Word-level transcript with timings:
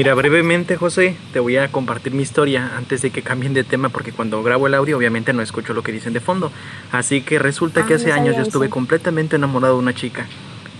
Mira, 0.00 0.14
brevemente, 0.14 0.78
José, 0.78 1.14
te 1.34 1.40
voy 1.40 1.58
a 1.58 1.70
compartir 1.70 2.14
mi 2.14 2.22
historia 2.22 2.72
antes 2.78 3.02
de 3.02 3.10
que 3.10 3.20
cambien 3.20 3.52
de 3.52 3.64
tema, 3.64 3.90
porque 3.90 4.12
cuando 4.12 4.42
grabo 4.42 4.66
el 4.66 4.72
audio, 4.72 4.96
obviamente 4.96 5.34
no 5.34 5.42
escucho 5.42 5.74
lo 5.74 5.82
que 5.82 5.92
dicen 5.92 6.14
de 6.14 6.20
fondo. 6.20 6.50
Así 6.90 7.20
que 7.20 7.38
resulta 7.38 7.84
que 7.84 7.92
Ah, 7.92 7.96
hace 7.96 8.08
no 8.08 8.14
años 8.14 8.34
yo 8.34 8.40
estuve 8.40 8.64
eso. 8.64 8.72
completamente 8.72 9.36
enamorado 9.36 9.74
de 9.74 9.80
una 9.80 9.94
chica. 9.94 10.24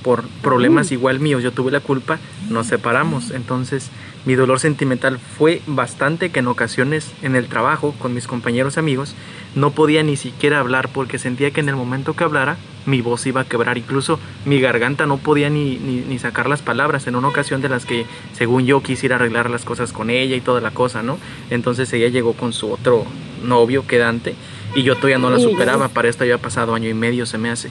Por 0.02 0.26
problemas 0.40 0.90
igual 0.90 1.20
míos, 1.20 1.42
yo 1.42 1.52
tuve 1.52 1.70
la 1.70 1.80
culpa, 1.80 2.18
nos 2.48 2.68
separamos. 2.68 3.30
Entonces, 3.32 3.90
mi 4.24 4.36
dolor 4.36 4.58
sentimental 4.58 5.18
fue 5.18 5.60
bastante 5.66 6.30
que 6.30 6.38
en 6.38 6.46
ocasiones 6.46 7.12
en 7.20 7.36
el 7.36 7.46
trabajo 7.46 7.94
con 7.98 8.14
mis 8.14 8.26
compañeros 8.26 8.78
amigos 8.78 9.14
no 9.54 9.70
podía 9.70 10.02
ni 10.02 10.16
siquiera 10.16 10.60
hablar 10.60 10.88
porque 10.92 11.18
sentía 11.18 11.50
que 11.50 11.60
en 11.60 11.68
el 11.68 11.76
momento 11.76 12.14
que 12.14 12.24
hablara 12.24 12.56
mi 12.86 13.02
voz 13.02 13.26
iba 13.26 13.42
a 13.42 13.44
quebrar, 13.44 13.76
incluso 13.76 14.18
mi 14.44 14.60
garganta 14.60 15.06
no 15.06 15.18
podía 15.18 15.50
ni, 15.50 15.76
ni, 15.76 16.00
ni 16.00 16.18
sacar 16.18 16.48
las 16.48 16.62
palabras 16.62 17.06
en 17.06 17.16
una 17.16 17.28
ocasión 17.28 17.60
de 17.60 17.68
las 17.68 17.84
que 17.84 18.06
según 18.32 18.64
yo 18.66 18.82
quisiera 18.82 19.16
arreglar 19.16 19.50
las 19.50 19.64
cosas 19.64 19.92
con 19.92 20.10
ella 20.10 20.36
y 20.36 20.40
toda 20.40 20.60
la 20.60 20.70
cosa, 20.70 21.02
¿no? 21.02 21.18
Entonces 21.50 21.92
ella 21.92 22.08
llegó 22.08 22.32
con 22.32 22.52
su 22.52 22.72
otro 22.72 23.04
novio 23.44 23.86
quedante 23.86 24.34
y 24.74 24.82
yo 24.82 24.96
todavía 24.96 25.18
no 25.18 25.30
la 25.30 25.38
superaba, 25.38 25.88
para 25.88 26.08
esto 26.08 26.24
ya 26.24 26.36
ha 26.36 26.38
pasado 26.38 26.74
año 26.74 26.88
y 26.88 26.94
medio 26.94 27.26
se 27.26 27.38
me 27.38 27.50
hace. 27.50 27.70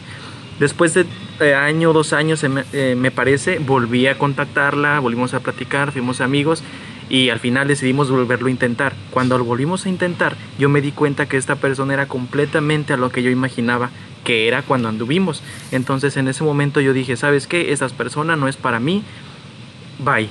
Después 0.60 0.94
de 0.94 1.06
eh, 1.40 1.54
año, 1.54 1.94
dos 1.94 2.12
años, 2.12 2.44
eh, 2.44 2.96
me 2.98 3.12
parece, 3.12 3.60
volví 3.60 4.08
a 4.08 4.18
contactarla, 4.18 5.00
volvimos 5.00 5.34
a 5.34 5.40
platicar, 5.40 5.94
fuimos 5.94 6.20
amigos 6.20 6.64
y 7.10 7.30
al 7.30 7.40
final 7.40 7.68
decidimos 7.68 8.10
volverlo 8.12 8.48
a 8.48 8.52
intentar. 8.52 8.94
Cuando 9.12 9.38
lo 9.38 9.44
volvimos 9.44 9.86
a 9.86 9.90
intentar, 9.90 10.36
yo 10.58 10.70
me 10.70 10.82
di 10.82 10.92
cuenta 10.92 11.26
que 11.26 11.38
esta 11.38 11.56
persona 11.56 11.94
era 11.94 12.08
completamente 12.08 12.94
a 12.94 12.98
lo 12.98 13.12
que 13.12 13.24
yo 13.24 13.30
imaginaba 13.30 13.90
que 14.24 14.48
era 14.48 14.62
cuando 14.62 14.88
anduvimos. 14.88 15.44
Entonces 15.72 16.16
en 16.18 16.28
ese 16.28 16.44
momento 16.44 16.82
yo 16.82 16.94
dije, 16.94 17.18
¿sabes 17.18 17.48
qué? 17.48 17.72
Esa 17.72 17.90
persona 17.90 18.36
no 18.36 18.48
es 18.48 18.58
para 18.58 18.80
mí. 18.80 19.04
Bye. 19.98 20.30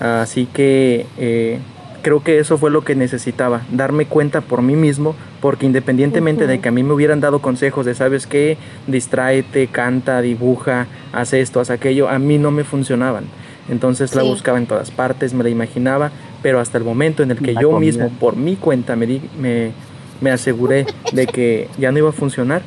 Así 0.00 0.46
que 0.46 1.06
eh, 1.18 1.58
creo 2.02 2.22
que 2.22 2.38
eso 2.38 2.56
fue 2.56 2.70
lo 2.70 2.82
que 2.82 2.94
necesitaba, 2.94 3.62
darme 3.70 4.06
cuenta 4.06 4.40
por 4.40 4.62
mí 4.62 4.74
mismo, 4.74 5.14
porque 5.40 5.66
independientemente 5.66 6.46
de 6.46 6.60
que 6.60 6.68
a 6.70 6.72
mí 6.72 6.82
me 6.82 6.94
hubieran 6.94 7.20
dado 7.20 7.40
consejos 7.40 7.84
de, 7.84 7.94
¿sabes 7.94 8.26
qué? 8.26 8.56
Distráete, 8.86 9.66
canta, 9.66 10.22
dibuja, 10.22 10.86
haz 11.12 11.34
esto, 11.34 11.60
haz 11.60 11.68
aquello, 11.68 12.08
a 12.08 12.18
mí 12.18 12.38
no 12.38 12.50
me 12.50 12.64
funcionaban. 12.64 13.24
Entonces 13.70 14.14
la 14.14 14.22
buscaba 14.24 14.58
en 14.58 14.66
todas 14.66 14.90
partes, 14.90 15.32
me 15.32 15.44
la 15.44 15.48
imaginaba, 15.50 16.10
pero 16.42 16.58
hasta 16.60 16.76
el 16.76 16.84
momento 16.84 17.22
en 17.22 17.30
el 17.30 17.38
que 17.38 17.52
La 17.54 17.60
yo 17.62 17.70
comida. 17.70 17.86
mismo, 18.04 18.08
por 18.18 18.36
mi 18.36 18.56
cuenta, 18.56 18.96
me, 18.96 19.06
di- 19.06 19.22
me, 19.40 19.70
me 20.20 20.30
aseguré 20.30 20.86
de 21.12 21.26
que 21.26 21.68
ya 21.78 21.92
no 21.92 21.98
iba 21.98 22.08
a 22.08 22.12
funcionar, 22.12 22.62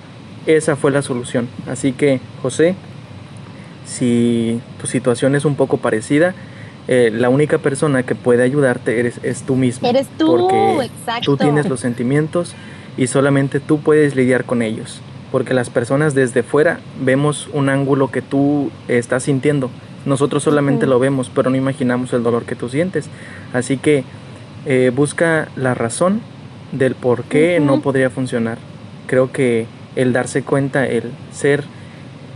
esa 0.48 0.76
fue 0.76 0.92
la 0.92 1.02
solución. 1.02 1.48
Así 1.70 1.92
que, 1.92 2.20
José, 2.42 2.76
si 3.86 4.60
tu 4.80 4.88
situación 4.88 5.36
es 5.36 5.46
un 5.46 5.56
poco 5.56 5.78
parecida, 5.78 6.34
eh, 6.88 7.12
la 7.14 7.30
única 7.30 7.58
persona 7.58 8.04
que 8.04 8.16
puede 8.16 8.44
ayudarte 8.44 9.00
eres, 9.00 9.20
es 9.24 9.44
tú 9.44 9.56
mismo. 9.56 9.88
Eres 9.88 10.08
tú, 10.18 10.28
porque 10.28 10.86
exacto. 10.86 11.22
tú 11.26 11.38
tienes 11.38 11.68
los 11.70 11.80
sentimientos 11.80 12.54
y 12.98 13.08
solamente 13.08 13.60
tú 13.60 13.80
puedes 13.80 14.16
lidiar 14.16 14.46
con 14.46 14.62
ellos. 14.62 15.02
Porque 15.32 15.54
las 15.54 15.70
personas 15.70 16.14
desde 16.14 16.44
fuera 16.44 16.80
vemos 17.02 17.50
un 17.54 17.70
ángulo 17.70 18.12
que 18.12 18.22
tú 18.22 18.70
estás 18.88 19.24
sintiendo. 19.24 19.70
Nosotros 20.06 20.44
solamente 20.44 20.86
lo 20.88 21.00
vemos, 21.00 21.30
pero 21.34 21.50
no 21.50 21.56
imaginamos 21.56 22.12
el 22.14 22.24
dolor 22.24 22.46
que 22.46 22.56
tú 22.56 22.68
sientes. 22.70 23.10
Así 23.54 23.78
que 23.78 24.04
eh, 24.66 24.92
busca 24.94 25.48
la 25.56 25.74
razón 25.74 26.22
del 26.72 26.96
por 26.96 27.24
qué 27.24 27.60
no 27.60 27.82
podría 27.82 28.10
funcionar. 28.10 28.58
Creo 29.08 29.32
que 29.32 29.66
el 29.96 30.12
darse 30.12 30.44
cuenta, 30.44 30.86
el 30.88 31.12
ser 31.32 31.64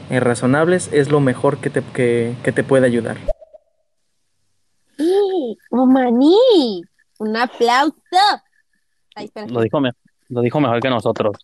eh, 0.09 0.19
razonables 0.19 0.89
es 0.93 1.09
lo 1.09 1.19
mejor 1.19 1.57
que 1.57 1.69
te, 1.69 1.81
que, 1.93 2.35
que 2.43 2.51
te 2.51 2.63
puede 2.63 2.85
ayudar. 2.85 3.17
¡Sí! 4.97 5.57
¡Oh, 5.71 5.85
maní! 5.85 6.81
Un 7.19 7.35
aplauso. 7.35 7.93
Ay. 9.15 9.29
Lo 9.47 9.61
dijo, 9.61 9.79
me- 9.79 9.91
lo 10.29 10.41
dijo 10.41 10.59
mejor 10.59 10.79
que 10.81 10.89
nosotros. 10.89 11.35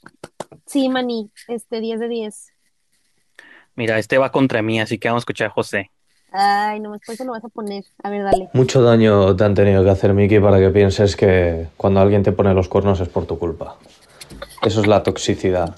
Sí, 0.65 0.87
maní, 0.89 1.31
este 1.47 1.79
10 1.81 1.99
de 1.99 2.07
10. 2.07 2.53
Mira, 3.75 3.97
este 3.97 4.17
va 4.19 4.31
contra 4.31 4.61
mí, 4.61 4.79
así 4.79 4.99
que 4.99 5.07
vamos 5.07 5.21
a 5.21 5.23
escuchar 5.23 5.47
a 5.47 5.51
José. 5.51 5.89
Ay, 6.33 6.79
no, 6.79 6.93
después 6.93 7.15
se 7.15 7.25
lo 7.25 7.31
vas 7.31 7.45
a 7.45 7.49
poner. 7.49 7.85
A 8.01 8.09
ver, 8.09 8.23
dale. 8.23 8.49
Mucho 8.53 8.81
daño 8.81 9.35
te 9.35 9.43
han 9.43 9.53
tenido 9.53 9.83
que 9.83 9.91
hacer, 9.91 10.13
Miki, 10.15 10.39
para 10.39 10.57
que 10.57 10.71
pienses 10.71 11.15
que 11.15 11.67
cuando 11.77 11.99
alguien 11.99 12.23
te 12.23 12.31
pone 12.31 12.53
los 12.55 12.67
cuernos 12.67 12.99
es 12.99 13.07
por 13.07 13.27
tu 13.27 13.37
culpa. 13.37 13.75
Eso 14.63 14.81
es 14.81 14.87
la 14.87 15.03
toxicidad. 15.03 15.75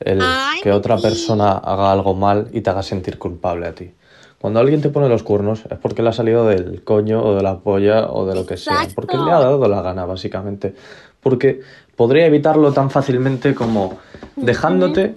El 0.00 0.20
Ay, 0.20 0.60
que 0.60 0.72
otra 0.72 0.98
persona 0.98 1.52
haga 1.52 1.92
algo 1.92 2.14
mal 2.14 2.48
y 2.52 2.62
te 2.62 2.70
haga 2.70 2.82
sentir 2.82 3.16
culpable 3.16 3.66
a 3.68 3.74
ti. 3.74 3.92
Cuando 4.40 4.60
alguien 4.60 4.82
te 4.82 4.90
pone 4.90 5.08
los 5.08 5.22
cuernos 5.22 5.64
es 5.70 5.78
porque 5.78 6.02
le 6.02 6.10
ha 6.10 6.12
salido 6.12 6.46
del 6.46 6.82
coño 6.82 7.22
o 7.22 7.34
de 7.34 7.42
la 7.42 7.58
polla 7.58 8.10
o 8.10 8.26
de 8.26 8.34
lo 8.34 8.44
que 8.44 8.56
sea. 8.56 8.88
Porque 8.94 9.16
le 9.16 9.30
ha 9.30 9.38
dado 9.38 9.66
la 9.68 9.82
gana, 9.82 10.04
básicamente. 10.04 10.74
Porque 11.20 11.60
podría 11.94 12.26
evitarlo 12.26 12.72
tan 12.72 12.90
fácilmente 12.90 13.54
como 13.54 13.98
dejándote, 14.34 15.14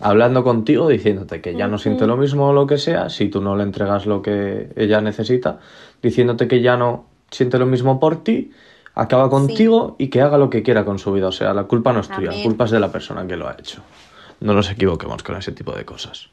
hablando 0.00 0.44
contigo, 0.44 0.88
diciéndote 0.88 1.40
que 1.40 1.54
ya 1.54 1.66
no 1.68 1.78
siente 1.78 2.06
lo 2.06 2.16
mismo 2.16 2.48
o 2.48 2.52
lo 2.52 2.66
que 2.66 2.78
sea, 2.78 3.08
si 3.08 3.28
tú 3.28 3.40
no 3.40 3.56
le 3.56 3.64
entregas 3.64 4.06
lo 4.06 4.22
que 4.22 4.70
ella 4.76 5.00
necesita, 5.00 5.58
diciéndote 6.02 6.48
que 6.48 6.60
ya 6.60 6.76
no 6.76 7.06
siente 7.30 7.58
lo 7.58 7.66
mismo 7.66 7.98
por 7.98 8.22
ti, 8.22 8.52
acaba 8.94 9.30
contigo 9.30 9.96
y 9.98 10.08
que 10.08 10.20
haga 10.20 10.38
lo 10.38 10.50
que 10.50 10.62
quiera 10.62 10.84
con 10.84 10.98
su 10.98 11.12
vida. 11.12 11.28
O 11.28 11.32
sea, 11.32 11.54
la 11.54 11.64
culpa 11.64 11.92
no 11.92 12.00
es 12.00 12.08
tuya, 12.08 12.32
la 12.32 12.42
culpa 12.42 12.64
es 12.64 12.70
de 12.70 12.80
la 12.80 12.90
persona 12.90 13.26
que 13.26 13.36
lo 13.36 13.48
ha 13.48 13.56
hecho. 13.58 13.82
No 14.40 14.54
nos 14.54 14.70
equivoquemos 14.70 15.22
con 15.22 15.36
ese 15.36 15.52
tipo 15.52 15.72
de 15.72 15.84
cosas. 15.84 16.28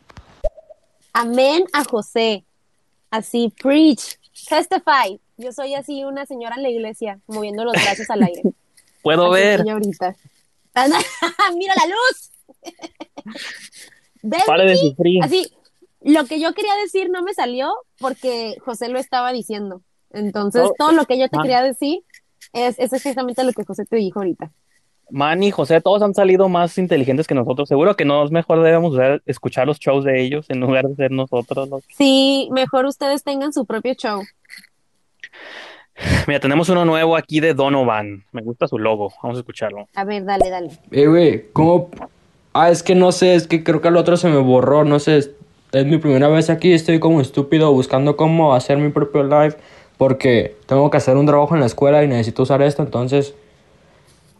Amén 1.13 1.65
a 1.73 1.83
José. 1.83 2.43
Así, 3.09 3.53
preach, 3.61 4.17
testify. 4.47 5.19
Yo 5.37 5.51
soy 5.51 5.73
así 5.73 6.03
una 6.03 6.25
señora 6.25 6.55
en 6.55 6.63
la 6.63 6.69
iglesia, 6.69 7.19
moviendo 7.27 7.63
los 7.63 7.73
brazos 7.73 8.09
al 8.09 8.23
aire. 8.23 8.41
Puedo 9.01 9.31
Así 9.31 9.43
ver. 9.43 9.69
ahorita. 9.69 10.15
¡Mira 11.55 11.73
la 11.75 11.85
luz! 11.85 12.31
¿Ves, 14.21 14.43
Pare 14.45 14.65
de 14.69 14.77
sufrir. 14.77 15.23
Así, 15.23 15.45
lo 16.01 16.25
que 16.25 16.39
yo 16.39 16.53
quería 16.53 16.73
decir 16.83 17.09
no 17.09 17.21
me 17.23 17.33
salió 17.33 17.73
porque 17.99 18.55
José 18.63 18.89
lo 18.89 18.99
estaba 18.99 19.31
diciendo. 19.31 19.81
Entonces, 20.11 20.63
No. 20.63 20.71
todo 20.77 20.91
lo 20.93 21.05
que 21.05 21.17
yo 21.19 21.27
te 21.29 21.37
quería 21.41 21.61
decir 21.61 21.99
es, 22.53 22.79
es 22.79 22.93
exactamente 22.93 23.43
lo 23.43 23.51
que 23.53 23.63
José 23.65 23.85
te 23.85 23.97
dijo 23.97 24.19
ahorita. 24.19 24.51
Manny, 25.11 25.51
José, 25.51 25.81
todos 25.81 26.01
han 26.01 26.15
salido 26.15 26.49
más 26.49 26.77
inteligentes 26.79 27.27
que 27.27 27.35
nosotros. 27.35 27.69
Seguro 27.69 27.95
que 27.95 28.05
no 28.05 28.23
es 28.25 28.31
mejor 28.31 28.63
debemos 28.63 28.95
ver- 28.95 29.21
escuchar 29.27 29.67
los 29.67 29.77
shows 29.77 30.03
de 30.03 30.19
ellos 30.23 30.49
en 30.49 30.59
lugar 30.61 30.87
de 30.87 30.95
ser 30.95 31.11
nosotros. 31.11 31.69
los- 31.69 31.83
Sí, 31.95 32.49
mejor 32.51 32.85
ustedes 32.85 33.23
tengan 33.23 33.53
su 33.53 33.65
propio 33.67 33.93
show. 33.93 34.23
Mira, 36.27 36.39
tenemos 36.39 36.69
uno 36.69 36.85
nuevo 36.85 37.15
aquí 37.15 37.39
de 37.39 37.53
Donovan. 37.53 38.25
Me 38.31 38.41
gusta 38.41 38.67
su 38.67 38.77
logo. 38.79 39.13
Vamos 39.21 39.37
a 39.37 39.41
escucharlo. 39.41 39.87
A 39.95 40.03
ver, 40.03 40.25
dale, 40.25 40.49
dale. 40.49 40.69
Eh, 40.91 41.07
güey, 41.07 41.51
¿cómo? 41.53 41.89
Ah, 42.57 42.69
es 42.71 42.83
que 42.83 42.95
no 42.95 43.11
sé, 43.11 43.35
es 43.35 43.47
que 43.47 43.65
creo 43.65 43.81
que 43.81 43.89
el 43.89 43.97
otro 43.97 44.15
se 44.15 44.29
me 44.29 44.37
borró, 44.37 44.85
no 44.85 44.97
sé. 44.99 45.17
Es, 45.17 45.31
es 45.73 45.85
mi 45.85 45.97
primera 45.97 46.29
vez 46.29 46.49
aquí, 46.49 46.71
estoy 46.71 47.01
como 47.01 47.19
estúpido 47.19 47.69
buscando 47.73 48.15
cómo 48.15 48.55
hacer 48.55 48.77
mi 48.77 48.91
propio 48.91 49.23
live 49.23 49.57
porque 49.97 50.55
tengo 50.65 50.89
que 50.89 50.95
hacer 50.95 51.17
un 51.17 51.25
trabajo 51.25 51.53
en 51.53 51.59
la 51.59 51.65
escuela 51.65 52.01
y 52.01 52.07
necesito 52.07 52.43
usar 52.43 52.61
esto, 52.61 52.81
entonces 52.81 53.35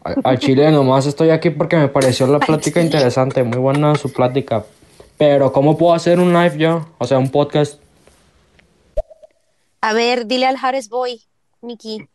al 0.02 0.38
chile 0.38 0.70
nomás 0.70 1.04
estoy 1.04 1.28
aquí 1.28 1.50
porque 1.50 1.76
me 1.76 1.88
pareció 1.88 2.26
la 2.26 2.38
plática 2.38 2.80
interesante, 2.80 3.42
muy 3.42 3.58
buena 3.58 3.94
su 3.96 4.10
plática. 4.10 4.64
Pero 5.18 5.52
¿cómo 5.52 5.76
puedo 5.76 5.92
hacer 5.92 6.18
un 6.18 6.32
live 6.32 6.56
yo? 6.56 6.88
O 6.96 7.06
sea, 7.06 7.18
un 7.18 7.30
podcast. 7.30 7.82
A 9.82 9.92
ver, 9.92 10.26
dile 10.26 10.46
al 10.46 10.56
Harris 10.58 10.88
Boy, 10.88 11.20
Miki. 11.60 12.08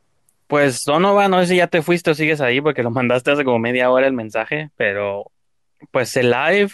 Pues 0.48 0.84
Donovan, 0.84 1.30
no 1.30 1.42
sé 1.42 1.46
si 1.46 1.56
ya 1.58 1.68
te 1.68 1.84
fuiste 1.84 2.10
o 2.10 2.16
sigues 2.16 2.42
ahí 2.42 2.60
porque 2.60 2.82
lo 2.82 2.90
mandaste 2.90 3.30
hace 3.30 3.46
como 3.46 3.60
media 3.60 3.92
hora 3.92 4.08
el 4.08 4.14
mensaje, 4.14 4.72
pero 4.78 5.26
pues 5.90 6.16
el 6.18 6.32
live, 6.32 6.70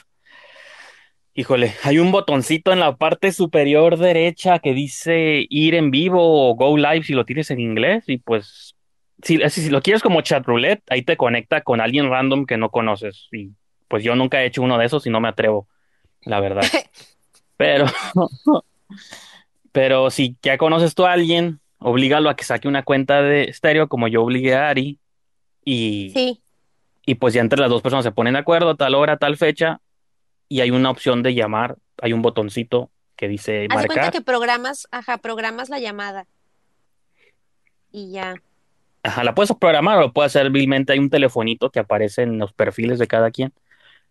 híjole, 1.34 1.74
hay 1.84 2.00
un 2.00 2.12
botoncito 2.12 2.74
en 2.74 2.80
la 2.80 2.98
parte 2.98 3.32
superior 3.32 3.98
derecha 3.98 4.60
que 4.60 4.74
dice 4.74 5.46
ir 5.50 5.76
en 5.76 5.92
vivo 5.92 6.50
o 6.50 6.56
go 6.56 6.76
live 6.76 7.04
si 7.04 7.14
lo 7.14 7.26
tienes 7.26 7.52
en 7.52 7.60
inglés 7.60 8.04
y 8.08 8.18
pues 8.18 8.76
si, 9.22 9.38
si, 9.50 9.62
si 9.62 9.70
lo 9.70 9.82
quieres 9.82 10.04
como 10.04 10.22
chat 10.22 10.46
roulette, 10.46 10.84
ahí 10.90 11.02
te 11.04 11.18
conecta 11.18 11.62
con 11.62 11.82
alguien 11.82 12.10
random 12.10 12.46
que 12.46 12.58
no 12.58 12.70
conoces 12.70 13.28
y 13.32 13.52
pues 13.88 14.04
yo 14.04 14.16
nunca 14.16 14.42
he 14.42 14.48
hecho 14.48 14.62
uno 14.62 14.78
de 14.78 14.86
esos 14.86 15.06
y 15.08 15.10
no 15.10 15.20
me 15.22 15.30
atrevo, 15.30 15.68
la 16.22 16.40
verdad. 16.40 16.64
Pero, 17.58 17.88
pero 19.72 20.12
si 20.12 20.38
ya 20.44 20.60
conoces 20.60 20.94
tú 20.94 21.08
a 21.08 21.14
alguien, 21.14 21.60
oblígalo 21.80 22.30
a 22.30 22.36
que 22.36 22.44
saque 22.44 22.68
una 22.68 22.84
cuenta 22.84 23.24
de 23.24 23.46
estéreo 23.46 23.88
como 23.88 24.08
yo 24.08 24.22
obligué 24.22 24.54
a 24.54 24.70
Ari 24.70 25.00
y, 25.66 26.12
Sí, 26.14 26.42
y 27.08 27.16
pues 27.16 27.34
ya 27.34 27.40
entre 27.40 27.60
las 27.60 27.70
dos 27.70 27.82
personas 27.82 28.04
se 28.04 28.12
ponen 28.12 28.34
de 28.34 28.40
acuerdo, 28.40 28.76
tal 28.76 28.94
hora, 28.94 29.16
tal 29.16 29.38
fecha 29.38 29.80
y 30.50 30.60
hay 30.60 30.72
una 30.72 30.90
opción 30.90 31.24
de 31.24 31.34
llamar, 31.34 31.78
hay 32.02 32.12
un 32.12 32.22
botoncito 32.22 32.92
que 33.16 33.30
dice 33.30 33.68
haz 33.70 33.82
de 33.82 33.88
cuenta 33.88 33.96
marcar. 33.96 34.12
que 34.12 34.22
programas, 34.22 34.90
ajá, 34.92 35.18
programas 35.18 35.70
la 35.70 35.80
llamada. 35.80 36.28
Y 37.94 38.12
ya. 38.12 38.36
Ajá, 39.04 39.24
la 39.24 39.34
puedes 39.34 39.54
programar 39.54 39.98
o 39.98 40.02
lo 40.02 40.14
puedes 40.14 40.36
hacer 40.36 40.52
vilmente, 40.52 40.92
hay 40.92 41.00
un 41.00 41.10
telefonito 41.10 41.70
que 41.70 41.80
aparece 41.80 42.24
en 42.24 42.38
los 42.40 42.52
perfiles 42.52 43.00
de 43.00 43.08
cada 43.08 43.32
quien. 43.32 43.54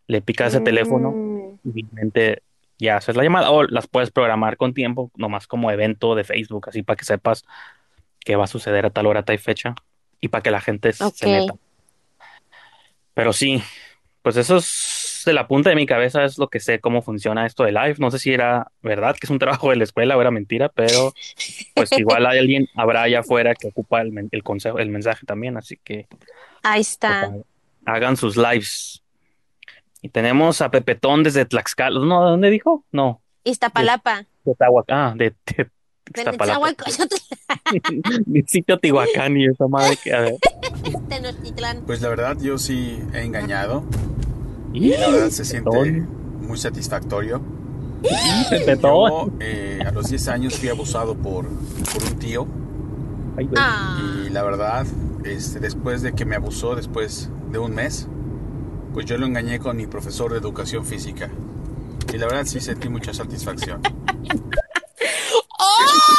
Le 0.06 0.22
picas 0.22 0.54
ese 0.54 0.62
teléfono 0.62 1.10
Mm, 1.10 1.58
y 1.64 1.70
vilmente 1.70 2.42
ya 2.78 2.96
haces 2.96 3.14
la 3.14 3.24
llamada 3.24 3.50
o 3.50 3.64
las 3.64 3.88
puedes 3.88 4.10
programar 4.10 4.56
con 4.56 4.72
tiempo, 4.72 5.10
nomás 5.16 5.46
como 5.46 5.70
evento 5.70 6.14
de 6.14 6.24
Facebook, 6.24 6.70
así 6.70 6.82
para 6.82 6.96
que 6.96 7.04
sepas 7.04 7.44
qué 8.20 8.36
va 8.36 8.44
a 8.44 8.48
suceder 8.48 8.86
a 8.86 8.90
tal 8.90 9.04
hora, 9.04 9.22
tal 9.22 9.38
fecha 9.38 9.74
y 10.18 10.28
para 10.28 10.42
que 10.42 10.50
la 10.50 10.62
gente 10.62 10.94
se 10.94 11.26
meta. 11.26 11.54
Pero 13.16 13.32
sí, 13.32 13.62
pues 14.20 14.36
eso 14.36 14.58
es 14.58 15.22
de 15.24 15.32
la 15.32 15.48
punta 15.48 15.70
de 15.70 15.76
mi 15.76 15.86
cabeza, 15.86 16.22
es 16.24 16.36
lo 16.36 16.48
que 16.48 16.60
sé 16.60 16.80
cómo 16.80 17.00
funciona 17.00 17.46
esto 17.46 17.64
de 17.64 17.72
live. 17.72 17.94
No 17.98 18.10
sé 18.10 18.18
si 18.18 18.32
era 18.34 18.70
verdad 18.82 19.16
que 19.16 19.26
es 19.26 19.30
un 19.30 19.38
trabajo 19.40 19.70
de 19.70 19.76
la 19.76 19.84
escuela 19.84 20.16
o 20.16 20.20
era 20.20 20.30
mentira, 20.30 20.68
pero 20.68 21.14
pues 21.74 21.90
igual 21.92 22.26
hay 22.26 22.38
alguien, 22.38 22.68
habrá 22.76 23.02
allá 23.02 23.20
afuera 23.20 23.54
que 23.54 23.68
ocupa 23.68 24.02
el, 24.02 24.12
men- 24.12 24.28
el 24.32 24.42
consejo, 24.42 24.78
el 24.78 24.90
mensaje 24.90 25.24
también, 25.24 25.56
así 25.56 25.78
que 25.82 26.06
Ahí 26.62 26.80
pues, 26.80 26.90
está. 26.90 27.22
ha- 27.24 27.94
hagan 27.94 28.16
sus 28.18 28.36
lives. 28.36 29.02
Y 30.02 30.10
tenemos 30.10 30.60
a 30.60 30.70
Pepetón 30.70 31.22
desde 31.22 31.46
Tlaxcala. 31.46 31.98
No, 31.98 32.24
¿de 32.24 32.30
dónde 32.32 32.50
dijo? 32.50 32.84
No, 32.92 33.22
Iztapalapa. 33.44 34.26
de 34.44 34.54
Tahuacán. 34.54 34.98
Ah, 34.98 35.14
de, 35.16 35.30
de 35.56 35.70
De 36.12 36.20
Iztapalapa. 36.20 36.68
Nezahualcóyotl, 36.86 37.16
Mi 38.26 38.42
sitio 38.42 38.78
Tihuacán 38.78 39.36
y 39.36 39.46
esa 39.46 39.66
madre 39.66 39.98
que 40.02 40.14
a 40.14 40.20
ver. 40.20 40.36
Tenochtitlán. 41.08 41.82
Pues 41.86 42.00
la 42.00 42.08
verdad 42.08 42.36
yo 42.40 42.58
sí 42.58 42.98
he 43.12 43.22
engañado 43.22 43.84
Y 44.72 44.88
la 44.88 45.08
verdad 45.10 45.30
se 45.30 45.44
siente 45.44 46.06
muy 46.40 46.58
satisfactorio. 46.58 47.40
Yo 48.02 49.30
eh, 49.40 49.80
a 49.84 49.90
los 49.90 50.08
10 50.08 50.28
años 50.28 50.58
fui 50.58 50.68
abusado 50.68 51.16
por, 51.16 51.46
por 51.48 52.02
un 52.04 52.18
tío 52.18 52.46
Ay, 53.36 53.46
güey. 53.46 53.56
Ah, 53.58 54.24
y 54.26 54.30
la 54.30 54.42
verdad 54.42 54.86
este, 55.24 55.60
después 55.60 56.02
de 56.02 56.12
que 56.12 56.24
me 56.24 56.36
abusó 56.36 56.76
después 56.76 57.30
de 57.50 57.58
un 57.58 57.74
mes 57.74 58.06
pues 58.92 59.06
yo 59.06 59.18
lo 59.18 59.26
engañé 59.26 59.58
con 59.58 59.76
mi 59.76 59.86
profesor 59.86 60.32
de 60.32 60.38
educación 60.38 60.84
física 60.84 61.30
y 62.12 62.18
la 62.18 62.26
verdad 62.26 62.44
sí 62.44 62.60
sentí 62.60 62.88
mucha 62.88 63.12
satisfacción. 63.12 63.80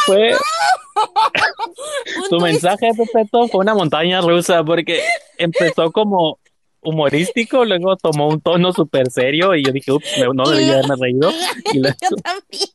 Fue 0.05 0.31
twist. 2.29 2.43
mensaje, 2.43 2.89
Pepetón, 2.95 3.49
fue 3.49 3.61
una 3.61 3.73
montaña 3.75 4.21
rusa 4.21 4.63
porque 4.63 5.01
empezó 5.37 5.91
como 5.91 6.39
humorístico, 6.81 7.65
luego 7.65 7.97
tomó 7.97 8.29
un 8.29 8.39
tono 8.41 8.71
súper 8.71 9.11
serio 9.11 9.55
y 9.55 9.63
yo 9.63 9.71
dije, 9.71 9.91
ups, 9.91 10.07
no 10.33 10.49
debería 10.49 10.73
haberme 10.73 10.95
reído. 10.99 11.31
Y 11.73 11.79
luego, 11.79 11.97
Yo 12.01 12.15
también. 12.17 12.69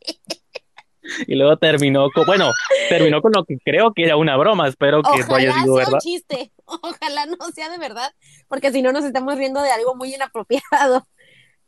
y 1.27 1.35
luego 1.35 1.57
terminó 1.57 2.11
con, 2.11 2.27
bueno, 2.27 2.51
terminó 2.89 3.23
con 3.23 3.33
lo 3.35 3.45
que 3.45 3.57
creo 3.65 3.93
que 3.93 4.05
era 4.05 4.17
una 4.17 4.37
broma, 4.37 4.69
espero 4.69 5.03
que 5.03 5.21
no 5.27 5.35
haya 5.35 5.53
sido 5.55 5.73
un 5.73 5.79
verdad. 5.79 5.99
chiste. 6.01 6.53
Ojalá 6.67 7.27
no 7.27 7.37
sea 7.55 7.71
de 7.71 7.79
verdad. 7.79 8.13
Porque 8.49 8.71
si 8.71 8.83
no 8.83 8.93
nos 8.93 9.05
estamos 9.05 9.37
riendo 9.37 9.63
de 9.63 9.71
algo 9.71 9.95
muy 9.95 10.15
inapropiado. 10.15 11.07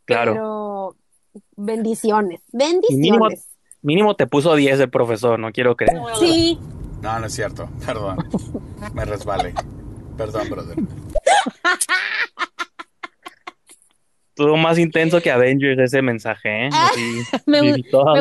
Claro. 0.05 0.32
Pero 0.35 0.97
bendiciones. 1.56 2.43
Bendiciones. 2.52 3.47
Mínimo 3.85 4.17
te 4.17 4.27
puso 4.27 4.55
10 4.57 4.81
el 4.81 4.89
profesor, 4.91 5.39
no 5.39 5.53
quiero 5.53 5.77
creer. 5.77 6.01
Sí. 6.19 6.59
No, 7.03 7.21
no 7.21 7.27
es 7.27 7.35
cierto, 7.35 7.69
perdón, 7.85 8.17
me 8.95 9.05
resbalé. 9.05 9.53
Perdón, 10.17 10.49
brother. 10.49 10.79
Estuvo 14.31 14.57
más 14.57 14.79
intenso 14.79 15.21
que 15.21 15.31
Avengers 15.31 15.79
ese 15.79 16.01
mensaje, 16.03 16.67
¿eh? 16.67 16.71
Así, 16.73 17.21
Ah, 17.33 17.39
Me, 17.47 17.61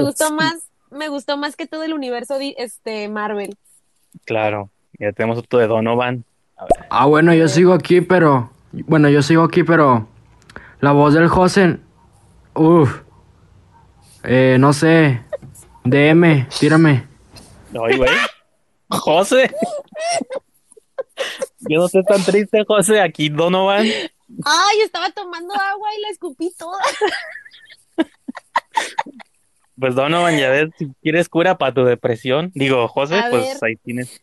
gustó 0.01 0.31
más. 0.33 0.69
Me 0.91 1.07
gustó 1.07 1.37
más 1.37 1.55
que 1.55 1.65
todo 1.65 1.83
el 1.83 1.93
universo 1.93 2.37
di- 2.37 2.55
este 2.57 3.07
Marvel. 3.09 3.57
Claro, 4.25 4.69
ya 4.99 5.11
tenemos 5.13 5.39
otro 5.39 5.59
de 5.59 5.67
Donovan. 5.67 6.23
Ah, 6.89 7.05
bueno, 7.05 7.33
yo 7.33 7.47
sigo 7.47 7.73
aquí, 7.73 8.01
pero. 8.01 8.51
Bueno, 8.73 9.09
yo 9.09 9.21
sigo 9.23 9.43
aquí, 9.43 9.63
pero. 9.63 10.07
La 10.81 10.91
voz 10.91 11.13
del 11.13 11.29
Josen. 11.29 11.81
Uf. 12.53 13.01
Eh, 14.23 14.57
no 14.59 14.73
sé. 14.73 15.21
DM, 15.83 16.47
tírame. 16.59 17.07
Ay, 17.73 17.97
güey. 17.97 18.09
José. 18.89 19.51
Yo 21.61 21.79
no 21.79 21.85
estoy 21.85 22.03
tan 22.03 22.23
triste, 22.23 22.63
José. 22.65 23.01
Aquí 23.01 23.29
Donovan. 23.29 23.85
Ay, 23.85 24.81
estaba 24.83 25.09
tomando 25.11 25.53
agua 25.53 25.89
y 25.97 26.01
la 26.01 26.09
escupí 26.09 26.51
toda. 26.57 26.77
Pues 29.79 29.95
Donovan, 29.95 30.37
ya 30.37 30.49
ves, 30.49 30.69
si 30.77 30.87
quieres 31.01 31.27
cura 31.29 31.57
para 31.57 31.73
tu 31.73 31.83
depresión. 31.83 32.51
Digo, 32.53 32.87
José, 32.87 33.17
A 33.19 33.29
pues 33.29 33.45
ver. 33.45 33.57
ahí 33.61 33.75
tienes. 33.77 34.21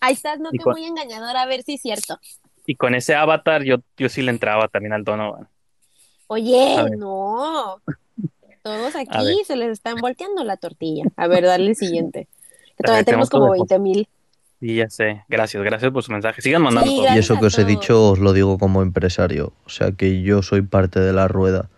Ahí 0.00 0.12
estás, 0.14 0.38
no 0.38 0.50
Y 0.52 0.58
que 0.58 0.64
con- 0.64 0.72
muy 0.72 0.84
engañadora, 0.84 1.42
a 1.42 1.46
ver 1.46 1.62
si 1.62 1.74
es 1.74 1.82
cierto. 1.82 2.18
Y 2.66 2.76
con 2.76 2.94
ese 2.94 3.14
avatar 3.14 3.62
yo, 3.62 3.76
yo 3.96 4.08
sí 4.08 4.22
le 4.22 4.30
entraba 4.30 4.68
también 4.68 4.92
al 4.92 5.04
Donovan. 5.04 5.48
Oye, 6.28 6.76
no. 6.96 7.80
Todos 8.62 8.94
aquí 8.96 9.42
se 9.46 9.56
les 9.56 9.70
están 9.70 9.96
volteando 9.96 10.44
la 10.44 10.56
tortilla. 10.56 11.04
A 11.16 11.26
ver, 11.26 11.44
dale 11.44 11.68
el 11.68 11.76
siguiente. 11.76 12.28
Que 12.76 12.84
todavía 12.84 13.04
tenemos 13.04 13.30
como 13.30 13.44
otro 13.44 13.54
de 13.54 13.58
20 13.60 13.78
mil. 13.78 14.08
Y 14.60 14.76
ya 14.76 14.90
sé. 14.90 15.24
Gracias, 15.28 15.62
gracias 15.62 15.90
por 15.90 16.02
su 16.02 16.12
mensaje. 16.12 16.42
Sigan 16.42 16.62
mandando 16.62 16.90
Sí, 16.90 16.98
todo. 16.98 17.14
Y 17.14 17.18
eso 17.18 17.38
que 17.40 17.46
os 17.46 17.58
he 17.58 17.64
dicho 17.64 18.10
os 18.10 18.18
lo 18.18 18.32
digo 18.34 18.58
como 18.58 18.82
empresario, 18.82 19.54
o 19.64 19.70
sea 19.70 19.92
que 19.92 20.20
yo 20.22 20.42
soy 20.42 20.62
parte 20.62 21.00
de 21.00 21.12
la 21.12 21.28
rueda. 21.28 21.70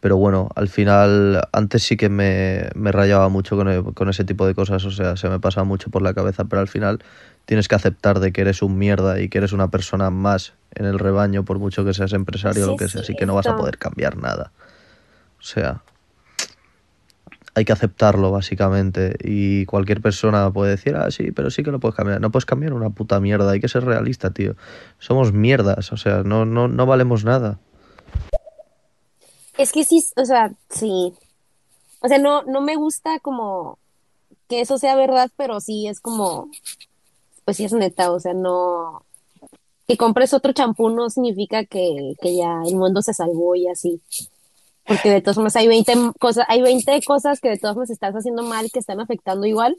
Pero 0.00 0.16
bueno, 0.16 0.48
al 0.56 0.68
final, 0.68 1.48
antes 1.52 1.84
sí 1.84 1.96
que 1.96 2.08
me, 2.08 2.68
me 2.74 2.90
rayaba 2.90 3.28
mucho 3.28 3.56
con, 3.56 3.94
con 3.94 4.08
ese 4.10 4.24
tipo 4.24 4.46
de 4.46 4.54
cosas, 4.54 4.84
o 4.84 4.90
sea, 4.90 5.16
se 5.16 5.28
me 5.28 5.38
pasa 5.38 5.62
mucho 5.62 5.90
por 5.90 6.02
la 6.02 6.12
cabeza, 6.12 6.44
pero 6.44 6.60
al 6.60 6.66
final 6.66 6.98
tienes 7.44 7.68
que 7.68 7.76
aceptar 7.76 8.18
de 8.18 8.32
que 8.32 8.40
eres 8.40 8.62
un 8.62 8.76
mierda 8.76 9.20
y 9.20 9.28
que 9.28 9.38
eres 9.38 9.52
una 9.52 9.68
persona 9.68 10.10
más 10.10 10.54
en 10.74 10.86
el 10.86 10.98
rebaño, 10.98 11.44
por 11.44 11.60
mucho 11.60 11.84
que 11.84 11.94
seas 11.94 12.12
empresario 12.14 12.64
o 12.64 12.66
lo 12.72 12.76
que 12.76 12.88
sea, 12.88 13.02
así 13.02 13.14
que 13.14 13.26
no 13.26 13.34
vas 13.34 13.46
a 13.46 13.56
poder 13.56 13.78
cambiar 13.78 14.16
nada. 14.16 14.50
O 15.38 15.42
sea, 15.42 15.82
hay 17.54 17.64
que 17.64 17.72
aceptarlo 17.72 18.30
básicamente 18.30 19.16
y 19.22 19.66
cualquier 19.66 20.00
persona 20.00 20.50
puede 20.50 20.70
decir, 20.70 20.96
ah, 20.96 21.10
sí, 21.10 21.32
pero 21.32 21.50
sí 21.50 21.62
que 21.62 21.70
lo 21.70 21.80
puedes 21.80 21.94
cambiar. 21.94 22.20
No 22.20 22.30
puedes 22.30 22.46
cambiar 22.46 22.72
una 22.72 22.90
puta 22.90 23.20
mierda, 23.20 23.50
hay 23.50 23.60
que 23.60 23.68
ser 23.68 23.84
realista, 23.84 24.30
tío. 24.30 24.56
Somos 24.98 25.32
mierdas, 25.32 25.92
o 25.92 25.96
sea, 25.96 26.22
no, 26.22 26.44
no, 26.46 26.68
no 26.68 26.86
valemos 26.86 27.24
nada. 27.24 27.58
Es 29.58 29.72
que 29.72 29.84
sí, 29.84 30.02
o 30.16 30.24
sea, 30.24 30.52
sí. 30.70 31.12
O 32.00 32.08
sea, 32.08 32.18
no, 32.18 32.42
no 32.44 32.62
me 32.62 32.76
gusta 32.76 33.20
como 33.20 33.78
que 34.48 34.60
eso 34.60 34.78
sea 34.78 34.96
verdad, 34.96 35.30
pero 35.36 35.60
sí 35.60 35.86
es 35.86 36.00
como, 36.00 36.48
pues 37.44 37.58
sí 37.58 37.64
es 37.64 37.72
neta, 37.72 38.12
o 38.12 38.18
sea, 38.18 38.32
no. 38.32 39.04
Que 39.86 39.98
compres 39.98 40.32
otro 40.32 40.52
champú 40.52 40.88
no 40.88 41.10
significa 41.10 41.64
que, 41.64 42.14
que 42.20 42.36
ya 42.36 42.62
el 42.66 42.76
mundo 42.76 43.02
se 43.02 43.12
salvó 43.12 43.54
y 43.56 43.68
así. 43.68 44.00
Porque 44.84 45.10
de 45.10 45.20
todas 45.20 45.36
formas 45.36 45.54
hay 45.56 45.68
20 45.68 45.94
cosas, 46.18 46.44
hay 46.48 46.60
20 46.62 47.00
cosas 47.02 47.40
que 47.40 47.50
de 47.50 47.58
todas 47.58 47.74
formas 47.74 47.90
estás 47.90 48.14
haciendo 48.14 48.42
mal 48.42 48.70
que 48.72 48.78
están 48.80 49.00
afectando 49.00 49.46
igual. 49.46 49.76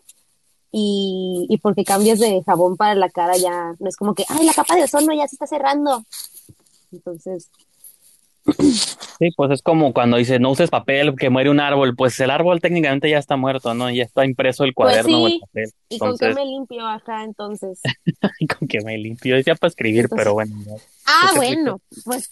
Y, 0.72 1.46
y 1.50 1.58
porque 1.60 1.84
cambias 1.84 2.20
de 2.20 2.42
jabón 2.44 2.78
para 2.78 2.96
la 2.96 3.10
cara 3.10 3.38
ya 3.38 3.76
no 3.80 3.88
es 3.90 3.96
como 3.96 4.16
que, 4.16 4.26
ay, 4.28 4.44
la 4.46 4.54
capa 4.54 4.76
de 4.76 4.84
ozono 4.84 5.14
ya 5.14 5.28
se 5.28 5.36
está 5.36 5.46
cerrando. 5.46 6.04
Entonces, 6.92 7.50
Sí, 9.20 9.30
pues 9.38 9.52
es 9.52 9.62
como 9.62 9.94
cuando 9.94 10.18
dice 10.18 10.38
no 10.38 10.52
uses 10.52 10.70
papel, 10.70 11.16
que 11.18 11.30
muere 11.30 11.50
un 11.50 11.62
árbol. 11.62 11.96
Pues 11.96 12.20
el 12.20 12.30
árbol 12.30 12.60
técnicamente 12.60 13.10
ya 13.10 13.18
está 13.18 13.38
muerto, 13.38 13.74
¿no? 13.74 13.90
Ya 13.90 14.04
está 14.04 14.26
impreso 14.26 14.66
el 14.66 14.74
Pues 14.74 14.88
cuaderno 14.88 15.24
o 15.24 15.28
el 15.28 15.34
sí. 15.34 15.40
papel. 15.40 15.72
¿y 15.90 15.98
con 15.98 16.18
qué 16.18 16.34
me 16.34 16.46
limpio 16.46 16.86
acá 16.86 17.24
entonces? 17.24 17.80
con 18.60 18.68
que 18.68 18.82
me 18.82 18.98
limpio. 18.98 19.36
Decía 19.36 19.56
para 19.56 19.70
escribir, 19.70 20.02
Entonces- 20.06 20.18
pero 20.26 20.34
bueno. 20.34 20.56
Ah, 21.06 21.30
Qué 21.32 21.38
bueno, 21.38 21.80
pues 22.04 22.32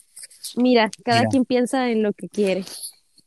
mira, 0.57 0.89
cada 1.03 1.19
Mira. 1.19 1.29
quien 1.29 1.45
piensa 1.45 1.89
en 1.89 2.03
lo 2.03 2.13
que 2.13 2.29
quiere. 2.29 2.63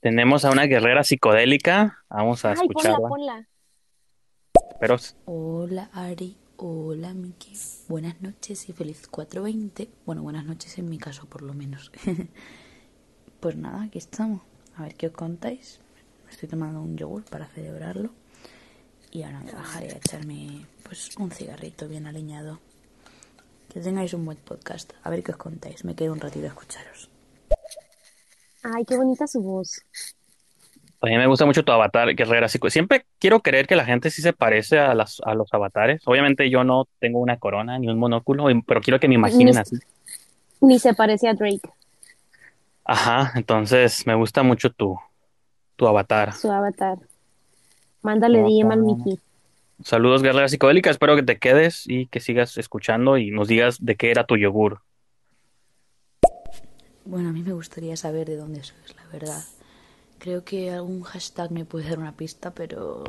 Tenemos 0.00 0.44
a 0.44 0.50
una 0.50 0.64
guerrera 0.66 1.02
psicodélica. 1.04 1.98
Vamos 2.08 2.44
a 2.44 2.50
Ay, 2.50 2.56
ponla, 2.56 2.64
escucharla. 2.66 3.08
ponla. 3.08 3.48
Pero 4.80 4.96
Hola 5.24 5.88
Ari, 5.92 6.36
hola 6.56 7.14
Miki, 7.14 7.52
buenas 7.88 8.20
noches 8.20 8.68
y 8.68 8.72
feliz 8.72 9.06
420. 9.08 9.88
Bueno, 10.04 10.22
buenas 10.22 10.44
noches 10.44 10.76
en 10.78 10.88
mi 10.90 10.98
caso 10.98 11.26
por 11.26 11.42
lo 11.42 11.54
menos. 11.54 11.90
pues 13.40 13.56
nada, 13.56 13.84
aquí 13.84 13.98
estamos. 13.98 14.42
A 14.76 14.82
ver 14.82 14.94
qué 14.94 15.06
os 15.06 15.12
contáis. 15.12 15.80
Me 16.26 16.32
estoy 16.32 16.48
tomando 16.48 16.80
un 16.80 16.96
yogur 16.96 17.24
para 17.24 17.46
celebrarlo. 17.46 18.10
Y 19.10 19.22
ahora 19.22 19.40
me 19.40 19.52
bajaré 19.52 19.92
a 19.92 19.96
echarme 19.96 20.66
pues 20.82 21.16
un 21.18 21.30
cigarrito 21.30 21.88
bien 21.88 22.06
aliñado. 22.06 22.58
Que 23.72 23.80
tengáis 23.80 24.12
un 24.14 24.24
buen 24.24 24.38
podcast. 24.38 24.92
A 25.02 25.10
ver 25.10 25.22
qué 25.22 25.32
os 25.32 25.38
contáis. 25.38 25.84
Me 25.84 25.94
quedo 25.94 26.12
un 26.12 26.20
ratito 26.20 26.44
a 26.46 26.48
escucharos. 26.48 27.08
Ay, 28.64 28.84
qué 28.86 28.96
bonita 28.96 29.26
su 29.26 29.42
voz. 29.42 29.82
a 31.02 31.06
mí 31.06 31.16
me 31.18 31.26
gusta 31.26 31.44
mucho 31.44 31.62
tu 31.64 31.70
avatar, 31.70 32.14
guerrera. 32.14 32.48
Siempre 32.48 33.04
quiero 33.18 33.40
creer 33.40 33.66
que 33.66 33.76
la 33.76 33.84
gente 33.84 34.10
sí 34.10 34.22
se 34.22 34.32
parece 34.32 34.78
a, 34.78 34.94
las, 34.94 35.20
a 35.24 35.34
los 35.34 35.52
avatares. 35.52 36.00
Obviamente 36.06 36.48
yo 36.48 36.64
no 36.64 36.88
tengo 36.98 37.18
una 37.20 37.38
corona 37.38 37.78
ni 37.78 37.88
un 37.88 37.98
monóculo, 37.98 38.46
pero 38.66 38.80
quiero 38.80 38.98
que 38.98 39.06
me 39.08 39.14
imaginen 39.16 39.54
Ni- 39.54 39.60
así. 39.60 39.76
Ni 40.62 40.78
se 40.78 40.94
parece 40.94 41.28
a 41.28 41.34
Drake, 41.34 41.60
Ajá, 42.86 43.32
entonces 43.34 44.06
me 44.06 44.14
gusta 44.14 44.42
mucho 44.42 44.70
tu, 44.70 44.98
tu 45.76 45.86
avatar. 45.86 46.32
su 46.32 46.50
avatar. 46.50 46.98
Mándale 48.02 48.40
DM 48.40 48.72
al. 48.72 48.78
Mickey. 48.80 49.18
Saludos, 49.82 50.22
guerrera 50.22 50.48
psicodélica. 50.48 50.90
Espero 50.90 51.16
que 51.16 51.22
te 51.22 51.38
quedes 51.38 51.84
y 51.86 52.06
que 52.06 52.20
sigas 52.20 52.56
escuchando 52.58 53.18
y 53.18 53.30
nos 53.30 53.48
digas 53.48 53.84
de 53.84 53.96
qué 53.96 54.10
era 54.10 54.24
tu 54.24 54.36
yogur. 54.36 54.80
Bueno, 57.04 57.28
a 57.28 57.32
mí 57.32 57.42
me 57.42 57.52
gustaría 57.52 57.96
saber 57.96 58.26
de 58.28 58.36
dónde 58.36 58.62
sois, 58.64 58.94
la 58.96 59.06
verdad. 59.12 59.42
Creo 60.18 60.44
que 60.44 60.70
algún 60.70 61.02
hashtag 61.02 61.50
me 61.52 61.64
puede 61.64 61.88
dar 61.88 61.98
una 61.98 62.16
pista, 62.16 62.54
pero 62.54 63.04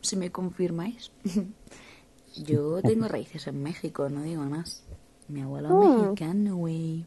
si 0.00 0.16
me 0.16 0.30
confirmáis. 0.30 1.10
Yo 2.36 2.80
tengo 2.82 3.08
raíces 3.08 3.46
en 3.46 3.62
México, 3.62 4.08
no 4.08 4.22
digo 4.22 4.42
más. 4.44 4.82
Mi 5.28 5.42
abuelo 5.42 5.68
Mm. 5.70 6.02
mexicano, 6.02 6.56
güey. 6.56 7.04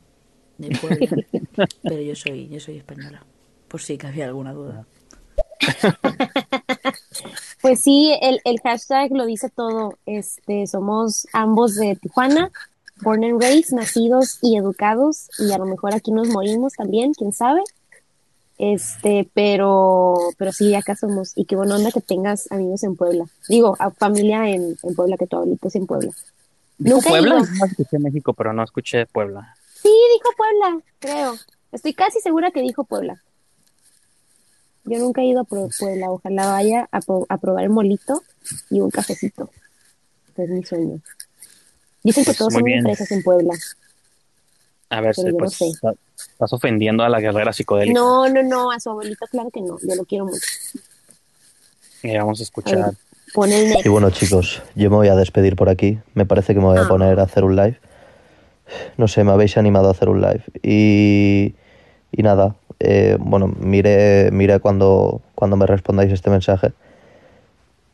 De 0.57 0.69
Puebla. 0.77 1.09
Pero 1.83 2.01
yo 2.01 2.15
soy, 2.15 2.47
yo 2.47 2.59
soy 2.61 2.77
española. 2.77 3.23
Por 3.67 3.81
si 3.81 3.97
que 3.97 4.07
había 4.07 4.25
alguna 4.25 4.53
duda. 4.53 4.85
Pues 7.61 7.81
sí, 7.81 8.15
el, 8.21 8.39
el 8.45 8.59
hashtag 8.61 9.11
lo 9.11 9.25
dice 9.25 9.49
todo. 9.49 9.97
Este, 10.05 10.67
somos 10.67 11.27
ambos 11.33 11.75
de 11.75 11.95
Tijuana, 11.95 12.51
born 13.01 13.23
and 13.23 13.41
raised, 13.41 13.73
nacidos 13.73 14.39
y 14.41 14.57
educados, 14.57 15.29
y 15.39 15.51
a 15.51 15.57
lo 15.57 15.65
mejor 15.65 15.93
aquí 15.93 16.11
nos 16.11 16.27
morimos 16.29 16.73
también, 16.73 17.13
quién 17.13 17.33
sabe. 17.33 17.61
Este, 18.57 19.29
pero, 19.33 20.15
pero 20.37 20.53
sí, 20.53 20.75
acá 20.75 20.95
somos. 20.95 21.33
Y 21.35 21.45
qué 21.45 21.55
buena 21.57 21.75
onda 21.75 21.91
que 21.91 21.99
tengas 22.01 22.49
amigos 22.51 22.83
en 22.83 22.95
Puebla. 22.95 23.25
Digo, 23.49 23.75
a 23.79 23.91
familia 23.91 24.49
en, 24.49 24.77
en 24.81 24.95
Puebla, 24.95 25.17
que 25.17 25.27
tu 25.27 25.35
abuelito 25.35 25.67
es 25.67 25.75
en 25.75 25.85
Puebla. 25.87 26.11
¿Dijo 26.77 26.95
Nunca 26.95 27.09
he 27.09 27.11
Puebla? 27.11 27.35
No 27.35 27.65
escuché 27.65 27.99
México, 27.99 28.33
pero 28.33 28.53
no 28.53 28.63
escuché 28.63 29.05
Puebla. 29.07 29.55
Sí, 29.81 29.89
dijo 30.13 30.29
Puebla, 30.37 30.81
creo. 30.99 31.35
Estoy 31.73 31.93
casi 31.93 32.21
segura 32.21 32.51
que 32.51 32.61
dijo 32.61 32.85
Puebla. 32.85 33.21
Yo 34.85 34.99
nunca 34.99 35.21
he 35.21 35.25
ido 35.25 35.41
a 35.41 35.43
Puebla. 35.43 36.11
Ojalá 36.11 36.47
vaya 36.51 36.87
a, 36.91 37.01
pro- 37.01 37.25
a 37.27 37.37
probar 37.37 37.65
el 37.65 37.71
molito 37.71 38.23
y 38.69 38.79
un 38.79 38.89
cafecito. 38.89 39.49
Es 40.37 40.49
mi 40.49 40.63
sueño. 40.63 41.01
Dicen 42.05 42.23
que 42.23 42.29
Pues, 42.29 42.37
todos 42.37 42.53
muy 42.53 42.59
son 42.61 42.63
bien. 42.65 42.83
fresas 42.83 43.11
en 43.11 43.23
Puebla. 43.23 43.53
A 44.91 45.01
ver, 45.01 45.15
no 45.17 45.37
pues 45.37 45.53
sé. 45.55 45.67
está- 45.67 45.93
estás 46.15 46.53
ofendiendo 46.53 47.03
a 47.03 47.09
la 47.09 47.19
guerrera 47.19 47.51
psicodélica. 47.51 47.99
No, 47.99 48.29
no, 48.29 48.43
no, 48.43 48.71
a 48.71 48.79
su 48.79 48.89
abuelito, 48.91 49.25
claro 49.27 49.49
que 49.51 49.59
no. 49.61 49.77
Yo 49.81 49.95
lo 49.95 50.05
quiero 50.05 50.25
mucho. 50.25 50.39
Y 52.03 52.15
vamos 52.15 52.39
a 52.39 52.43
A 52.43 52.45
escuchar. 52.45 52.77
ver, 52.77 52.93
pon 53.33 53.51
el 53.51 53.69
next. 53.69 53.85
Y 53.85 53.89
bueno 53.89 54.11
chicos, 54.11 54.61
yo 54.75 54.89
me 54.91 54.95
voy 54.97 55.07
a 55.07 55.15
despedir 55.15 55.55
por 55.55 55.69
aquí. 55.69 55.97
Me 56.13 56.25
parece 56.25 56.53
que 56.53 56.59
me 56.59 56.67
voy 56.67 56.77
a 56.77 56.83
Ah. 56.83 56.87
poner 56.87 57.19
a 57.19 57.23
hacer 57.23 57.43
un 57.43 57.55
live. 57.55 57.79
No 58.97 59.07
sé, 59.07 59.23
me 59.23 59.31
habéis 59.31 59.57
animado 59.57 59.87
a 59.87 59.91
hacer 59.91 60.07
un 60.09 60.21
live. 60.21 60.43
Y, 60.63 61.55
y 62.11 62.23
nada, 62.23 62.55
eh, 62.79 63.17
bueno, 63.19 63.47
miré, 63.59 64.29
miré 64.31 64.59
cuando, 64.59 65.21
cuando 65.33 65.57
me 65.57 65.65
respondáis 65.65 66.11
este 66.11 66.29
mensaje. 66.29 66.73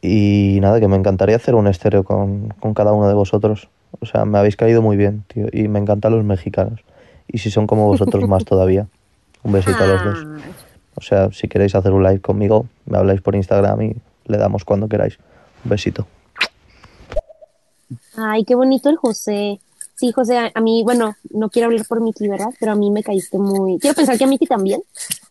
Y 0.02 0.58
nada, 0.62 0.80
que 0.80 0.88
me 0.88 0.98
encantaría 0.98 1.36
hacer 1.38 1.56
un 1.56 1.68
estéreo 1.68 2.04
con, 2.04 2.50
con 2.60 2.74
cada 2.74 2.92
uno 2.92 3.08
de 3.08 3.14
vosotros. 3.14 3.70
O 4.00 4.06
sea, 4.06 4.26
me 4.26 4.38
habéis 4.40 4.56
caído 4.56 4.82
muy 4.82 4.98
bien, 4.98 5.24
tío. 5.28 5.48
Y 5.52 5.68
me 5.68 5.80
encantan 5.80 6.14
los 6.16 6.24
mexicanos. 6.24 6.82
Y 7.28 7.38
si 7.40 7.52
son 7.52 7.68
como 7.68 7.88
vosotros, 7.88 8.28
más 8.28 8.46
todavía. 8.46 8.88
Un 9.44 9.52
besito 9.54 9.84
a 9.84 9.88
los 9.88 10.04
dos. 10.04 10.20
Ah, 10.26 10.38
O 10.96 11.02
sea, 11.02 11.32
si 11.32 11.48
queréis 11.48 11.74
hacer 11.76 11.92
un 11.94 12.04
live 12.04 12.20
conmigo, 12.22 12.68
me 12.86 12.98
habláis 12.98 13.22
por 13.22 13.36
Instagram 13.36 13.82
y 13.82 13.96
le 14.26 14.38
damos 14.38 14.64
cuando 14.66 14.88
queráis. 14.88 15.18
Un 15.64 15.70
besito. 15.70 16.06
Ay, 18.16 18.44
qué 18.46 18.56
bonito 18.56 18.90
el 18.90 18.98
José. 18.98 19.60
Sí, 19.96 20.12
José, 20.12 20.38
a, 20.38 20.52
a 20.54 20.62
mí, 20.62 20.82
bueno, 20.84 21.16
no 21.32 21.50
quiero 21.50 21.68
hablar 21.68 21.86
por 21.88 22.02
Miki, 22.02 22.28
¿verdad? 22.28 22.50
Pero 22.60 22.72
a 22.72 22.76
mí 22.76 22.90
me 22.90 23.04
caíste 23.04 23.38
muy... 23.38 23.78
Quiero 23.80 23.96
pensar 23.96 24.18
que 24.18 24.24
a 24.24 24.28
Miki 24.28 24.48
también, 24.48 24.82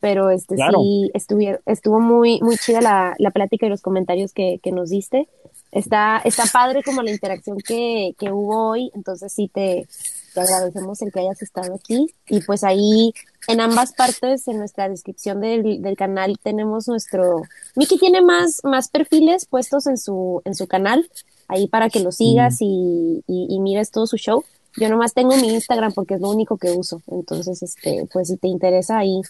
pero 0.01 0.31
este 0.31 0.55
Claro. 0.55 0.79
sí, 0.79 1.11
estuvi- 1.15 1.59
estuvo 1.67 1.99
muy, 2.01 2.41
muy 2.41 2.57
chida 2.57 2.81
la, 2.81 3.15
la 3.19 3.31
plática 3.33 3.67
y 3.67 3.69
los 3.69 3.81
comentarios 3.83 4.33
que, 4.33 4.61
que 4.63 4.71
nos 4.71 4.91
diste. 4.91 5.29
Está, 5.73 6.21
está 6.25 6.45
padre 6.53 6.83
como 6.83 7.03
la 7.03 7.13
interacción 7.13 7.59
que, 7.59 8.15
que 8.19 8.33
hubo 8.33 8.71
hoy, 8.71 8.91
entonces 8.95 9.33
sí 9.33 9.49
te, 9.53 9.87
te 10.35 10.41
agradecemos 10.41 11.01
el 11.03 11.13
que 11.13 11.21
hayas 11.21 11.43
estado 11.43 11.75
aquí. 11.75 12.13
Y 12.29 12.41
pues 12.41 12.65
ahí, 12.65 13.15
en 13.47 13.61
ambas 13.61 13.93
partes, 13.93 14.49
en 14.49 14.59
nuestra 14.59 14.89
descripción 14.89 15.41
del, 15.41 15.81
del 15.81 15.97
canal, 15.97 16.39
tenemos 16.43 16.89
nuestro... 16.89 17.43
Miki 17.77 17.99
tiene 17.99 18.21
más, 18.21 18.61
más 18.65 18.89
perfiles 18.89 19.47
puestos 19.47 19.87
en 19.87 19.97
su, 19.97 20.43
en 20.45 20.55
su 20.55 20.67
canal, 20.67 21.09
ahí 21.47 21.69
para 21.69 21.89
que 21.89 22.01
lo 22.01 22.11
sigas 22.11 22.57
y, 22.61 23.23
y, 23.27 23.47
y 23.49 23.61
mires 23.61 23.91
todo 23.91 24.07
su 24.07 24.17
show. 24.17 24.45
Yo 24.77 24.89
nomás 24.89 25.15
tengo 25.15 25.37
mi 25.37 25.53
Instagram 25.53 25.93
porque 25.93 26.15
es 26.15 26.21
lo 26.21 26.31
único 26.31 26.57
que 26.57 26.71
uso. 26.71 27.03
Entonces, 27.09 27.63
este, 27.63 28.09
pues 28.13 28.29
si 28.29 28.37
te 28.37 28.49
interesa, 28.49 28.99
ahí, 28.99 29.21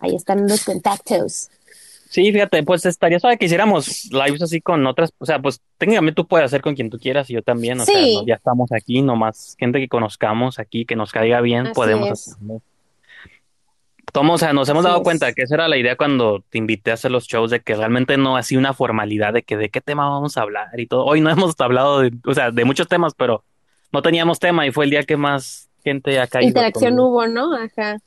ahí 0.00 0.16
están 0.16 0.48
los 0.48 0.64
contactos. 0.64 1.48
Sí, 2.10 2.32
fíjate, 2.32 2.64
pues 2.64 2.84
estaría 2.86 3.20
suave 3.20 3.38
que 3.38 3.44
hiciéramos 3.46 4.06
lives 4.10 4.42
así 4.42 4.60
con 4.60 4.84
otras, 4.84 5.12
o 5.18 5.24
sea, 5.24 5.40
pues 5.40 5.60
técnicamente 5.78 6.16
tú 6.16 6.26
puedes 6.26 6.44
hacer 6.46 6.60
con 6.60 6.74
quien 6.74 6.90
tú 6.90 6.98
quieras 6.98 7.30
y 7.30 7.34
yo 7.34 7.42
también, 7.42 7.80
o 7.80 7.84
sea, 7.84 7.94
no- 8.00 8.26
ya 8.26 8.34
estamos 8.34 8.72
aquí, 8.72 9.00
nomás 9.00 9.54
gente 9.60 9.78
que 9.78 9.86
conozcamos 9.86 10.58
aquí, 10.58 10.84
que 10.84 10.96
nos 10.96 11.12
caiga 11.12 11.40
bien, 11.40 11.68
Así 11.68 11.74
podemos 11.74 12.10
hacerlo. 12.10 12.62
Tomo, 14.12 14.32
o 14.34 14.38
sea, 14.38 14.52
nos 14.52 14.68
hemos 14.68 14.84
Así 14.84 14.88
dado 14.88 15.02
es. 15.02 15.04
cuenta 15.04 15.32
que 15.32 15.42
esa 15.42 15.54
era 15.54 15.68
la 15.68 15.76
idea 15.76 15.94
cuando 15.96 16.42
te 16.50 16.58
invité 16.58 16.90
a 16.90 16.94
hacer 16.94 17.12
los 17.12 17.28
shows, 17.28 17.52
de 17.52 17.60
que 17.60 17.76
realmente 17.76 18.16
no 18.16 18.36
así 18.36 18.56
una 18.56 18.74
formalidad 18.74 19.32
de 19.32 19.44
que 19.44 19.56
de 19.56 19.68
qué 19.68 19.80
tema 19.80 20.08
vamos 20.08 20.36
a 20.36 20.42
hablar 20.42 20.80
y 20.80 20.88
todo. 20.88 21.04
Hoy 21.04 21.20
no 21.20 21.30
hemos 21.30 21.54
hablado 21.60 22.00
de, 22.00 22.12
o 22.26 22.34
sea, 22.34 22.50
de 22.50 22.64
muchos 22.64 22.88
temas, 22.88 23.14
pero 23.14 23.44
no 23.92 24.02
teníamos 24.02 24.40
tema 24.40 24.66
y 24.66 24.72
fue 24.72 24.84
el 24.86 24.90
día 24.90 25.04
que 25.04 25.16
más 25.16 25.68
gente 25.84 26.18
ha 26.18 26.26
caído. 26.26 26.48
Interacción 26.48 26.98
hubo, 26.98 27.28
¿no? 27.28 27.54
Ajá. 27.54 27.98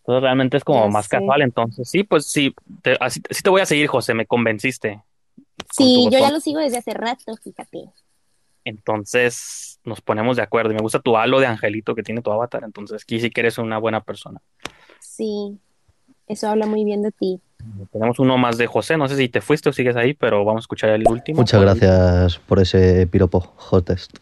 Entonces 0.00 0.22
realmente 0.22 0.56
es 0.56 0.64
como 0.64 0.84
Ya 0.84 0.90
más 0.90 1.06
sé. 1.06 1.16
casual, 1.16 1.42
entonces 1.42 1.88
sí, 1.88 2.02
pues 2.04 2.26
sí, 2.26 2.54
te, 2.82 2.96
así, 3.00 3.20
sí 3.30 3.42
te 3.42 3.50
voy 3.50 3.60
a 3.60 3.66
seguir, 3.66 3.86
José, 3.86 4.14
me 4.14 4.26
convenciste. 4.26 5.02
Sí, 5.70 6.08
yo 6.10 6.18
ya 6.18 6.30
lo 6.30 6.40
sigo 6.40 6.58
desde 6.60 6.78
hace 6.78 6.92
rato, 6.94 7.36
fíjate. 7.36 7.90
Entonces 8.64 9.78
nos 9.84 10.00
ponemos 10.00 10.36
de 10.36 10.42
acuerdo 10.42 10.72
y 10.72 10.74
me 10.74 10.82
gusta 10.82 11.00
tu 11.00 11.16
halo 11.16 11.40
de 11.40 11.46
angelito 11.46 11.94
que 11.94 12.02
tiene 12.02 12.22
tu 12.22 12.30
avatar, 12.32 12.62
entonces 12.64 13.02
aquí 13.02 13.20
sí 13.20 13.30
que 13.30 13.40
eres 13.40 13.58
una 13.58 13.78
buena 13.78 14.02
persona. 14.02 14.40
Sí, 15.00 15.58
eso 16.26 16.48
habla 16.48 16.66
muy 16.66 16.84
bien 16.84 17.02
de 17.02 17.12
ti. 17.12 17.40
Tenemos 17.92 18.18
uno 18.18 18.38
más 18.38 18.56
de 18.58 18.66
José, 18.66 18.96
no 18.96 19.06
sé 19.08 19.16
si 19.16 19.28
te 19.28 19.40
fuiste 19.40 19.68
o 19.68 19.72
sigues 19.72 19.96
ahí, 19.96 20.14
pero 20.14 20.44
vamos 20.44 20.62
a 20.62 20.64
escuchar 20.64 20.90
el 20.90 21.06
último. 21.08 21.38
Muchas 21.38 21.58
Por- 21.60 21.66
gracias 21.66 22.38
por 22.38 22.58
ese 22.58 23.06
piropo, 23.06 23.52
hotest. 23.56 24.16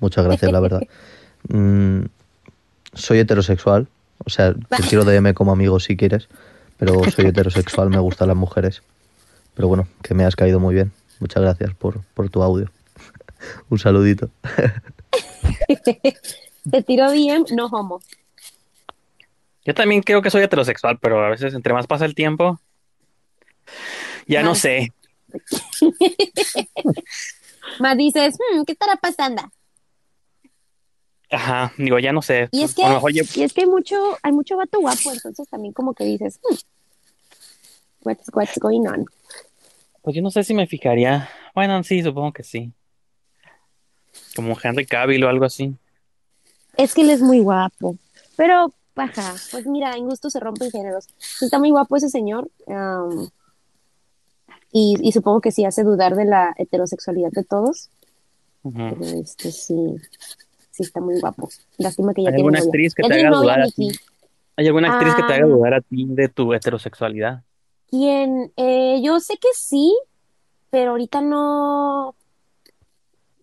Muchas 0.00 0.24
gracias, 0.24 0.50
la 0.50 0.60
verdad. 0.60 0.80
Mm, 1.46 2.06
soy 2.94 3.18
heterosexual, 3.18 3.86
o 4.24 4.30
sea, 4.30 4.54
te 4.54 4.82
quiero 4.88 5.04
DM 5.04 5.34
como 5.34 5.52
amigo 5.52 5.78
si 5.80 5.96
quieres, 5.96 6.28
pero 6.78 7.02
soy 7.10 7.26
heterosexual, 7.26 7.90
me 7.90 7.98
gustan 7.98 8.28
las 8.28 8.36
mujeres. 8.36 8.82
Pero 9.54 9.68
bueno, 9.68 9.86
que 10.02 10.14
me 10.14 10.24
has 10.24 10.36
caído 10.36 10.60
muy 10.60 10.74
bien. 10.74 10.92
Muchas 11.20 11.42
gracias 11.42 11.74
por, 11.74 12.02
por 12.14 12.28
tu 12.30 12.42
audio. 12.42 12.70
Un 13.70 13.78
saludito. 13.78 14.30
Te 16.70 16.82
tiro 16.82 17.10
bien, 17.12 17.44
no 17.54 17.66
homo. 17.66 18.00
Yo 19.64 19.74
también 19.74 20.02
creo 20.02 20.22
que 20.22 20.30
soy 20.30 20.42
heterosexual, 20.42 20.98
pero 21.00 21.24
a 21.24 21.30
veces 21.30 21.54
entre 21.54 21.72
más 21.72 21.86
pasa 21.86 22.04
el 22.04 22.14
tiempo, 22.14 22.60
ya 24.26 24.42
no 24.42 24.54
sé. 24.54 24.92
Más 27.80 27.96
dices, 27.96 28.36
"Hmm, 28.38 28.62
¿qué 28.64 28.72
estará 28.72 28.96
pasando? 28.96 29.42
Ajá, 31.34 31.72
digo, 31.78 31.98
ya 31.98 32.12
no 32.12 32.22
sé. 32.22 32.48
Y 32.52 32.62
es 32.62 32.74
que, 32.74 32.84
A 32.84 32.88
lo 32.88 32.94
mejor 32.94 33.12
ya- 33.12 33.22
y 33.34 33.42
es 33.42 33.52
que 33.52 33.62
hay 33.62 33.66
mucho, 33.66 33.96
hay 34.22 34.32
mucho 34.32 34.56
vato 34.56 34.80
guapo, 34.80 35.10
entonces 35.12 35.48
también 35.48 35.72
como 35.72 35.94
que 35.94 36.04
dices, 36.04 36.38
"Hmm, 36.42 36.54
what's, 38.04 38.30
what's 38.32 38.58
going 38.58 38.86
on? 38.86 39.06
pues 40.02 40.14
yo 40.16 40.20
no 40.22 40.30
sé 40.30 40.44
si 40.44 40.52
me 40.52 40.66
fijaría. 40.66 41.28
Bueno, 41.54 41.82
sí, 41.82 42.02
supongo 42.02 42.32
que 42.32 42.42
sí. 42.42 42.72
Como 44.36 44.54
Henry 44.62 44.84
Cavill 44.84 45.24
o 45.24 45.28
algo 45.28 45.46
así. 45.46 45.74
Es 46.76 46.92
que 46.92 47.00
él 47.02 47.10
es 47.10 47.22
muy 47.22 47.40
guapo. 47.40 47.96
Pero, 48.36 48.74
baja, 48.94 49.34
pues 49.50 49.64
mira, 49.66 49.96
en 49.96 50.04
gusto 50.06 50.28
se 50.28 50.40
rompen 50.40 50.70
géneros. 50.70 51.06
Está 51.40 51.58
muy 51.58 51.70
guapo 51.70 51.96
ese 51.96 52.10
señor. 52.10 52.50
y, 54.72 54.96
y 55.00 55.12
supongo 55.12 55.40
que 55.40 55.52
sí 55.52 55.64
hace 55.64 55.84
dudar 55.84 56.16
de 56.16 56.24
la 56.24 56.52
heterosexualidad 56.58 57.30
de 57.30 57.44
todos. 57.44 57.90
Pero 58.62 59.04
este 59.22 59.52
sí, 59.52 59.74
sí 60.74 60.82
está 60.82 61.00
muy 61.00 61.18
guapo. 61.20 61.48
Lástima 61.78 62.12
que 62.14 62.22
ya 62.22 62.28
¿Hay 62.30 62.34
tiene 62.34 62.40
alguna 62.48 62.58
novia. 62.58 62.68
actriz 62.68 62.94
que 62.94 63.02
Ya 63.02 63.08
te 63.08 63.26
haga 63.26 63.36
dudar 63.36 63.60
a 63.60 63.64
Nicky. 63.64 63.88
ti? 63.90 63.98
¿Hay 64.56 64.66
alguna 64.66 64.92
actriz 64.92 65.14
que 65.14 65.22
te 65.22 65.32
haga 65.32 65.44
Ah. 65.44 65.48
dudar 65.48 65.74
a 65.74 65.80
ti 65.80 66.06
de 66.08 66.28
tu 66.28 66.52
heterosexualidad? 66.52 67.42
¿Quién? 67.90 68.52
Eh, 68.56 69.00
yo 69.02 69.20
sé 69.20 69.36
que 69.36 69.48
sí, 69.54 69.96
pero 70.70 70.92
ahorita 70.92 71.20
no. 71.20 72.14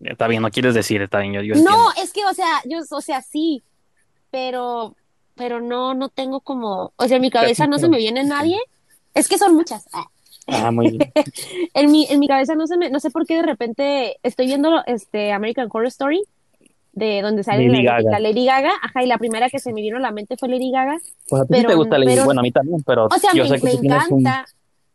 Está 0.00 0.26
bien, 0.28 0.42
no 0.42 0.50
quieres 0.50 0.74
decir, 0.74 1.00
está 1.00 1.20
bien, 1.20 1.32
yo, 1.32 1.42
yo 1.42 1.54
No, 1.54 1.60
entiendo. 1.60 1.90
es 2.02 2.12
que, 2.12 2.24
o 2.24 2.34
sea, 2.34 2.60
yo, 2.64 2.78
o 2.90 3.00
sea, 3.00 3.22
sí, 3.22 3.62
pero, 4.30 4.96
pero 5.36 5.60
no, 5.60 5.94
no 5.94 6.08
tengo 6.08 6.40
como, 6.40 6.92
o 6.96 7.06
sea, 7.08 7.16
en 7.16 7.22
mi 7.22 7.30
cabeza 7.30 7.66
no 7.66 7.78
se 7.78 7.88
me 7.88 7.98
viene 7.98 8.24
nadie. 8.24 8.58
Es 9.14 9.28
que 9.28 9.38
son 9.38 9.54
muchas. 9.54 9.88
Ah. 9.92 10.06
Ah, 10.48 10.70
muy 10.72 10.90
bien. 10.90 11.12
En 11.74 11.90
mi, 11.92 12.06
en 12.10 12.18
mi 12.18 12.26
cabeza 12.28 12.54
no 12.56 12.66
se 12.66 12.76
me, 12.76 12.90
no 12.90 12.98
sé 13.00 13.10
por 13.10 13.26
qué 13.26 13.36
de 13.36 13.42
repente 13.42 14.18
estoy 14.24 14.46
viendo 14.46 14.82
este 14.86 15.32
American 15.32 15.68
Horror 15.72 15.86
Story, 15.86 16.22
de 16.92 17.22
donde 17.22 17.42
sale 17.42 17.68
Lady 17.68 17.82
la, 17.82 17.92
Gaga. 18.02 18.10
la 18.10 18.20
Lady 18.20 18.44
Gaga, 18.46 18.70
ajá, 18.82 19.02
y 19.02 19.06
la 19.06 19.18
primera 19.18 19.48
que 19.48 19.58
se 19.58 19.72
me 19.72 19.80
vino 19.80 19.96
a 19.96 20.00
la 20.00 20.12
mente 20.12 20.36
fue 20.36 20.48
Lady 20.48 20.70
Gaga. 20.70 20.98
Pues 21.28 21.42
a 21.42 21.44
ti 21.46 21.54
sí 21.54 21.60
Pero- 21.60 21.68
te 21.70 21.74
gusta 21.76 21.98
Lady 21.98 22.12
pero- 22.12 22.24
Bueno, 22.26 22.40
a 22.40 22.42
mí 22.42 22.52
también, 22.52 22.82
pero 22.84 23.06
O 23.06 23.18
sea, 23.18 23.30
yo 23.34 23.44
me, 23.44 23.48
sé 23.48 23.56
que 23.58 23.64
me 23.64 23.70
tú 23.72 23.80
tienes 23.80 24.08
un... 24.10 24.20
encanta. 24.20 24.46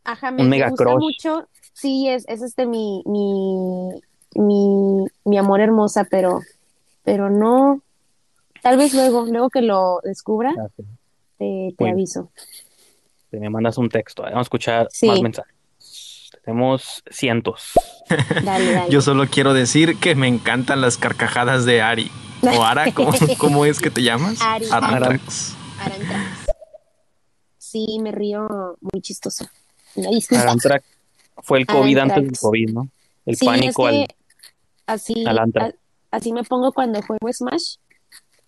Ajá, 0.03 0.31
me, 0.31 0.41
un 0.43 0.49
me 0.49 0.55
mega 0.57 0.69
gusta 0.69 0.83
crush. 0.85 0.99
mucho. 1.01 1.47
Sí, 1.73 2.07
es, 2.09 2.25
es 2.27 2.41
este 2.41 2.65
mi, 2.65 3.03
mi, 3.05 3.89
mi, 4.35 5.05
mi 5.25 5.37
amor 5.37 5.59
hermosa, 5.61 6.05
pero, 6.09 6.39
pero 7.03 7.29
no. 7.29 7.81
Tal 8.61 8.77
vez 8.77 8.93
luego, 8.93 9.25
luego 9.25 9.49
que 9.49 9.61
lo 9.61 9.99
descubra, 10.03 10.53
Ah, 10.57 10.67
sí. 10.77 11.73
te, 11.77 11.89
aviso. 11.89 12.29
Te 13.29 13.39
me 13.39 13.49
mandas 13.49 13.77
un 13.77 13.89
texto. 13.89 14.23
Vamos 14.23 14.37
a 14.39 14.41
escuchar 14.41 14.87
Sí. 14.91 15.07
más 15.07 15.21
mensajes. 15.21 15.53
Tenemos 16.47 17.03
cientos. 17.11 17.73
Dale, 18.45 18.71
dale. 18.71 18.89
Yo 18.89 19.01
solo 19.01 19.27
quiero 19.27 19.53
decir 19.53 19.99
que 19.99 20.15
me 20.15 20.29
encantan 20.29 20.79
las 20.79 20.95
carcajadas 20.95 21.65
de 21.65 21.81
Ari. 21.81 22.09
O 22.41 22.63
Ara, 22.63 22.89
¿cómo, 22.93 23.11
cómo 23.37 23.65
es 23.65 23.81
que 23.81 23.89
te 23.89 24.01
llamas? 24.01 24.39
Ari. 24.41 24.65
Arantrax. 24.71 25.55
Arantrax. 25.81 26.23
Sí, 27.57 27.99
me 28.01 28.13
río 28.13 28.47
muy 28.79 29.01
chistoso. 29.01 29.45
Arantrax 30.31 30.85
fue 31.43 31.59
el 31.59 31.65
COVID 31.65 31.97
antes 31.97 32.23
del. 32.23 32.37
COVID, 32.39 32.69
¿no? 32.71 32.87
El 33.25 33.35
Sí, 33.35 33.45
pánico 33.45 33.89
es 33.89 33.95
que 33.95 34.01
al... 34.03 34.95
así, 34.95 35.25
al 35.27 35.39
Antrax. 35.39 35.75
a- 36.11 36.15
así 36.15 36.31
me 36.31 36.45
pongo 36.45 36.71
cuando 36.71 37.01
juego 37.01 37.27
Smash. 37.29 37.75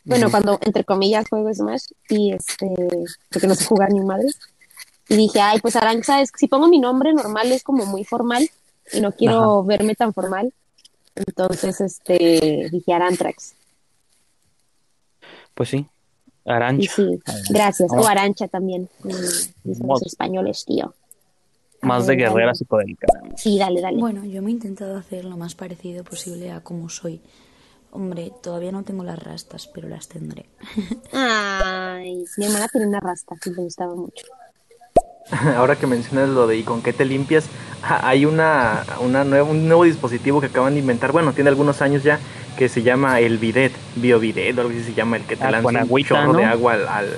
Bueno, 0.06 0.32
cuando 0.32 0.58
entre 0.62 0.86
comillas 0.86 1.28
juego 1.30 1.54
Smash 1.54 1.88
y 2.08 2.32
este, 2.32 2.66
porque 3.30 3.46
no 3.48 3.56
sé 3.56 3.66
jugar 3.66 3.92
ni 3.92 4.00
madre. 4.00 4.30
Y 5.10 5.16
dije, 5.16 5.42
ay, 5.42 5.60
pues 5.60 5.76
Aranxa 5.76 6.22
es, 6.22 6.32
si 6.36 6.48
pongo 6.48 6.68
mi 6.68 6.80
nombre 6.80 7.14
normal 7.14 7.52
es 7.52 7.64
como 7.64 7.86
muy 7.86 8.06
formal 8.06 8.48
y 8.94 9.02
no 9.02 9.12
quiero 9.12 9.64
verme 9.64 9.96
tan 9.96 10.14
formal. 10.14 10.54
Entonces, 11.16 11.82
este, 11.82 12.70
dije 12.72 12.94
Arantrax. 12.94 13.56
Pues 15.56 15.70
sí. 15.70 15.86
Arancha. 16.46 16.92
sí, 16.96 17.20
gracias. 17.50 17.90
Vamos. 17.90 18.06
O 18.06 18.10
Arancha 18.10 18.48
también. 18.48 18.88
Dicen 19.64 19.88
los 19.88 20.02
españoles, 20.04 20.64
tío. 20.66 20.94
Más 21.82 22.08
de 22.08 22.16
dale. 22.16 22.28
guerrera 22.28 22.54
psicodélica. 22.54 23.08
Sí, 23.36 23.58
dale, 23.58 23.82
dale. 23.82 23.98
Bueno, 23.98 24.24
yo 24.26 24.42
me 24.42 24.50
he 24.50 24.54
intentado 24.54 24.98
hacer 24.98 25.26
lo 25.26 25.38
más 25.38 25.56
parecido 25.56 26.04
posible 26.04 26.52
a 26.52 26.62
como 26.62 26.90
soy. 26.90 27.22
Hombre, 27.92 28.32
todavía 28.44 28.72
no 28.72 28.84
tengo 28.84 29.04
las 29.04 29.18
rastas, 29.18 29.68
pero 29.68 29.90
las 29.90 30.08
tendré. 30.08 30.46
Ay, 31.12 32.24
mi 32.38 32.46
hermana 32.46 32.68
tiene 32.68 32.88
una 32.88 33.00
rasta 33.00 33.36
que 33.42 33.50
me 33.50 33.64
gustaba 33.64 33.96
mucho. 33.96 34.28
Ahora 35.58 35.76
que 35.76 35.88
mencionas 35.88 36.30
lo 36.30 36.48
de 36.48 36.58
y 36.58 36.64
con 36.64 36.82
qué 36.82 36.94
te 36.94 37.06
limpias, 37.06 37.46
ah, 37.84 38.02
hay 38.04 38.26
una, 38.26 38.84
una 39.00 39.24
nueva, 39.24 39.50
un 39.50 39.68
nuevo 39.68 39.84
dispositivo 39.84 40.42
que 40.42 40.48
acaban 40.48 40.74
de 40.74 40.80
inventar, 40.80 41.12
bueno, 41.12 41.34
tiene 41.34 41.50
algunos 41.50 41.82
años 41.82 42.04
ya, 42.04 42.20
que 42.58 42.70
se 42.70 42.82
llama 42.82 43.20
el 43.20 43.38
bidet, 43.38 43.72
biobidet 43.96 44.58
o 44.58 44.62
algo 44.62 44.74
así 44.74 44.84
se 44.84 44.94
llama, 44.94 45.18
el 45.18 45.24
que 45.24 45.36
te 45.36 45.44
Ah, 45.44 45.52
lanza 45.52 45.70
un 45.70 45.78
agüita, 45.78 46.10
chorro 46.10 46.34
¿no? 46.34 46.40
de 46.40 46.46
agua 46.46 46.74
al, 46.74 46.88
al, 46.88 47.18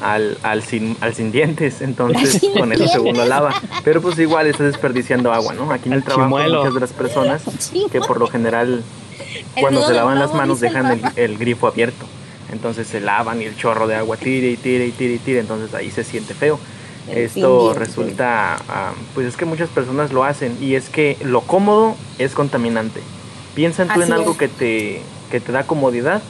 al, 0.00 0.38
al 0.42 0.62
sin, 0.62 0.96
al 1.00 1.14
sin 1.14 1.32
dientes, 1.32 1.80
entonces 1.80 2.32
Sin 2.40 2.52
con 2.54 2.72
eso 2.72 2.88
según 2.88 3.16
lo 3.16 3.24
lava, 3.24 3.54
pero 3.84 4.00
pues 4.00 4.18
igual 4.18 4.46
estás 4.46 4.66
desperdiciando 4.66 5.32
agua, 5.32 5.54
¿no? 5.54 5.70
Aquí 5.70 5.88
en 5.88 5.94
el 5.94 6.02
trabajo 6.02 6.28
chimuelo. 6.28 6.58
muchas 6.58 6.74
de 6.74 6.80
las 6.80 6.92
personas 6.92 7.42
que 7.90 8.00
por 8.00 8.18
lo 8.18 8.26
general 8.26 8.82
cuando 9.60 9.86
se 9.86 9.94
lavan 9.94 10.18
las 10.18 10.34
manos 10.34 10.60
dejan 10.60 11.00
el, 11.16 11.38
grifo 11.38 11.66
abierto. 11.66 12.06
Entonces 12.52 12.86
se 12.86 13.00
lavan 13.00 13.42
y 13.42 13.44
el 13.44 13.56
chorro 13.56 13.86
de 13.88 13.96
agua 13.96 14.16
tire 14.16 14.48
y 14.50 14.56
tire 14.56 14.86
y 14.86 14.92
tire 14.92 15.14
y 15.14 15.18
tire. 15.18 15.40
Entonces 15.40 15.74
ahí 15.74 15.90
se 15.90 16.04
siente 16.04 16.32
feo. 16.32 16.60
Esto 17.08 17.72
resulta, 17.74 18.58
pues 19.14 19.26
es 19.28 19.36
que 19.36 19.44
muchas 19.44 19.68
personas 19.68 20.12
lo 20.12 20.24
hacen 20.24 20.56
y 20.60 20.74
es 20.74 20.88
que 20.88 21.16
lo 21.22 21.40
cómodo 21.42 21.94
es 22.18 22.34
contaminante. 22.34 23.00
Piensa 23.54 23.86
tú 23.86 24.02
en 24.02 24.12
algo 24.12 24.32
es. 24.32 24.36
que 24.38 24.48
te, 24.48 25.02
que 25.30 25.40
te 25.40 25.52
da 25.52 25.64
comodidad 25.64 26.22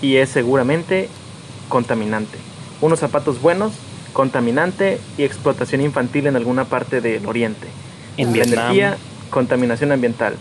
y 0.00 0.16
es 0.16 0.30
seguramente 0.30 1.08
contaminante. 1.68 2.38
Unos 2.80 3.00
zapatos 3.00 3.40
buenos, 3.42 3.72
contaminante 4.12 4.98
y 5.18 5.24
explotación 5.24 5.80
infantil 5.80 6.26
en 6.26 6.36
alguna 6.36 6.64
parte 6.64 7.00
del 7.00 7.26
oriente. 7.26 7.66
En 8.16 8.28
La 8.28 8.32
Vietnam. 8.32 8.58
energía, 8.64 8.96
contaminación 9.30 9.92
ambiental. 9.92 10.36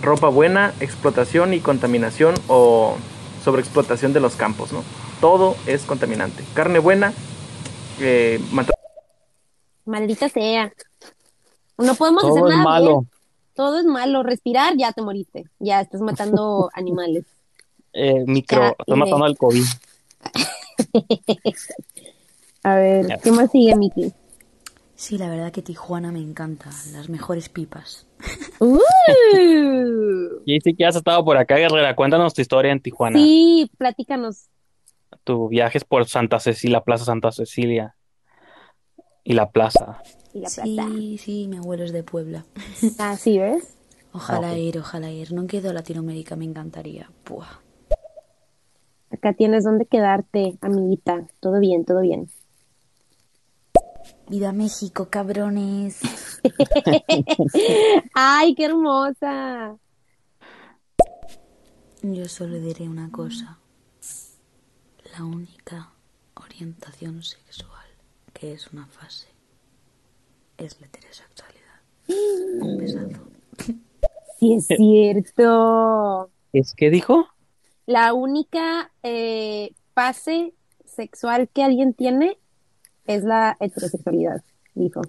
Ropa 0.00 0.28
buena, 0.28 0.72
explotación 0.80 1.52
y 1.52 1.60
contaminación 1.60 2.34
o 2.46 2.96
sobreexplotación 3.44 4.12
de 4.12 4.20
los 4.20 4.36
campos, 4.36 4.72
¿no? 4.72 4.82
Todo 5.20 5.56
es 5.66 5.82
contaminante. 5.82 6.42
Carne 6.54 6.78
buena, 6.78 7.12
eh, 8.00 8.40
mata- 8.52 8.72
Maldita 9.90 10.28
sea. 10.28 10.72
No 11.78 11.94
podemos 11.94 12.22
Todo 12.22 12.32
hacer 12.32 12.44
es 12.44 12.50
nada 12.50 12.64
malo. 12.64 12.86
bien. 13.00 13.10
Todo 13.54 13.78
es 13.80 13.84
malo. 13.84 14.22
Respirar, 14.22 14.74
ya 14.76 14.92
te 14.92 15.02
moriste. 15.02 15.44
Ya 15.58 15.80
estás 15.80 16.00
matando 16.00 16.70
animales. 16.74 17.24
Eh, 17.92 18.24
micro. 18.26 18.60
Ya, 18.62 18.68
Estás 18.78 18.96
matando 18.96 19.24
al 19.24 19.36
COVID. 19.36 19.64
A 22.62 22.74
ver, 22.76 23.06
Ya. 23.08 23.18
¿qué 23.18 23.32
más 23.32 23.50
sigue, 23.50 23.74
Miki? 23.74 24.12
Sí, 24.94 25.16
la 25.16 25.28
verdad 25.30 25.50
que 25.50 25.62
Tijuana 25.62 26.12
me 26.12 26.20
encanta. 26.20 26.68
Las 26.92 27.08
mejores 27.08 27.48
pipas. 27.48 28.06
¡Uh! 28.60 28.78
Y 30.44 30.60
sí 30.60 30.74
que 30.76 30.84
has 30.84 30.94
estado 30.96 31.24
por 31.24 31.36
acá, 31.38 31.56
Guerrera. 31.56 31.96
Cuéntanos 31.96 32.34
tu 32.34 32.42
historia 32.42 32.70
en 32.70 32.80
Tijuana. 32.80 33.18
Sí, 33.18 33.70
platícanos. 33.78 34.46
Tu 35.24 35.48
viajes 35.48 35.84
por 35.84 36.06
Santa 36.06 36.38
Cecilia, 36.38 36.82
Plaza 36.82 37.06
Santa 37.06 37.32
Cecilia. 37.32 37.96
Y 39.24 39.34
la 39.34 39.50
plaza. 39.50 40.02
Y 40.32 40.40
la 40.40 40.48
plata. 40.48 40.64
Sí, 40.88 41.18
sí, 41.18 41.46
mi 41.48 41.56
abuelo 41.58 41.84
es 41.84 41.92
de 41.92 42.02
Puebla. 42.02 42.44
Ah, 42.98 43.16
sí, 43.16 43.38
¿ves? 43.38 43.76
Ojalá 44.12 44.50
Ah, 44.50 44.58
ir, 44.58 44.76
ojalá 44.78 45.10
ir. 45.10 45.32
No 45.32 45.46
quedo 45.46 45.70
a 45.70 45.72
Latinoamérica, 45.72 46.34
me 46.34 46.44
encantaría. 46.44 47.08
Buah. 47.28 47.60
Acá 49.12 49.34
tienes 49.34 49.62
donde 49.64 49.86
quedarte, 49.86 50.58
amiguita. 50.60 51.28
Todo 51.38 51.60
bien, 51.60 51.84
todo 51.84 52.00
bien. 52.00 52.28
Viva 54.28 54.50
México, 54.52 55.08
cabrones. 55.10 56.00
¡Ay, 58.14 58.54
qué 58.56 58.64
hermosa! 58.64 59.76
Yo 62.02 62.28
solo 62.28 62.58
diré 62.58 62.88
una 62.88 63.10
cosa. 63.12 63.58
La 65.16 65.24
única 65.24 65.92
orientación 66.34 67.22
sexual 67.22 67.69
que 68.40 68.54
es 68.54 68.72
una 68.72 68.86
fase 68.86 69.28
es 70.56 70.80
la 70.80 70.86
heterosexualidad. 70.86 72.62
Un 72.62 72.78
besazo. 72.78 73.22
Sí, 74.38 74.54
es 74.54 74.66
cierto. 74.66 76.30
¿Es 76.54 76.74
que 76.74 76.88
dijo? 76.88 77.26
La 77.84 78.14
única 78.14 78.90
eh, 79.02 79.74
fase 79.94 80.54
sexual 80.86 81.50
que 81.52 81.62
alguien 81.62 81.92
tiene 81.92 82.38
es 83.04 83.24
la 83.24 83.58
heterosexualidad, 83.60 84.42
dijo. 84.74 85.02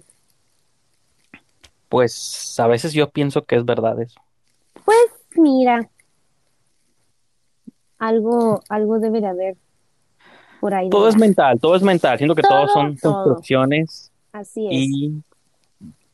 Pues 1.88 2.60
a 2.60 2.66
veces 2.66 2.92
yo 2.92 3.08
pienso 3.08 3.44
que 3.44 3.56
es 3.56 3.64
verdad 3.64 3.98
eso. 4.02 4.20
Pues 4.84 5.10
mira, 5.36 5.90
algo, 7.98 8.60
algo 8.68 8.98
debe 8.98 9.22
de 9.22 9.26
haber 9.26 9.56
por 10.62 10.72
ahí. 10.74 10.88
Todo 10.90 11.08
es 11.08 11.16
mental, 11.16 11.58
todo 11.60 11.74
es 11.74 11.82
mental. 11.82 12.16
Siento 12.18 12.36
que 12.36 12.42
Todo, 12.42 12.52
todos 12.66 12.72
son 12.72 12.96
todo. 12.96 13.12
construcciones 13.24 14.12
Así 14.32 14.64
es. 14.68 14.72
y 14.72 15.12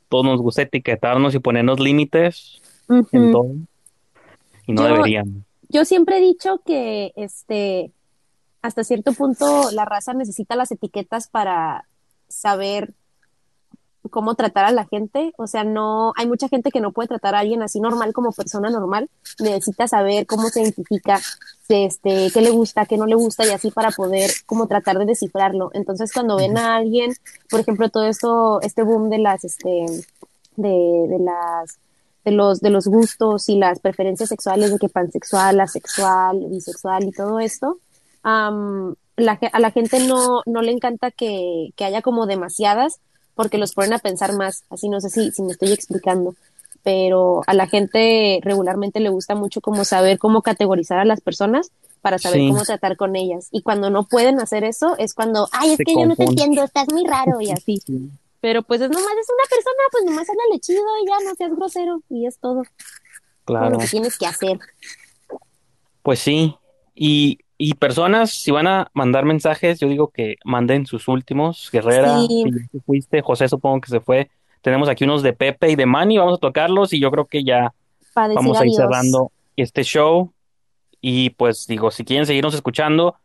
todos 0.08 0.24
nos 0.24 0.40
gusta 0.40 0.62
etiquetarnos 0.62 1.34
y 1.34 1.38
ponernos 1.38 1.78
límites 1.78 2.62
en 2.88 2.96
Ujú. 3.00 3.30
todo. 3.32 3.50
Y 4.66 4.72
no 4.72 4.88
Yo- 4.88 4.94
deberían. 4.94 5.44
Yo 5.68 5.84
siempre 5.84 6.16
he 6.16 6.20
dicho 6.22 6.62
que 6.64 7.12
este 7.14 7.92
hasta 8.62 8.84
cierto 8.84 9.12
punto 9.12 9.70
la 9.72 9.84
raza 9.84 10.14
necesita 10.14 10.56
las 10.56 10.72
etiquetas 10.72 11.28
para 11.28 11.84
saber 12.26 12.94
cómo 14.09 14.35
tratar 14.35 14.64
a 14.64 14.73
la 14.73 14.87
gente. 14.87 15.33
O 15.37 15.47
sea, 15.47 15.64
no, 15.64 16.12
hay 16.16 16.27
mucha 16.27 16.49
gente 16.49 16.71
que 16.71 16.81
no 16.81 16.92
puede 16.92 17.09
tratar 17.09 17.35
a 17.35 17.40
alguien 17.40 17.62
así 17.62 17.81
normal 17.81 18.12
como 18.12 18.33
persona 18.33 18.71
normal. 18.71 19.09
Necesita 19.38 19.88
saber 19.88 20.27
cómo 20.27 20.49
se 20.49 20.62
identifica, 20.62 21.21
este, 21.68 22.31
qué 22.33 22.40
le 22.40 22.51
gusta, 22.51 22.87
qué 22.87 22.97
no 22.97 23.07
le 23.07 23.14
gusta 23.14 23.47
y 23.47 23.51
así 23.51 23.71
para 23.71 23.90
poder 23.90 24.31
como 24.47 24.66
tratar 24.66 24.99
de 24.99 25.07
descifrarlo. 25.07 25.71
Entonces, 25.75 26.12
cuando 26.12 26.37
ven 26.37 26.57
a 26.59 26.77
alguien, 26.77 27.14
por 27.51 27.61
ejemplo, 27.61 27.88
todo 27.88 28.05
esto, 28.05 28.61
este 28.62 28.83
boom 28.83 29.11
de 29.11 29.18
las, 29.18 29.44
este, 29.44 29.87
de, 30.57 30.68
de 31.09 31.18
las 31.18 31.79
de 32.25 32.33
los, 32.33 32.61
de 32.61 32.68
los 32.68 32.87
gustos 32.87 33.49
y 33.49 33.57
las 33.57 33.79
preferencias 33.79 34.29
sexuales, 34.29 34.71
de 34.71 34.79
que 34.79 34.90
pansexual, 34.90 35.61
asexual, 35.61 36.47
bisexual 36.51 37.05
y 37.05 37.12
todo 37.12 37.40
esto, 37.40 37.79
la 39.16 39.37
ge- 39.37 39.51
a 39.53 39.61
la 39.61 39.71
gente 39.71 40.01
no, 40.07 40.42
no 40.44 40.61
le 40.61 40.73
encanta 40.73 41.11
que, 41.11 41.71
que 41.75 41.85
haya 41.85 42.03
como 42.03 42.27
demasiadas 42.27 43.01
porque 43.38 43.57
los 43.57 43.72
ponen 43.72 43.92
a 43.92 43.98
pensar 44.01 44.33
más. 44.35 44.64
Así 44.68 44.88
no 44.88 45.01
sé 45.01 45.11
si, 45.11 45.31
si 45.31 45.42
me 45.42 45.53
estoy 45.53 45.70
explicando, 45.72 46.35
pero 46.83 47.42
a 47.46 47.55
la 47.55 47.68
gente 47.68 48.40
regularmente 48.42 48.98
le 48.98 49.11
gusta 49.11 49.37
mucho 49.37 49.61
como 49.61 49.85
saber 49.85 50.18
cómo 50.18 50.42
categorizar 50.42 50.98
a 50.98 51.05
las 51.05 51.20
personas 51.20 51.70
para 52.01 52.18
saber 52.18 52.40
Sí. 52.40 52.48
cómo 52.48 52.64
tratar 52.64 52.96
con 52.96 53.14
ellas. 53.14 53.46
Y 53.53 53.62
cuando 53.62 53.90
no 53.90 54.03
pueden 54.03 54.40
hacer 54.40 54.64
eso 54.64 54.96
es 54.98 55.14
cuando, 55.14 55.48
ay, 55.53 55.70
es 55.70 55.77
Se 55.77 55.85
que 55.85 55.94
yo 55.94 56.05
no 56.07 56.16
te 56.16 56.24
entiendo, 56.24 56.64
estás 56.64 56.88
muy 56.92 57.05
raro 57.07 57.40
y 57.40 57.51
así. 57.53 57.81
Pero 58.40 58.62
pues 58.64 58.81
es 58.81 58.90
nomás 58.90 59.07
es 59.20 59.29
una 59.29 59.48
persona, 59.48 59.83
pues 59.92 60.05
nomás 60.05 60.29
háblale 60.29 60.59
chido 60.61 60.83
y 61.05 61.09
ya 61.09 61.29
no 61.31 61.35
seas 61.37 61.55
grosero 61.55 62.03
y 62.09 62.27
es 62.27 62.38
todo, 62.38 62.62
todo 62.64 62.64
Claro. 63.44 63.70
lo 63.70 63.79
que 63.79 63.87
tienes 63.87 64.18
que 64.18 64.27
hacer. 64.27 64.59
Pues 66.03 66.18
sí. 66.18 66.57
Y, 66.96 67.38
y 67.59 67.75
personas, 67.75 68.31
si 68.31 68.51
van 68.53 68.66
a 68.68 68.88
mandar 68.94 69.25
mensajes, 69.25 69.81
yo 69.81 69.88
digo 69.88 70.09
que 70.09 70.37
manden 70.44 70.87
sus 70.87 71.09
últimos. 71.09 71.68
Guerrera, 71.73 72.18
Sí. 72.29 72.44
si 72.73 72.81
fuiste, 72.81 73.21
José 73.21 73.49
supongo 73.49 73.81
que 73.81 73.90
se 73.90 74.01
fue. 74.01 74.31
Tenemos 74.62 74.88
aquí 74.88 75.05
unos 75.05 75.23
de 75.23 75.33
Pepe 75.33 75.71
y 75.71 75.77
de 75.77 75.85
Manny, 75.87 76.18
vamos 76.18 76.35
a 76.35 76.40
tocarlos 76.40 76.92
y 76.92 77.01
yo 77.01 77.11
creo 77.11 77.27
que 77.27 77.42
ya 77.44 77.73
vamos 78.14 78.59
a 78.61 78.64
ir 78.64 78.71
adiós. 78.73 78.77
cerrando 78.77 79.33
este 79.57 79.83
show. 79.83 80.33
Y 81.01 81.31
pues 81.31 81.66
digo, 81.66 81.90
si 81.90 82.05
quieren 82.05 82.27
seguirnos 82.27 82.55
escuchando, 82.55 83.16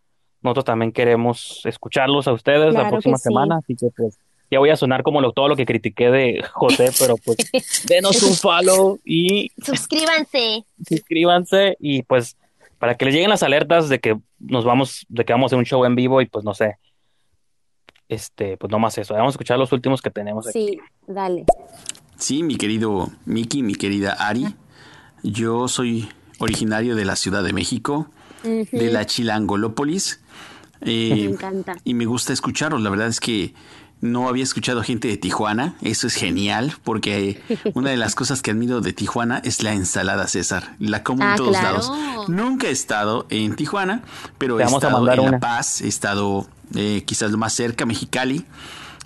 nosotros 0.42 0.66
también 0.66 0.92
queremos 0.92 1.62
escucharlos 1.66 2.28
a 2.28 2.34
ustedes 2.34 2.74
la 2.74 2.82
Claro 2.82 2.90
próxima 2.90 3.16
que 3.16 3.20
sí. 3.20 3.24
semana, 3.24 3.58
así 3.58 3.76
que 3.76 3.88
pues 3.96 4.18
ya 4.52 4.60
voy 4.60 4.70
a 4.70 4.76
sonar 4.76 5.02
como 5.02 5.22
lo, 5.22 5.32
todo 5.32 5.48
lo 5.48 5.56
que 5.56 5.66
critiqué 5.66 6.12
de 6.12 6.44
José, 6.54 6.92
pero 7.00 7.16
pues 7.18 7.38
denos 7.88 8.22
un 8.22 8.34
follow 8.36 9.00
y 9.04 9.52
Suscríbanse. 9.64 10.66
suscríbanse 10.88 11.78
y 11.80 12.04
pues 12.04 12.38
para 12.84 12.96
que 12.98 13.06
les 13.06 13.14
lleguen 13.14 13.30
las 13.30 13.44
alertas 13.44 13.88
de 13.88 14.00
que 14.00 14.20
nos 14.40 14.66
vamos, 14.66 15.06
de 15.08 15.24
que 15.24 15.32
vamos 15.32 15.46
a 15.46 15.48
hacer 15.48 15.58
un 15.60 15.64
show 15.66 15.86
en 15.86 15.96
vivo 15.96 16.20
y 16.22 16.26
pues 16.26 16.44
no 16.44 16.54
sé, 16.54 16.76
este, 18.10 18.58
pues 18.58 18.70
no 18.70 18.78
más 18.78 18.98
eso, 18.98 19.14
vamos 19.14 19.30
a 19.30 19.36
escuchar 19.36 19.58
los 19.58 19.72
últimos 19.72 20.02
que 20.02 20.10
tenemos 20.12 20.46
aquí. 20.50 20.68
Sí, 20.68 20.80
dale. 21.08 21.46
Sí, 22.18 22.44
mi 22.44 22.58
querido 22.58 23.10
Miki, 23.24 23.64
mi 23.64 23.76
querida 23.76 24.12
Ari. 24.20 24.54
Yo 25.24 25.70
soy 25.70 26.10
originario 26.40 26.98
de 26.98 27.06
la 27.06 27.16
Ciudad 27.16 27.42
de 27.42 27.54
México, 27.54 28.10
de 28.44 28.92
la 28.92 29.06
Chilangolópolis. 29.06 30.22
eh, 30.82 31.10
Me 31.16 31.24
encanta. 31.36 31.78
y 31.86 31.94
me 31.94 32.06
gusta 32.06 32.34
escucharlos. 32.34 32.82
La 32.82 32.90
verdad 32.90 33.08
es 33.08 33.22
que 33.22 33.54
no 34.04 34.28
había 34.28 34.44
escuchado 34.44 34.84
gente 34.84 35.08
de 35.08 35.16
Tijuana. 35.18 35.76
Eso 35.82 36.08
es 36.08 36.16
genial 36.16 36.74
porque 36.84 37.42
una 37.74 37.90
de 37.90 37.98
las 37.98 38.16
cosas 38.16 38.42
que 38.42 38.52
admiro 38.52 38.82
de 38.82 38.92
Tijuana 38.92 39.40
es 39.46 39.64
la 39.64 39.72
ensalada 39.74 40.28
César. 40.28 40.76
La 40.78 41.04
como 41.04 41.24
en 41.24 41.30
Ah, 41.30 41.36
todos 41.38 41.58
claro. 41.58 41.78
lados. 41.78 42.30
Nunca 42.30 42.68
he 42.68 42.72
estado 42.72 43.26
en 43.30 43.56
Tijuana, 43.56 44.04
pero 44.38 44.58
Te 44.58 44.64
he 44.64 44.66
estado 44.66 45.10
en 45.12 45.32
La. 45.32 45.40
Paz, 45.40 45.82
he 45.82 45.88
estado 45.88 46.48
eh, 46.76 47.04
quizás 47.06 47.32
lo 47.32 47.38
más 47.38 47.54
cerca, 47.54 47.86
Mexicali. 47.86 48.46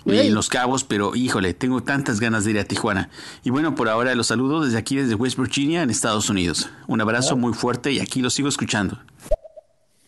Uy. 0.04 0.18
En 0.20 0.34
Los 0.34 0.48
Cabos, 0.48 0.84
pero 0.84 1.14
híjole, 1.14 1.52
tengo 1.54 1.82
tantas 1.82 2.18
ganas 2.18 2.44
de 2.44 2.52
ir 2.52 2.58
a 2.58 2.64
Tijuana. 2.64 3.10
Y 3.44 3.50
bueno, 3.50 3.74
por 3.74 3.88
ahora 3.88 4.14
los 4.14 4.26
saludo 4.28 4.64
desde 4.64 4.78
aquí, 4.78 4.96
desde 4.96 5.14
West 5.14 5.38
Virginia, 5.38 5.82
en 5.82 5.90
Estados 5.90 6.30
Unidos. 6.30 6.70
Un 6.86 7.00
abrazo 7.00 7.36
muy 7.36 7.52
fuerte 7.52 7.92
y 7.92 8.00
aquí 8.00 8.20
los 8.22 8.34
sigo 8.34 8.48
escuchando. 8.48 8.98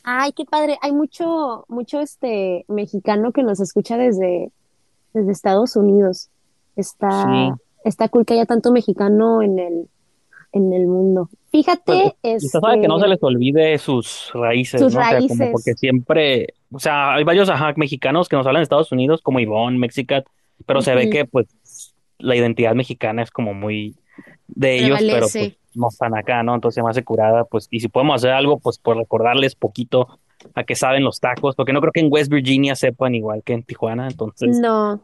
Ay, 0.02 0.32
qué 0.34 0.44
padre. 0.46 0.78
Hay 0.82 0.92
mucho, 0.92 1.64
mucho 1.68 2.00
este 2.00 2.64
mexicano 2.68 3.32
que 3.32 3.42
nos 3.42 3.60
escucha 3.60 3.96
desde, 3.98 4.50
desde 5.12 5.32
Estados 5.32 5.76
Unidos. 5.76 6.28
Está, 6.76 7.10
Sí. 7.24 7.62
está 7.84 8.08
cool 8.08 8.24
que 8.24 8.34
haya 8.34 8.46
tanto 8.46 8.72
mexicano 8.72 9.42
en 9.42 9.58
el, 9.58 9.88
en 10.52 10.72
el 10.72 10.86
mundo. 10.86 11.28
Fíjate, 11.50 12.14
Pues, 12.22 12.42
y 12.42 12.46
usted 12.46 12.60
sabe 12.60 12.80
que 12.80 12.88
no 12.88 12.96
este, 12.96 13.06
se 13.06 13.10
les 13.10 13.22
olvide 13.22 13.78
sus 13.78 14.30
raíces, 14.34 14.80
Sus 14.80 14.94
¿no? 14.94 15.00
O 15.00 15.02
sea, 15.02 15.18
como 15.18 15.28
raíces. 15.28 15.48
porque 15.52 15.74
siempre, 15.74 16.54
o 16.72 16.78
sea, 16.78 17.14
hay 17.14 17.24
varios 17.24 17.48
ajá, 17.48 17.72
mexicanos 17.76 18.28
que 18.28 18.36
nos 18.36 18.46
hablan 18.46 18.60
de 18.60 18.64
Estados 18.64 18.92
Unidos, 18.92 19.20
como 19.22 19.40
Ivonne, 19.40 19.78
Mexicat, 19.78 20.26
pero 20.66 20.82
se 20.82 20.94
ve 20.94 21.10
que 21.10 21.24
pues 21.24 21.94
la 22.18 22.36
identidad 22.36 22.74
mexicana 22.74 23.22
es 23.22 23.30
como 23.30 23.54
muy 23.54 23.96
de 24.48 24.78
ellos, 24.84 24.98
pero 25.00 25.26
pues 25.32 25.56
no 25.74 25.88
están 25.88 26.16
acá, 26.16 26.42
¿no? 26.42 26.54
Entonces 26.54 26.82
más 26.82 26.94
se 26.96 27.04
curada, 27.04 27.44
pues, 27.44 27.68
y 27.70 27.80
si 27.80 27.88
podemos 27.88 28.16
hacer 28.16 28.30
algo, 28.32 28.58
pues 28.58 28.78
por 28.78 28.96
recordarles 28.96 29.54
poquito 29.54 30.18
a 30.54 30.64
que 30.64 30.74
saben 30.74 31.04
los 31.04 31.20
tacos, 31.20 31.54
porque 31.56 31.72
no 31.72 31.80
creo 31.80 31.92
que 31.92 32.00
en 32.00 32.08
West 32.10 32.30
Virginia 32.30 32.74
sepan 32.74 33.14
igual 33.14 33.42
que 33.42 33.52
en 33.54 33.62
Tijuana, 33.62 34.06
entonces 34.08 34.58
no, 34.58 35.00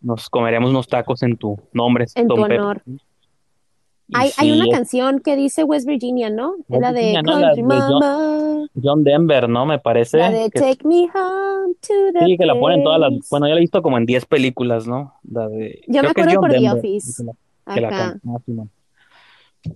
nos 0.00 0.28
comeremos 0.30 0.70
unos 0.70 0.88
tacos 0.88 1.22
en 1.22 1.36
tu 1.36 1.58
nombre, 1.72 2.06
en 2.14 2.28
tu 2.28 2.34
honor. 2.34 2.82
Hay, 4.14 4.30
hay 4.36 4.52
una 4.52 4.66
canción 4.68 5.20
que 5.20 5.36
dice 5.36 5.64
West 5.64 5.86
Virginia, 5.86 6.28
¿no? 6.28 6.56
Es 6.56 6.64
West 6.68 6.82
la 6.82 6.92
de 6.92 7.00
Virginia, 7.00 7.22
¿no? 7.22 7.38
La 7.40 7.46
Country 7.54 7.62
de 7.62 7.80
John- 7.80 8.00
Mama, 8.00 8.66
John 8.82 9.04
Denver, 9.04 9.48
¿no? 9.48 9.64
Me 9.64 9.78
parece. 9.78 10.18
la 10.18 10.30
de 10.30 10.50
que- 10.50 10.60
Take 10.60 10.86
Me 10.86 11.04
Home 11.14 11.74
to 11.80 11.94
the 12.12 12.26
Sí, 12.26 12.36
que 12.36 12.44
la 12.44 12.58
ponen 12.58 12.84
todas 12.84 13.00
las. 13.00 13.12
Bueno, 13.30 13.46
yo 13.46 13.54
la 13.54 13.58
he 13.58 13.62
visto 13.62 13.80
como 13.80 13.96
en 13.96 14.04
10 14.04 14.26
películas, 14.26 14.86
¿no? 14.86 15.14
La 15.30 15.48
de. 15.48 15.80
Yo 15.86 16.02
me 16.02 16.08
acuerdo 16.08 16.34
por 16.40 16.50
The 16.50 16.56
Denver, 16.56 16.78
Office. 16.78 17.22
que 17.22 17.24
la- 17.24 17.74
que 17.74 17.80
la 17.80 17.88
Ajá. 17.88 18.18
con- 18.22 18.42
sí, 18.44 18.52
man. 18.52 18.70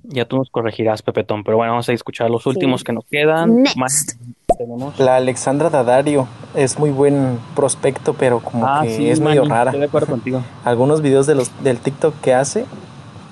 Ya 0.02 0.24
tú 0.26 0.36
nos 0.36 0.50
corregirás, 0.50 1.00
Pepetón. 1.00 1.42
Pero 1.44 1.56
bueno, 1.56 1.72
vamos 1.72 1.88
a 1.88 1.92
escuchar 1.94 2.28
los 2.28 2.44
últimos 2.46 2.84
que 2.84 2.92
nos 2.92 3.06
quedan. 3.06 3.62
Next. 3.62 3.76
Más 3.78 4.18
tenemos. 4.56 4.98
La 4.98 5.16
Alexandra 5.16 5.70
Daddario 5.70 6.26
es 6.54 6.78
muy 6.78 6.90
buen 6.90 7.38
prospecto, 7.54 8.14
pero 8.14 8.40
como 8.40 8.66
Ah, 8.66 8.80
que 8.82 8.96
sí, 8.96 9.10
es 9.10 9.20
medio 9.20 9.44
rara. 9.44 9.70
Estoy 9.70 9.80
de 9.80 9.86
acuerdo 9.86 10.06
contigo. 10.08 10.42
Algunos 10.64 11.02
videos 11.02 11.26
de 11.26 11.34
los, 11.34 11.50
del 11.62 11.78
TikTok 11.78 12.14
que 12.20 12.34
hace 12.34 12.66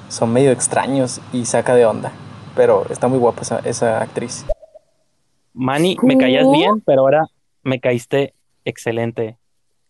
son 0.08 0.32
medio 0.32 0.50
extraños 0.52 1.20
y 1.32 1.44
saca 1.46 1.74
de 1.74 1.86
onda. 1.86 2.12
Pero 2.54 2.86
está 2.90 3.08
muy 3.08 3.18
guapa 3.18 3.42
esa, 3.42 3.58
esa 3.60 4.00
actriz. 4.00 4.44
Manny, 5.52 5.96
me 6.02 6.18
caías 6.18 6.44
¿Cómo? 6.44 6.56
bien, 6.58 6.80
pero 6.80 7.00
ahora 7.02 7.26
me 7.62 7.80
caíste 7.80 8.34
excelente. 8.64 9.38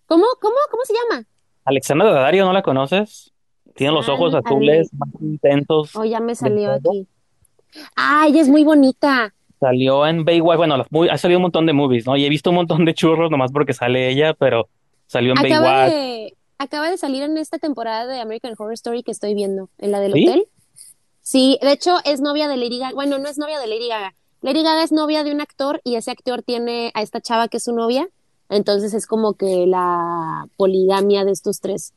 ¿Cómo, 0.06 0.24
cómo, 0.40 0.54
cómo 0.70 0.82
se 0.84 0.94
llama? 0.94 1.24
Alexandra 1.64 2.10
Daddario, 2.10 2.44
¿no 2.44 2.52
la 2.52 2.62
conoces? 2.62 3.32
Tiene 3.74 3.92
los 3.92 4.08
ojos 4.08 4.34
Ah, 4.34 4.40
azules 4.44 4.90
más 4.92 5.08
intensos. 5.20 5.96
Oh, 5.96 6.04
ya 6.04 6.20
me 6.20 6.34
salió 6.34 6.72
aquí. 6.72 7.08
Ah, 7.96 8.26
ella 8.28 8.40
es 8.40 8.48
muy 8.48 8.62
bonita. 8.62 9.34
Salió 9.60 10.06
en 10.06 10.24
Baywatch, 10.24 10.56
bueno, 10.56 10.84
ha 11.10 11.18
salido 11.18 11.38
un 11.38 11.42
montón 11.42 11.66
de 11.66 11.72
movies, 11.72 12.06
¿no? 12.06 12.16
Y 12.16 12.24
he 12.24 12.28
visto 12.28 12.50
un 12.50 12.56
montón 12.56 12.84
de 12.84 12.94
churros 12.94 13.30
nomás 13.30 13.52
porque 13.52 13.72
sale 13.72 14.10
ella, 14.10 14.34
pero 14.34 14.68
salió 15.06 15.32
en 15.32 15.38
Acaba 15.38 15.60
Baywatch. 15.60 15.92
de, 15.92 16.36
acaba 16.58 16.90
de 16.90 16.98
salir 16.98 17.22
en 17.22 17.38
esta 17.38 17.58
temporada 17.58 18.06
de 18.06 18.20
American 18.20 18.54
Horror 18.58 18.74
Story 18.74 19.02
que 19.02 19.12
estoy 19.12 19.34
viendo, 19.34 19.70
en 19.78 19.92
la 19.92 20.00
del 20.00 20.12
¿Sí? 20.12 20.28
hotel. 20.28 20.44
Sí, 21.22 21.58
de 21.62 21.72
hecho 21.72 21.96
es 22.04 22.20
novia 22.20 22.48
de 22.48 22.56
Lady 22.58 22.78
Gaga. 22.78 22.94
Bueno, 22.94 23.18
no 23.18 23.28
es 23.28 23.38
novia 23.38 23.58
de 23.58 23.66
Lady 23.66 23.88
Gaga. 23.88 24.14
Lady 24.42 24.62
Gaga 24.62 24.82
es 24.82 24.92
novia 24.92 25.24
de 25.24 25.32
un 25.32 25.40
actor 25.40 25.80
y 25.84 25.96
ese 25.96 26.10
actor 26.10 26.42
tiene 26.42 26.90
a 26.92 27.00
esta 27.00 27.22
chava 27.22 27.48
que 27.48 27.56
es 27.56 27.64
su 27.64 27.74
novia. 27.74 28.08
Entonces 28.50 28.92
es 28.92 29.06
como 29.06 29.32
que 29.32 29.66
la 29.66 30.46
poligamia 30.58 31.24
de 31.24 31.32
estos 31.32 31.60
tres. 31.60 31.94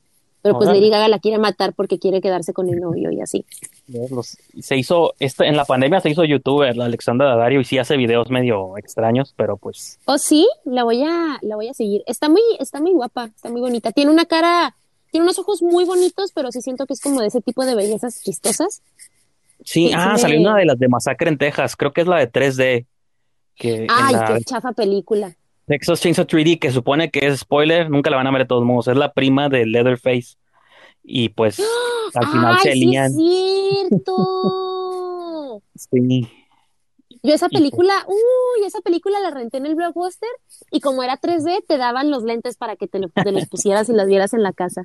Pero 0.54 0.60
pues. 0.60 0.70
Lady 0.70 0.90
Gaga 0.90 1.08
la 1.08 1.20
quiere 1.20 1.38
matar 1.38 1.74
porque 1.74 2.00
quiere 2.00 2.22
quedarse 2.22 2.54
con 2.54 2.70
el 2.70 2.80
novio 2.80 3.12
y 3.12 3.22
así. 3.22 3.46
Se 4.62 4.78
hizo, 4.78 5.14
este, 5.20 5.46
en 5.48 5.56
la 5.56 5.66
pandemia 5.66 6.00
se 6.00 6.10
hizo 6.10 6.24
youtuber, 6.24 6.76
la 6.76 6.86
Alexandra 6.86 7.28
Daddario, 7.28 7.62
y 7.62 7.66
sí 7.66 7.78
hace 7.78 7.96
videos 7.98 8.30
medio 8.30 8.78
extraños, 8.78 9.34
pero 9.38 9.58
pues, 9.58 10.00
Oh, 10.06 10.18
sí, 10.18 10.48
la 10.66 10.84
voy 10.84 11.04
a, 11.04 11.38
la 11.42 11.56
voy 11.56 11.70
a 11.70 11.74
seguir. 11.74 12.04
Está 12.06 12.30
muy, 12.30 12.42
está 12.60 12.82
muy 12.82 12.92
guapa, 12.92 13.26
está 13.26 13.50
muy 13.50 13.62
bonita. 13.62 13.92
Tiene 13.92 14.12
una 14.12 14.26
cara, 14.26 14.76
tiene 15.12 15.24
unos 15.24 15.40
ojos 15.40 15.62
muy 15.62 15.86
bonitos, 15.86 16.32
pero 16.34 16.52
sí 16.52 16.62
siento 16.62 16.86
que 16.86 16.94
es 16.94 17.02
como 17.02 17.22
de 17.22 17.28
ese 17.28 17.42
tipo 17.42 17.66
de 17.66 17.76
bellezas 17.76 18.22
chistosas. 18.22 18.82
sí, 19.64 19.88
Sí, 19.88 19.92
ah, 19.96 20.18
salió 20.18 20.40
una 20.40 20.58
de 20.58 20.66
las 20.66 20.80
de 20.80 20.88
Masacre 20.88 21.30
en 21.30 21.38
Texas, 21.38 21.76
creo 21.76 21.94
que 21.94 22.02
es 22.02 22.08
la 22.08 22.18
de 22.18 22.32
3D, 22.32 22.86
que 23.56 23.88
Ay, 23.90 24.14
la 24.14 24.36
qué 24.38 24.44
chafa 24.44 24.72
película. 24.74 25.36
Texas 25.68 26.00
Chainsaw 26.02 26.26
3D, 26.26 26.60
que 26.60 26.72
supone 26.72 27.12
que 27.12 27.28
es 27.28 27.40
spoiler, 27.42 27.90
nunca 27.90 28.10
la 28.10 28.18
van 28.18 28.28
a 28.28 28.32
ver 28.32 28.42
de 28.44 28.48
todos 28.48 28.64
modos, 28.64 28.88
es 28.88 28.96
la 28.98 29.14
prima 29.14 29.50
de 29.50 29.66
Leatherface, 29.66 30.38
y 31.04 31.30
pues, 31.30 31.60
al 32.16 32.28
final 32.28 32.58
Ay, 32.58 32.60
se 32.60 32.72
sí 32.72 32.72
alían, 32.72 33.12
es 33.14 33.90
cierto. 33.90 35.62
sí, 35.76 36.30
Yo 37.24 37.34
esa 37.34 37.50
película, 37.50 37.94
uy, 38.08 38.66
esa 38.66 38.80
película 38.82 39.20
la 39.20 39.32
renté 39.32 39.58
en 39.58 39.66
el 39.66 39.76
Blockbuster 39.76 40.30
y 40.72 40.82
como 40.82 41.04
era 41.04 41.18
3D, 41.18 41.64
te 41.68 41.78
daban 41.78 42.12
los 42.12 42.24
lentes 42.24 42.58
para 42.58 42.76
que 42.76 42.88
te, 42.88 43.00
lo- 43.00 43.10
te 43.10 43.32
los 43.32 43.46
pusieras 43.48 43.90
y 43.90 43.94
las 43.94 44.08
vieras 44.08 44.34
en 44.34 44.44
la 44.44 44.54
casa. 44.54 44.84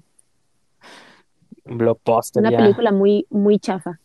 Blockbuster, 1.64 2.40
Una 2.40 2.50
ya, 2.50 2.58
película 2.58 2.92
muy, 2.92 3.26
muy 3.30 3.58
chafa. 3.58 3.98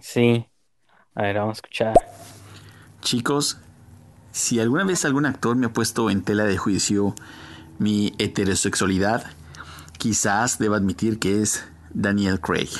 sí, 0.00 0.46
a 1.14 1.22
ver, 1.22 1.36
vamos 1.38 1.58
a 1.58 1.58
escuchar. 1.58 1.94
Chicos, 3.00 3.58
si 4.32 4.58
alguna 4.60 4.84
vez 4.84 5.04
algún 5.04 5.26
actor 5.26 5.56
me 5.56 5.66
ha 5.66 5.72
puesto 5.72 6.10
en 6.10 6.22
tela 6.22 6.44
de 6.44 6.56
juicio 6.58 7.14
mi 7.78 8.14
heterosexualidad, 8.18 9.24
quizás 9.98 10.58
deba 10.58 10.76
admitir 10.76 11.18
que 11.18 11.42
es 11.42 11.64
Daniel 11.94 12.40
Craig. 12.40 12.70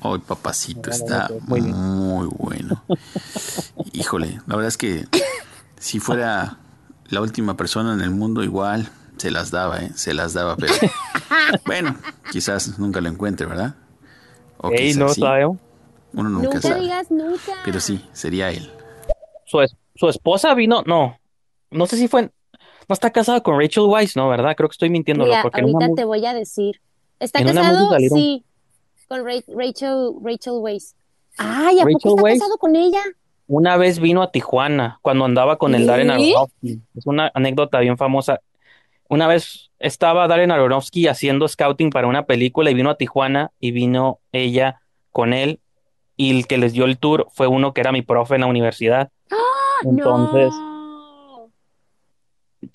Ay, 0.00 0.18
papacito, 0.18 0.90
está 0.90 1.30
Muy 1.46 2.28
bueno. 2.36 2.82
Híjole, 3.92 4.40
la 4.46 4.56
verdad 4.56 4.68
es 4.68 4.76
que 4.76 5.06
si 5.78 5.98
fuera 6.00 6.58
la 7.08 7.20
última 7.20 7.56
persona 7.56 7.94
en 7.94 8.00
el 8.00 8.10
mundo, 8.10 8.42
igual 8.42 8.88
se 9.16 9.30
las 9.30 9.50
daba, 9.50 9.78
¿eh? 9.80 9.92
Se 9.94 10.12
las 10.14 10.34
daba, 10.34 10.56
pero 10.56 10.74
bueno, 11.66 11.96
quizás 12.30 12.78
nunca 12.78 13.00
lo 13.00 13.08
encuentre, 13.08 13.46
¿verdad? 13.46 13.74
O 14.58 14.70
Ey, 14.72 14.94
no 14.94 15.08
sí. 15.08 15.20
sabemos. 15.20 15.58
Uno 16.12 16.28
nunca, 16.30 16.54
Nunca 16.54 16.60
sabe. 16.60 16.80
digas 16.80 17.10
nunca. 17.10 17.52
Pero 17.64 17.80
sí, 17.80 18.04
sería 18.12 18.50
él. 18.50 18.70
Su, 19.46 19.60
es- 19.60 19.76
su 19.94 20.08
esposa 20.08 20.54
vino, 20.54 20.82
no, 20.86 21.18
no 21.70 21.86
sé 21.86 21.96
si 21.96 22.08
fue, 22.08 22.22
no 22.22 22.92
está 22.92 23.10
casada 23.10 23.40
con 23.42 23.58
Rachel 23.60 23.84
Weisz, 23.84 24.16
¿no? 24.16 24.28
¿Verdad? 24.28 24.54
Creo 24.56 24.68
que 24.68 24.74
estoy 24.74 24.90
mintiéndolo, 24.90 25.30
Mira, 25.30 25.42
porque 25.42 25.60
ahorita 25.60 25.88
te 25.94 26.04
voy 26.04 26.24
a 26.26 26.34
decir. 26.34 26.80
¿Está 27.20 27.42
casado? 27.44 27.96
Sí, 28.14 28.44
con 29.08 29.24
Ra- 29.24 29.42
Rachel, 29.48 30.10
Rachel 30.22 30.54
Weisz. 30.54 30.94
Ay, 31.36 31.78
¿a 31.80 31.84
poco 31.84 31.88
Rachel 31.94 32.10
está 32.10 32.22
Weisz. 32.22 32.38
casado 32.40 32.58
con 32.58 32.76
ella? 32.76 33.00
Una 33.46 33.76
vez 33.76 33.98
vino 34.00 34.22
a 34.22 34.30
Tijuana 34.30 34.98
cuando 35.02 35.24
andaba 35.24 35.56
con 35.58 35.74
el 35.74 35.86
Darren. 35.86 36.10
Aronofsky. 36.10 36.80
Es 36.96 37.06
una 37.06 37.30
anécdota 37.34 37.78
bien 37.80 37.96
famosa. 37.98 38.40
Una 39.08 39.26
vez 39.26 39.70
estaba 39.78 40.26
Darren 40.26 40.50
Aronofsky 40.50 41.08
haciendo 41.08 41.46
scouting 41.46 41.90
para 41.90 42.06
una 42.06 42.24
película 42.24 42.70
y 42.70 42.74
vino 42.74 42.88
a 42.90 42.96
Tijuana 42.96 43.52
y 43.60 43.70
vino 43.70 44.18
ella 44.32 44.80
con 45.12 45.32
él 45.34 45.60
y 46.16 46.30
el 46.36 46.46
que 46.46 46.56
les 46.58 46.72
dio 46.72 46.84
el 46.86 46.96
tour 46.98 47.26
fue 47.32 47.46
uno 47.46 47.74
que 47.74 47.82
era 47.82 47.92
mi 47.92 48.00
profe 48.02 48.34
en 48.36 48.40
la 48.42 48.46
universidad. 48.46 49.10
Entonces, 49.82 50.52
No. 50.54 51.50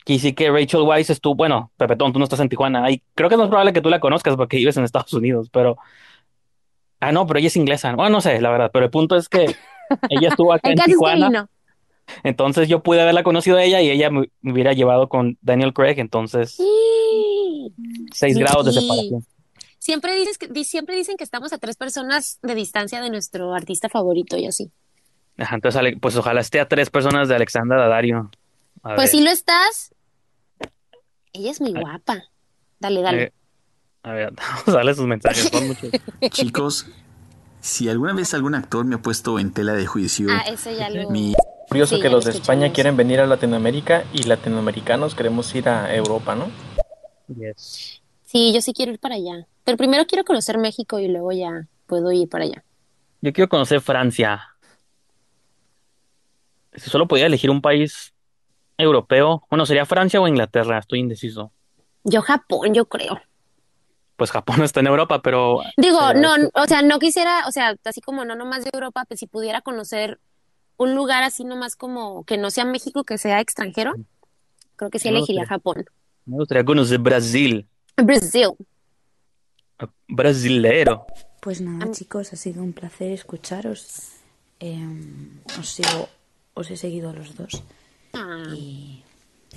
que 0.05 0.19
sí 0.19 0.33
que 0.33 0.51
Rachel 0.51 0.81
Weisz 0.81 1.09
estuvo, 1.09 1.35
bueno, 1.35 1.71
Pepetón, 1.77 2.13
tú 2.13 2.19
no 2.19 2.25
estás 2.25 2.39
en 2.39 2.49
Tijuana. 2.49 2.89
Y 2.91 3.01
creo 3.15 3.29
que 3.29 3.35
es 3.35 3.41
probable 3.41 3.73
que 3.73 3.81
tú 3.81 3.89
la 3.89 3.99
conozcas 3.99 4.35
porque 4.35 4.57
vives 4.57 4.77
en 4.77 4.83
Estados 4.83 5.13
Unidos, 5.13 5.49
pero... 5.51 5.77
Ah, 6.99 7.11
no, 7.11 7.25
pero 7.25 7.39
ella 7.39 7.47
es 7.47 7.55
inglesa. 7.55 7.95
Bueno, 7.95 8.09
no 8.09 8.21
sé, 8.21 8.41
la 8.41 8.49
verdad, 8.49 8.71
pero 8.73 8.85
el 8.85 8.91
punto 8.91 9.15
es 9.15 9.29
que 9.29 9.55
ella 10.09 10.29
estuvo 10.29 10.51
acá 10.51 10.69
El 10.69 10.79
en 10.79 10.85
Tijuana. 10.85 11.49
Entonces 12.23 12.67
yo 12.67 12.81
pude 12.83 13.01
haberla 13.01 13.23
conocido 13.23 13.57
a 13.57 13.63
ella 13.63 13.81
y 13.81 13.89
ella 13.89 14.09
me, 14.09 14.29
hubiera 14.43 14.73
llevado 14.73 15.09
con 15.09 15.37
Daniel 15.41 15.73
Craig, 15.73 15.99
entonces 15.99 16.55
Sí. 16.55 17.73
seis 18.11 18.37
grados 18.37 18.65
de 18.65 18.73
separación. 18.73 19.25
Siempre 19.77 20.15
dices 20.15 20.37
que, 20.37 20.63
siempre 20.65 20.95
dicen 20.95 21.15
que 21.17 21.23
estamos 21.23 21.53
a 21.53 21.57
tres 21.57 21.77
personas 21.77 22.39
de 22.41 22.53
distancia 22.55 22.99
de 23.01 23.09
nuestro 23.09 23.53
artista 23.53 23.89
favorito 23.89 24.37
y 24.37 24.45
así. 24.45 24.71
Ajá, 25.39 25.55
entonces, 25.55 25.81
pues 26.01 26.15
ojalá 26.17 26.41
esté 26.41 26.59
a 26.59 26.67
tres 26.67 26.89
personas 26.89 27.29
de 27.29 27.35
Alexandra 27.35 27.77
Daddario. 27.77 28.29
A 28.83 28.95
Pues 28.95 28.97
ver, 28.97 29.07
si 29.07 29.21
lo 29.23 29.29
estás. 29.29 29.93
Ella 31.33 31.51
es 31.51 31.61
muy 31.61 31.73
guapa. 31.73 32.23
Dale, 32.79 33.01
dale. 33.01 33.23
eh, 33.23 33.31
a 34.03 34.13
ver, 34.13 34.33
vamos 34.35 34.67
a 34.67 34.71
darle 34.71 34.93
sus 34.93 35.05
mensajes. 35.07 35.49
son 35.49 35.67
muchos. 35.67 35.91
Chicos, 36.31 36.87
si 37.61 37.89
alguna 37.89 38.13
vez 38.13 38.33
algún 38.33 38.55
actor 38.55 38.85
me 38.85 38.95
ha 38.95 39.01
puesto 39.01 39.39
en 39.39 39.53
tela 39.53 39.73
de 39.73 39.85
juicio, 39.85 40.27
ah, 40.31 40.43
ese 40.47 40.75
ya 40.75 40.89
lo. 40.89 41.09
mi 41.09 41.33
Curioso 41.69 41.97
Sí, 41.97 42.01
que 42.01 42.09
los 42.09 42.25
lo 42.25 42.31
de 42.31 42.37
España 42.37 42.73
quieren 42.73 42.97
venir 42.97 43.19
a 43.19 43.27
Latinoamérica 43.27 44.03
y 44.11 44.23
latinoamericanos 44.23 45.13
queremos 45.13 45.53
ir 45.53 45.69
a 45.69 45.93
Europa, 45.93 46.33
¿no? 46.33 46.49
Yes. 47.27 48.01
Sí, 48.23 48.51
yo 48.53 48.61
sí 48.61 48.73
quiero 48.73 48.91
ir 48.91 48.97
para 48.99 49.15
allá. 49.15 49.45
Pero 49.65 49.77
primero 49.77 50.07
quiero 50.07 50.23
conocer 50.23 50.57
México 50.57 50.97
y 50.97 51.07
luego 51.07 51.31
ya 51.31 51.67
puedo 51.85 52.11
ir 52.11 52.27
para 52.27 52.45
allá. 52.45 52.63
Yo 53.21 53.31
quiero 53.33 53.49
conocer 53.49 53.81
Francia. 53.81 54.48
Si 56.79 56.89
solo 56.89 57.07
podía 57.07 57.25
elegir 57.25 57.49
un 57.49 57.61
país 57.61 58.13
europeo, 58.77 59.43
bueno, 59.49 59.65
sería 59.65 59.85
Francia 59.85 60.21
o 60.21 60.27
Inglaterra, 60.27 60.79
estoy 60.79 60.99
indeciso. 60.99 61.51
Yo 62.03 62.21
Japón, 62.21 62.73
yo 62.73 62.85
creo. 62.85 63.19
Pues 64.15 64.31
Japón 64.31 64.61
está 64.63 64.79
en 64.79 64.87
Europa, 64.87 65.21
pero 65.21 65.61
Digo, 65.77 65.99
Pero 66.07 66.19
no, 66.19 66.35
es 66.35 66.49
o 66.53 66.65
sea, 66.65 66.81
no 66.81 66.99
quisiera, 66.99 67.47
o 67.47 67.51
sea, 67.51 67.75
así 67.85 68.01
como 68.01 68.25
no 68.25 68.35
nomás 68.35 68.63
de 68.63 68.71
Europa, 68.73 69.05
pues 69.07 69.19
si 69.19 69.27
pudiera 69.27 69.61
conocer 69.61 70.19
un 70.77 70.95
lugar 70.95 71.23
así 71.23 71.43
nomás 71.43 71.75
como 71.75 72.23
que 72.23 72.37
no 72.37 72.51
sea 72.51 72.63
México, 72.65 73.03
que 73.03 73.17
sea 73.17 73.41
extranjero, 73.41 73.93
creo 74.77 74.89
que 74.89 74.99
sí 74.99 75.09
elegiría 75.09 75.45
Japón. 75.45 75.85
me 76.25 76.37
gustaría 76.37 76.63
conocer 76.63 76.99
Brasil. 76.99 77.67
Brasil. 77.97 78.47
Brasilero. 80.07 81.05
Pues 81.41 81.61
nada, 81.61 81.91
chicos, 81.91 82.33
ha 82.33 82.35
sido 82.35 82.63
un 82.63 82.73
placer 82.73 83.11
escucharos. 83.11 84.11
Em, 84.59 85.41
os 85.57 85.69
sigo, 85.69 86.09
os 86.53 86.69
he 86.71 86.77
seguido 86.77 87.09
a 87.09 87.13
los 87.13 87.35
dos 87.35 87.63
Ah, 88.13 88.43
y 88.55 89.03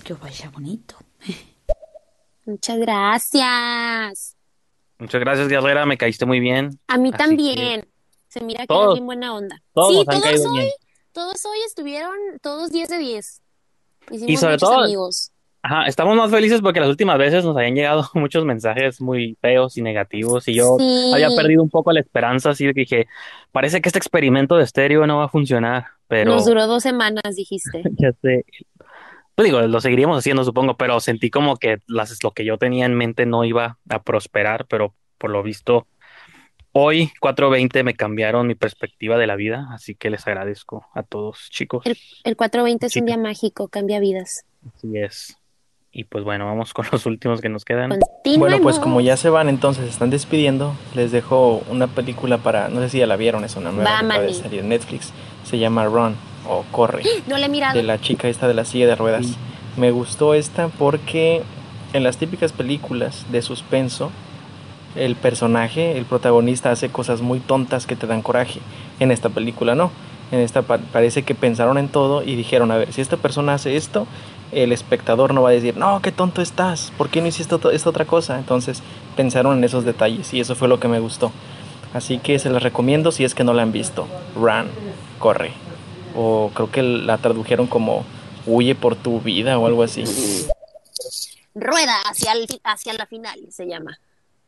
que 0.04 0.12
os 0.12 0.20
vaya 0.20 0.50
bonito. 0.50 0.96
muchas 2.44 2.78
gracias. 2.78 4.36
Muchas 4.98 5.20
gracias, 5.20 5.48
Guerrera, 5.48 5.84
me 5.86 5.96
caíste 5.98 6.26
muy 6.26 6.38
bien. 6.40 6.78
A 6.88 6.96
mí 6.98 7.08
Así 7.12 7.18
también. 7.18 7.88
Se 8.28 8.40
mira 8.42 8.60
que 8.60 8.66
Todos- 8.68 8.84
eres 8.84 8.94
bien 8.94 9.06
buena 9.06 9.34
onda. 9.34 9.62
todos 9.74 9.88
sí, 9.98 10.04
todos 10.06 10.22
caído 10.22 10.50
hoy, 10.52 10.58
bien. 10.60 10.70
todos 11.12 11.44
hoy 11.44 11.58
estuvieron, 11.66 12.14
todos 12.40 12.70
10 12.70 12.88
de 12.88 12.98
10. 12.98 13.42
Hicimos 14.10 14.30
Y 14.30 14.36
sobre 14.36 14.52
muchos 14.54 14.68
todo- 14.68 14.80
amigos. 14.84 15.28
Ajá, 15.64 15.86
estamos 15.86 16.16
más 16.16 16.28
felices 16.30 16.60
porque 16.60 16.80
las 16.80 16.88
últimas 16.88 17.18
veces 17.18 17.44
nos 17.44 17.56
habían 17.56 17.74
llegado 17.76 18.08
muchos 18.14 18.44
mensajes 18.44 19.00
muy 19.00 19.36
feos 19.40 19.76
y 19.76 19.82
negativos 19.82 20.48
y 20.48 20.54
yo 20.54 20.76
Sí. 20.78 21.10
había 21.14 21.28
perdido 21.36 21.62
un 21.62 21.70
poco 21.70 21.92
la 21.92 22.00
esperanza, 22.00 22.50
así 22.50 22.66
de 22.66 22.74
que 22.74 22.80
dije, 22.80 23.06
parece 23.52 23.80
que 23.80 23.88
este 23.88 23.98
experimento 23.98 24.56
de 24.56 24.64
estéreo 24.64 25.06
no 25.06 25.18
va 25.18 25.24
a 25.26 25.28
funcionar, 25.28 25.86
pero 26.12 26.30
Nos 26.30 26.44
duró 26.44 26.66
dos 26.66 26.82
semanas, 26.82 27.22
dijiste. 27.34 27.82
ya 27.98 28.12
sé. 28.20 28.44
Pues 29.34 29.46
digo, 29.46 29.62
lo 29.62 29.80
seguiríamos 29.80 30.18
haciendo, 30.18 30.44
supongo, 30.44 30.76
pero 30.76 31.00
sentí 31.00 31.30
como 31.30 31.56
que 31.56 31.78
las, 31.86 32.22
lo 32.22 32.32
que 32.32 32.44
yo 32.44 32.58
tenía 32.58 32.84
en 32.84 32.94
mente 32.94 33.24
no 33.24 33.44
iba 33.44 33.78
a 33.88 34.02
prosperar, 34.02 34.66
pero 34.66 34.94
por 35.16 35.30
lo 35.30 35.42
visto, 35.42 35.86
hoy 36.72 37.10
420 37.20 37.82
me 37.82 37.94
cambiaron 37.94 38.46
mi 38.46 38.54
perspectiva 38.54 39.16
de 39.16 39.26
la 39.26 39.36
vida, 39.36 39.68
así 39.72 39.94
que 39.94 40.10
les 40.10 40.26
agradezco 40.26 40.86
a 40.92 41.02
todos, 41.02 41.48
chicos. 41.48 41.86
El, 41.86 41.96
el 42.24 42.36
420 42.36 42.88
es 42.88 42.96
un 42.96 43.06
día 43.06 43.16
mágico, 43.16 43.68
cambia 43.68 43.98
vidas. 43.98 44.44
Así 44.76 44.98
es. 44.98 45.38
Y 45.94 46.04
pues 46.04 46.24
bueno, 46.24 46.46
vamos 46.46 46.72
con 46.74 46.86
los 46.92 47.06
últimos 47.06 47.40
que 47.40 47.48
nos 47.48 47.64
quedan. 47.64 47.98
Bueno, 48.38 48.58
pues 48.62 48.78
como 48.78 49.00
ya 49.00 49.16
se 49.16 49.28
van, 49.28 49.48
entonces 49.50 49.88
están 49.88 50.08
despidiendo, 50.10 50.74
les 50.94 51.12
dejo 51.12 51.62
una 51.70 51.86
película 51.86 52.38
para, 52.38 52.68
no 52.68 52.80
sé 52.80 52.88
si 52.88 52.98
ya 52.98 53.06
la 53.06 53.16
vieron, 53.16 53.44
es 53.44 53.56
una 53.56 53.72
nueva 53.72 54.02
Va, 54.02 54.20
que 54.20 54.26
de 54.26 54.34
salir 54.34 54.60
en 54.60 54.70
Netflix, 54.70 55.12
se 55.52 55.58
llama 55.58 55.84
Run 55.84 56.14
o 56.48 56.64
Corre. 56.72 57.02
No 57.26 57.36
le 57.36 57.44
he 57.46 57.48
mirado. 57.50 57.76
de 57.76 57.82
la 57.82 58.00
chica 58.00 58.26
esta 58.28 58.48
de 58.48 58.54
la 58.54 58.64
silla 58.64 58.86
de 58.86 58.96
ruedas. 58.96 59.26
Sí. 59.26 59.36
Me 59.76 59.90
gustó 59.90 60.32
esta 60.32 60.68
porque 60.68 61.42
en 61.92 62.02
las 62.04 62.16
típicas 62.16 62.52
películas 62.52 63.26
de 63.30 63.42
suspenso, 63.42 64.10
el 64.96 65.14
personaje, 65.14 65.98
el 65.98 66.06
protagonista 66.06 66.70
hace 66.70 66.88
cosas 66.88 67.20
muy 67.20 67.38
tontas 67.40 67.86
que 67.86 67.96
te 67.96 68.06
dan 68.06 68.22
coraje. 68.22 68.60
En 68.98 69.10
esta 69.10 69.28
película 69.28 69.74
no. 69.74 69.90
En 70.30 70.40
esta 70.40 70.62
pa- 70.62 70.78
parece 70.78 71.22
que 71.22 71.34
pensaron 71.34 71.76
en 71.76 71.88
todo 71.88 72.22
y 72.22 72.34
dijeron, 72.34 72.70
a 72.70 72.78
ver, 72.78 72.92
si 72.94 73.02
esta 73.02 73.18
persona 73.18 73.52
hace 73.52 73.76
esto, 73.76 74.06
el 74.52 74.72
espectador 74.72 75.34
no 75.34 75.42
va 75.42 75.50
a 75.50 75.52
decir, 75.52 75.76
no, 75.76 76.00
qué 76.00 76.12
tonto 76.12 76.40
estás, 76.40 76.92
¿por 76.96 77.10
qué 77.10 77.20
no 77.20 77.26
hiciste 77.26 77.56
esta 77.72 77.90
otra 77.90 78.06
cosa? 78.06 78.38
Entonces 78.38 78.82
pensaron 79.16 79.58
en 79.58 79.64
esos 79.64 79.84
detalles 79.84 80.32
y 80.32 80.40
eso 80.40 80.54
fue 80.54 80.68
lo 80.68 80.80
que 80.80 80.88
me 80.88 80.98
gustó. 81.00 81.30
Así 81.92 82.16
que 82.18 82.38
se 82.38 82.48
las 82.48 82.62
recomiendo 82.62 83.12
si 83.12 83.24
es 83.24 83.34
que 83.34 83.44
no 83.44 83.52
la 83.52 83.62
han 83.62 83.72
visto. 83.72 84.06
Run, 84.34 84.68
corre. 85.22 85.52
O 86.14 86.50
creo 86.52 86.70
que 86.70 86.82
la 86.82 87.16
tradujeron 87.16 87.66
como 87.68 88.04
huye 88.44 88.74
por 88.74 88.96
tu 88.96 89.20
vida 89.20 89.58
o 89.58 89.66
algo 89.66 89.84
así. 89.84 90.04
Rueda 91.54 91.94
hacia, 92.10 92.32
el, 92.32 92.46
hacia 92.64 92.92
la 92.94 93.06
final, 93.06 93.38
se 93.50 93.66
llama. 93.66 93.98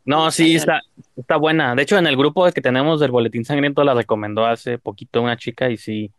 No, 0.05 0.31
sí, 0.31 0.57
está, 0.57 0.83
está 1.17 1.37
buena. 1.37 1.75
De 1.75 1.83
hecho, 1.83 1.97
en 1.97 2.07
el 2.07 2.17
grupo 2.17 2.51
que 2.53 2.61
tenemos 2.61 3.01
del 3.01 3.11
Boletín 3.11 3.45
Sangriento 3.45 3.85
la 3.85 3.95
recomendó 3.95 4.45
hace 4.45 4.79
poquito 4.79 5.23
una 5.23 5.39
chica 5.39 5.71
y 5.71 5.79
sí, 5.79 6.11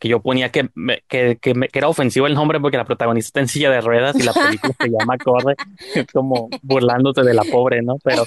que 0.00 0.08
yo 0.08 0.20
ponía 0.20 0.50
que, 0.50 0.70
que, 1.08 1.36
que, 1.40 1.52
que 1.52 1.78
era 1.78 1.88
ofensivo 1.88 2.26
el 2.26 2.34
nombre 2.34 2.58
porque 2.58 2.78
la 2.78 2.86
protagonista 2.86 3.28
está 3.28 3.40
en 3.40 3.48
silla 3.48 3.70
de 3.70 3.82
ruedas 3.82 4.16
y 4.18 4.22
la 4.22 4.32
película 4.32 4.74
se 4.80 4.88
llama 4.88 5.18
Corre, 5.18 5.56
como 6.12 6.48
burlándose 6.62 7.22
de 7.22 7.34
la 7.34 7.44
pobre, 7.44 7.82
¿no? 7.82 7.98
Pero, 8.02 8.24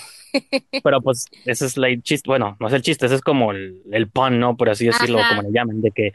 pero 0.84 1.02
pues 1.02 1.26
ese 1.46 1.66
es 1.66 1.76
la 1.76 1.88
chiste, 2.02 2.30
bueno, 2.30 2.56
no 2.60 2.68
es 2.68 2.74
el 2.74 2.84
chiste, 2.84 3.08
ese 3.08 3.16
es 3.16 3.22
como 3.22 3.52
el, 3.52 3.82
el 3.92 4.08
pun, 4.08 4.40
¿no? 4.40 4.56
Por 4.56 4.70
así 4.70 4.86
decirlo, 4.86 5.18
Ajá. 5.18 5.30
como 5.30 5.42
le 5.42 5.52
llaman, 5.52 5.82
de 5.82 5.90
que, 5.90 6.12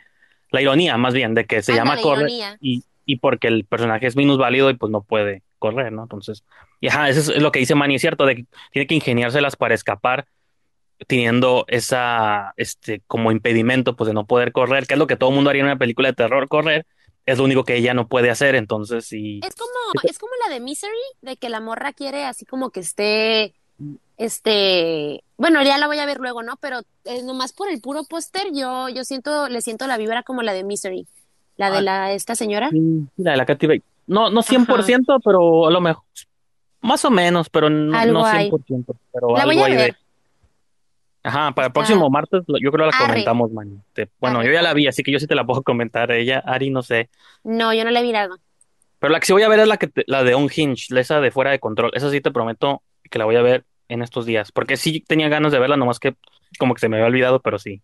la 0.50 0.62
ironía 0.62 0.96
más 0.96 1.12
bien, 1.12 1.34
de 1.34 1.44
que 1.44 1.60
se 1.60 1.74
llama 1.74 2.00
Corre 2.00 2.28
y, 2.60 2.84
y 3.04 3.16
porque 3.16 3.48
el 3.48 3.64
personaje 3.64 4.06
es 4.06 4.16
minusválido 4.16 4.70
y 4.70 4.74
pues 4.74 4.92
no 4.92 5.02
puede 5.02 5.42
correr, 5.58 5.92
¿no? 5.92 6.04
Entonces, 6.04 6.44
y 6.80 6.86
ajá, 6.86 7.08
eso 7.08 7.32
es 7.32 7.42
lo 7.42 7.50
que 7.50 7.58
dice 7.58 7.74
Manny, 7.74 7.96
es 7.96 8.00
cierto, 8.00 8.26
de 8.26 8.36
que 8.36 8.44
tiene 8.70 8.86
que 8.86 8.94
ingeniárselas 8.94 9.56
para 9.56 9.74
escapar 9.74 10.26
teniendo 11.06 11.64
esa, 11.68 12.52
este, 12.56 13.02
como 13.06 13.30
impedimento, 13.32 13.94
pues 13.96 14.08
de 14.08 14.14
no 14.14 14.26
poder 14.26 14.52
correr, 14.52 14.86
que 14.86 14.94
es 14.94 14.98
lo 14.98 15.06
que 15.06 15.16
todo 15.16 15.30
el 15.30 15.36
mundo 15.36 15.50
haría 15.50 15.60
en 15.60 15.66
una 15.66 15.78
película 15.78 16.08
de 16.08 16.14
terror, 16.14 16.48
correr, 16.48 16.86
es 17.26 17.38
lo 17.38 17.44
único 17.44 17.64
que 17.64 17.76
ella 17.76 17.94
no 17.94 18.08
puede 18.08 18.30
hacer, 18.30 18.54
entonces, 18.54 19.12
y 19.12 19.40
Es 19.46 19.54
como, 19.54 19.70
es 20.02 20.18
como 20.18 20.32
la 20.46 20.52
de 20.52 20.60
Misery, 20.60 20.92
de 21.22 21.36
que 21.36 21.48
la 21.50 21.60
morra 21.60 21.92
quiere 21.92 22.24
así 22.24 22.44
como 22.46 22.70
que 22.70 22.80
esté, 22.80 23.54
este, 24.16 25.22
bueno, 25.36 25.62
ya 25.62 25.78
la 25.78 25.86
voy 25.86 25.98
a 25.98 26.06
ver 26.06 26.18
luego, 26.18 26.42
¿no? 26.42 26.56
Pero 26.60 26.80
eh, 27.04 27.22
nomás 27.22 27.52
por 27.52 27.68
el 27.68 27.80
puro 27.80 28.04
póster, 28.04 28.48
yo, 28.52 28.88
yo 28.88 29.04
siento, 29.04 29.48
le 29.48 29.60
siento 29.62 29.86
la 29.86 29.96
vibra 29.98 30.22
como 30.22 30.42
la 30.42 30.52
de 30.52 30.64
Misery, 30.64 31.06
la 31.56 31.70
de 31.70 31.78
Ah. 31.78 31.82
la, 31.82 32.12
esta 32.12 32.34
señora. 32.34 32.70
Sí, 32.70 33.06
la 33.18 33.32
de 33.32 33.36
la 33.36 33.46
Katy 33.46 33.66
Bates. 33.66 33.82
No, 34.06 34.30
no 34.30 34.42
100%, 34.42 35.20
pero 35.22 35.66
a 35.66 35.70
lo 35.70 35.80
mejor, 35.80 36.02
más 36.80 37.04
o 37.04 37.10
menos, 37.10 37.50
pero 37.50 37.68
no, 37.68 37.96
Algo 37.96 38.20
no 38.20 38.24
hay. 38.26 38.50
100%, 38.50 38.84
pero 39.12 39.36
La 39.36 39.44
voy 39.44 39.52
algo 39.58 39.64
a 39.64 39.66
hay 39.66 39.76
de... 39.76 39.96
Ajá, 41.22 41.52
para 41.52 41.66
el 41.66 41.70
Está- 41.70 41.72
próximo 41.72 42.08
martes 42.10 42.42
yo 42.46 42.70
creo 42.72 42.86
que 42.86 42.90
la 42.92 42.96
Arre. 42.96 43.06
comentamos, 43.08 43.52
man. 43.52 43.82
Te- 43.92 44.08
bueno, 44.20 44.38
Arre, 44.38 44.48
yo 44.48 44.52
ya 44.54 44.62
la 44.62 44.72
vi, 44.74 44.86
así 44.86 45.02
que 45.02 45.10
yo 45.12 45.18
sí 45.18 45.26
te 45.26 45.34
la 45.34 45.44
puedo 45.44 45.62
comentar. 45.62 46.10
Ella, 46.12 46.38
Ari, 46.46 46.70
no 46.70 46.82
sé. 46.82 47.10
No, 47.44 47.72
yo 47.74 47.84
no 47.84 47.90
la 47.90 48.00
he 48.00 48.02
mirado. 48.02 48.36
Pero 49.00 49.12
la 49.12 49.20
que 49.20 49.26
sí 49.26 49.32
voy 49.32 49.42
a 49.42 49.48
ver 49.48 49.60
es 49.60 49.68
la 49.68 49.76
que 49.76 49.86
te- 49.88 50.04
la 50.06 50.24
de 50.24 50.34
Unhinged, 50.34 50.96
esa 50.96 51.20
de 51.20 51.30
fuera 51.30 51.50
de 51.50 51.58
control. 51.60 51.90
Esa 51.94 52.10
sí 52.10 52.20
te 52.20 52.30
prometo 52.30 52.82
que 53.10 53.18
la 53.18 53.24
voy 53.26 53.36
a 53.36 53.42
ver 53.42 53.64
en 53.88 54.02
estos 54.02 54.26
días, 54.26 54.52
porque 54.52 54.76
sí 54.76 55.00
tenía 55.06 55.28
ganas 55.28 55.50
de 55.52 55.58
verla, 55.58 55.76
nomás 55.76 55.98
que 55.98 56.14
como 56.58 56.74
que 56.74 56.80
se 56.80 56.88
me 56.88 56.96
había 56.96 57.06
olvidado, 57.06 57.40
pero 57.40 57.58
sí, 57.58 57.80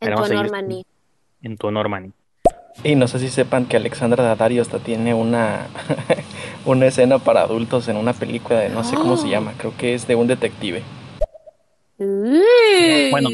En 0.00 0.14
tu 0.14 0.22
honor, 0.22 0.50
Manny. 0.50 0.84
en 1.42 1.56
tu 1.56 1.68
honor, 1.68 1.88
Manny. 1.88 2.12
Y 2.84 2.94
no 2.94 3.08
sé 3.08 3.18
si 3.20 3.28
sepan 3.30 3.64
que 3.64 3.78
Alexandra 3.78 4.22
Daddario 4.22 4.60
hasta 4.60 4.78
tiene 4.80 5.14
una, 5.14 5.66
una 6.66 6.86
escena 6.86 7.18
para 7.18 7.40
adultos 7.42 7.88
en 7.88 7.96
una 7.96 8.12
película 8.12 8.58
de 8.60 8.68
no 8.68 8.84
sé 8.84 8.96
cómo 8.96 9.16
se 9.16 9.28
llama, 9.30 9.54
creo 9.56 9.74
que 9.78 9.94
es 9.94 10.06
de 10.06 10.14
un 10.14 10.26
detective. 10.26 10.82
Bueno, 13.10 13.28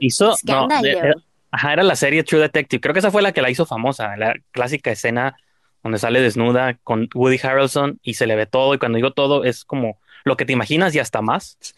Hizo, 0.00 0.36
no, 0.44 0.68
era- 0.84 1.14
ajá, 1.50 1.72
era 1.72 1.82
la 1.82 1.96
serie 1.96 2.22
True 2.24 2.40
Detective. 2.42 2.80
Creo 2.80 2.92
que 2.92 3.00
esa 3.00 3.10
fue 3.10 3.22
la 3.22 3.32
que 3.32 3.42
la 3.42 3.50
hizo 3.50 3.66
famosa, 3.66 4.16
la 4.16 4.34
clásica 4.52 4.90
escena 4.90 5.36
donde 5.82 5.98
sale 5.98 6.20
desnuda 6.20 6.74
con 6.82 7.08
Woody 7.14 7.38
Harrelson 7.42 7.98
y 8.02 8.14
se 8.14 8.26
le 8.26 8.36
ve 8.36 8.46
todo. 8.46 8.74
Y 8.74 8.78
cuando 8.78 8.96
digo 8.96 9.12
todo, 9.12 9.44
es 9.44 9.64
como 9.64 9.98
lo 10.24 10.36
que 10.36 10.44
te 10.44 10.52
imaginas 10.52 10.94
y 10.94 10.98
hasta 10.98 11.22
más. 11.22 11.56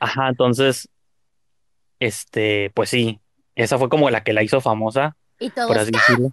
Ajá, 0.00 0.28
entonces, 0.28 0.88
este, 1.98 2.70
pues 2.74 2.90
sí, 2.90 3.20
esa 3.54 3.78
fue 3.78 3.88
como 3.88 4.10
la 4.10 4.22
que 4.22 4.32
la 4.32 4.42
hizo 4.42 4.60
famosa, 4.60 5.16
Y 5.38 5.50
todo 5.50 5.68
por 5.68 5.78
así 5.78 5.90
decirlo. 5.90 6.32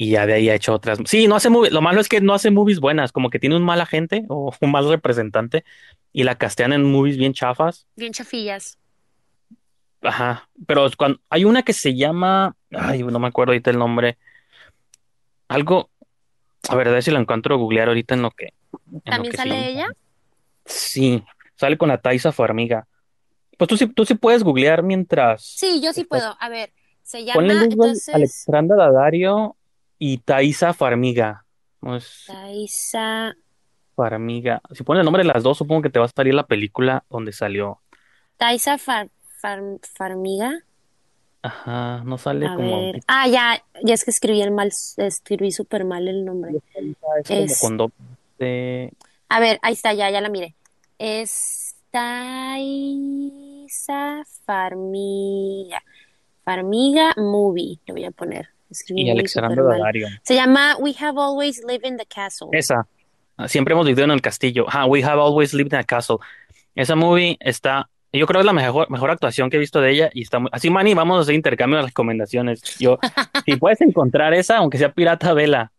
Y 0.00 0.10
ya 0.10 0.26
de 0.26 0.34
ahí 0.34 0.48
ha 0.48 0.54
hecho 0.54 0.72
otras. 0.72 1.00
Sí, 1.06 1.26
no 1.26 1.34
hace 1.34 1.50
movies. 1.50 1.72
Lo 1.72 1.82
malo 1.82 2.00
es 2.00 2.08
que 2.08 2.20
no 2.20 2.32
hace 2.32 2.52
movies 2.52 2.78
buenas, 2.78 3.10
como 3.10 3.30
que 3.30 3.40
tiene 3.40 3.56
un 3.56 3.64
mal 3.64 3.80
agente 3.80 4.24
o 4.28 4.54
un 4.60 4.70
mal 4.70 4.88
representante 4.88 5.64
y 6.12 6.22
la 6.22 6.36
castean 6.36 6.72
en 6.72 6.90
movies 6.90 7.18
bien 7.18 7.34
chafas. 7.34 7.86
bien 7.96 8.12
chafillas. 8.12 8.78
Ajá, 10.00 10.48
pero 10.68 10.88
cuando, 10.96 11.20
hay 11.28 11.44
una 11.44 11.64
que 11.64 11.72
se 11.72 11.96
llama, 11.96 12.54
ay, 12.70 13.02
no 13.02 13.18
me 13.18 13.26
acuerdo 13.26 13.50
ahorita 13.50 13.70
el 13.70 13.78
nombre, 13.78 14.16
algo, 15.48 15.90
a 16.68 16.76
ver, 16.76 16.86
a 16.86 16.92
ver 16.92 17.02
si 17.02 17.10
la 17.10 17.18
encuentro 17.18 17.56
a 17.56 17.58
googlear 17.58 17.88
ahorita 17.88 18.14
en 18.14 18.22
lo 18.22 18.30
que, 18.30 18.52
en 18.72 18.92
lo 18.92 19.00
¿También 19.00 19.32
que 19.32 19.36
sale 19.36 19.68
ella? 19.68 19.88
Sí, 20.64 21.24
sale 21.56 21.76
con 21.76 21.88
la 21.88 21.98
Taisa 21.98 22.30
Farmiga. 22.30 22.86
Pues 23.56 23.66
tú 23.66 23.76
sí, 23.76 23.88
tú 23.88 24.04
sí 24.04 24.14
puedes 24.14 24.44
googlear 24.44 24.84
mientras 24.84 25.42
Sí, 25.44 25.80
yo 25.82 25.92
sí 25.92 26.04
puedo. 26.04 26.36
A 26.38 26.48
ver, 26.48 26.70
se 27.02 27.24
Ponle 27.34 27.54
llama 27.54 27.66
Google 27.66 27.88
entonces 27.88 28.14
Alexandra 28.14 28.76
Daddario 28.76 29.56
y 29.98 30.18
Taisa 30.18 30.72
Farmiga. 30.74 31.44
No 31.80 31.96
es. 31.96 32.26
Farmiga. 33.94 34.60
Si 34.72 34.82
pones 34.84 35.00
el 35.00 35.04
nombre 35.04 35.22
de 35.24 35.28
las 35.32 35.42
dos, 35.42 35.58
supongo 35.58 35.82
que 35.82 35.90
te 35.90 35.98
va 35.98 36.04
a 36.06 36.08
salir 36.08 36.34
la 36.34 36.46
película 36.46 37.04
donde 37.10 37.32
salió. 37.32 37.80
Taisa 38.36 38.78
Far, 38.78 39.10
Far- 39.40 39.80
Farmiga. 39.94 40.60
Ajá, 41.42 42.02
no 42.04 42.18
sale 42.18 42.46
A 42.46 42.54
como. 42.54 42.80
ver. 42.80 43.00
Ah, 43.06 43.28
ya, 43.28 43.62
ya 43.84 43.94
es 43.94 44.04
que 44.04 44.10
escribí 44.10 44.42
el 44.42 44.50
mal, 44.50 44.70
escribí 44.96 45.50
súper 45.52 45.84
mal 45.84 46.06
el 46.08 46.24
nombre. 46.24 46.52
Es 46.56 46.62
como 47.28 47.44
Es- 47.44 47.60
con 47.60 47.76
doble 47.76 47.94
C. 48.38 48.92
A 49.28 49.40
ver, 49.40 49.58
ahí 49.62 49.72
está, 49.74 49.92
ya, 49.94 50.10
ya 50.10 50.20
la 50.20 50.28
miré. 50.28 50.54
Es 50.98 51.76
Taisa 51.90 53.32
Farmiga. 54.44 55.82
Farmiga 56.44 57.12
Movie, 57.16 57.78
le 57.86 57.92
voy 57.92 58.04
a 58.04 58.10
poner. 58.10 58.48
Escribí 58.70 59.02
y 59.02 59.10
Alexandra. 59.10 59.62
Daddario. 59.62 60.08
Se 60.22 60.34
llama 60.34 60.76
We 60.78 60.94
Have 61.00 61.20
Always 61.20 61.62
Lived 61.66 61.86
in 61.86 61.96
the 61.96 62.06
Castle. 62.06 62.48
Esa. 62.52 62.86
Siempre 63.46 63.72
hemos 63.72 63.86
vivido 63.86 64.04
en 64.04 64.10
el 64.10 64.20
castillo. 64.20 64.66
Ah, 64.68 64.86
We 64.86 65.02
Have 65.04 65.20
Always 65.20 65.54
Lived 65.54 65.72
in 65.72 65.78
a 65.78 65.84
Castle. 65.84 66.16
Esa 66.74 66.96
movie 66.96 67.36
está. 67.40 67.88
Yo 68.12 68.26
creo 68.26 68.38
que 68.38 68.42
es 68.42 68.46
la 68.46 68.52
mejor, 68.52 68.90
mejor 68.90 69.10
actuación 69.10 69.50
que 69.50 69.56
he 69.56 69.60
visto 69.60 69.80
de 69.80 69.90
ella 69.90 70.10
y 70.14 70.22
está 70.22 70.38
muy... 70.38 70.48
Así, 70.52 70.70
Manny, 70.70 70.94
vamos 70.94 71.18
a 71.18 71.20
hacer 71.20 71.34
intercambio 71.34 71.78
de 71.78 71.86
recomendaciones. 71.86 72.62
Yo, 72.78 72.98
si 73.44 73.56
puedes 73.56 73.80
encontrar 73.82 74.32
esa, 74.34 74.56
aunque 74.56 74.78
sea 74.78 74.92
pirata, 74.92 75.34
vela. 75.34 75.72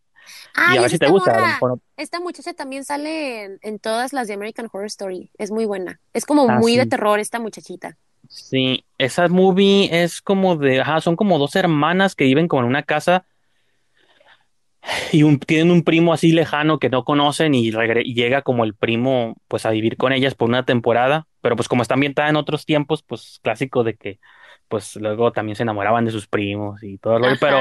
Ah, 0.55 0.75
y 0.75 0.77
a 0.77 0.81
ver 0.81 0.89
si 0.89 0.99
te 0.99 1.07
gusta. 1.07 1.59
Esta 1.97 2.19
muchacha 2.19 2.53
también 2.53 2.85
sale 2.85 3.43
en, 3.43 3.59
en 3.61 3.79
todas 3.79 4.13
las 4.13 4.27
de 4.27 4.35
American 4.35 4.67
Horror 4.71 4.85
Story. 4.85 5.31
Es 5.37 5.49
muy 5.51 5.65
buena. 5.65 5.99
Es 6.13 6.25
como 6.25 6.47
Ah, 6.49 6.59
muy 6.59 6.77
de 6.77 6.85
terror 6.85 7.19
esta 7.19 7.39
muchachita. 7.39 7.97
Sí, 8.29 8.85
esa 8.99 9.27
movie 9.27 9.89
es 10.03 10.21
como 10.21 10.55
de, 10.55 10.81
ajá, 10.81 11.01
son 11.01 11.15
como 11.15 11.39
dos 11.39 11.55
hermanas 11.55 12.15
que 12.15 12.25
viven 12.25 12.47
como 12.47 12.61
en 12.61 12.67
una 12.69 12.83
casa 12.83 13.25
y 15.11 15.23
un- 15.23 15.39
tienen 15.39 15.71
un 15.71 15.83
primo 15.83 16.13
así 16.13 16.31
lejano 16.31 16.77
que 16.77 16.89
no 16.89 17.03
conocen 17.03 17.55
y, 17.55 17.71
llega 17.71 18.43
como 18.43 18.63
el 18.63 18.75
primo 18.75 19.35
pues 19.47 19.65
a 19.65 19.71
vivir 19.71 19.97
con 19.97 20.13
ellas 20.13 20.35
por 20.35 20.47
una 20.47 20.63
temporada, 20.63 21.27
pero 21.41 21.55
pues 21.55 21.67
como 21.67 21.81
está 21.81 21.95
ambientada 21.95 22.29
en 22.29 22.35
otros 22.35 22.65
tiempos, 22.65 23.01
pues 23.01 23.39
clásico 23.41 23.83
de 23.83 23.95
que 23.95 24.19
pues 24.67 24.95
luego 24.95 25.31
también 25.31 25.55
se 25.55 25.63
enamoraban 25.63 26.05
de 26.05 26.11
sus 26.11 26.27
primos 26.27 26.83
y 26.83 26.99
todo 26.99 27.17
rollo, 27.17 27.35
pero 27.39 27.57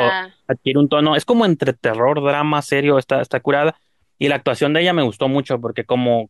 adquiere 0.47 0.79
un 0.79 0.91
tono, 0.91 1.17
es 1.17 1.25
como 1.25 1.47
entre 1.47 1.73
terror, 1.73 2.23
drama, 2.23 2.61
serio, 2.61 2.99
está, 2.99 3.23
está 3.23 3.41
curada 3.41 3.75
y 4.19 4.29
la 4.29 4.35
actuación 4.35 4.75
de 4.75 4.83
ella 4.83 4.93
me 4.93 5.03
gustó 5.03 5.29
mucho 5.29 5.59
porque 5.61 5.85
como 5.85 6.29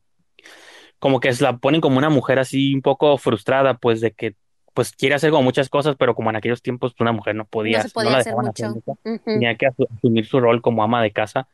como 0.99 1.21
que 1.21 1.31
la 1.41 1.57
ponen 1.59 1.81
como 1.81 1.99
una 1.99 2.11
mujer 2.11 2.39
así 2.39 2.75
un 2.75 2.83
poco 2.83 3.19
frustrada, 3.19 3.75
pues 3.75 4.01
de 4.01 4.13
que 4.13 4.35
pues 4.75 4.93
quiere 4.93 5.17
hacer 5.17 5.31
como 5.31 5.43
muchas 5.43 5.69
cosas, 5.69 5.97
pero 5.99 6.15
como 6.15 6.31
en 6.31 6.37
aquellos 6.37 6.63
tiempos 6.63 6.95
una 7.01 7.11
mujer 7.13 7.35
no 7.35 7.45
podía, 7.47 7.79
No 7.79 7.83
se 7.83 7.89
no 7.89 7.95
podía 7.95 8.11
la 8.13 8.19
hacer 8.19 8.35
mucho. 8.37 8.75
tenía 9.25 9.55
que 9.57 9.67
asu- 9.67 9.89
asumir 9.97 10.27
su 10.27 10.39
rol 10.41 10.63
como 10.63 10.83
ama 10.85 11.03
de 11.03 11.11
casa 11.11 11.49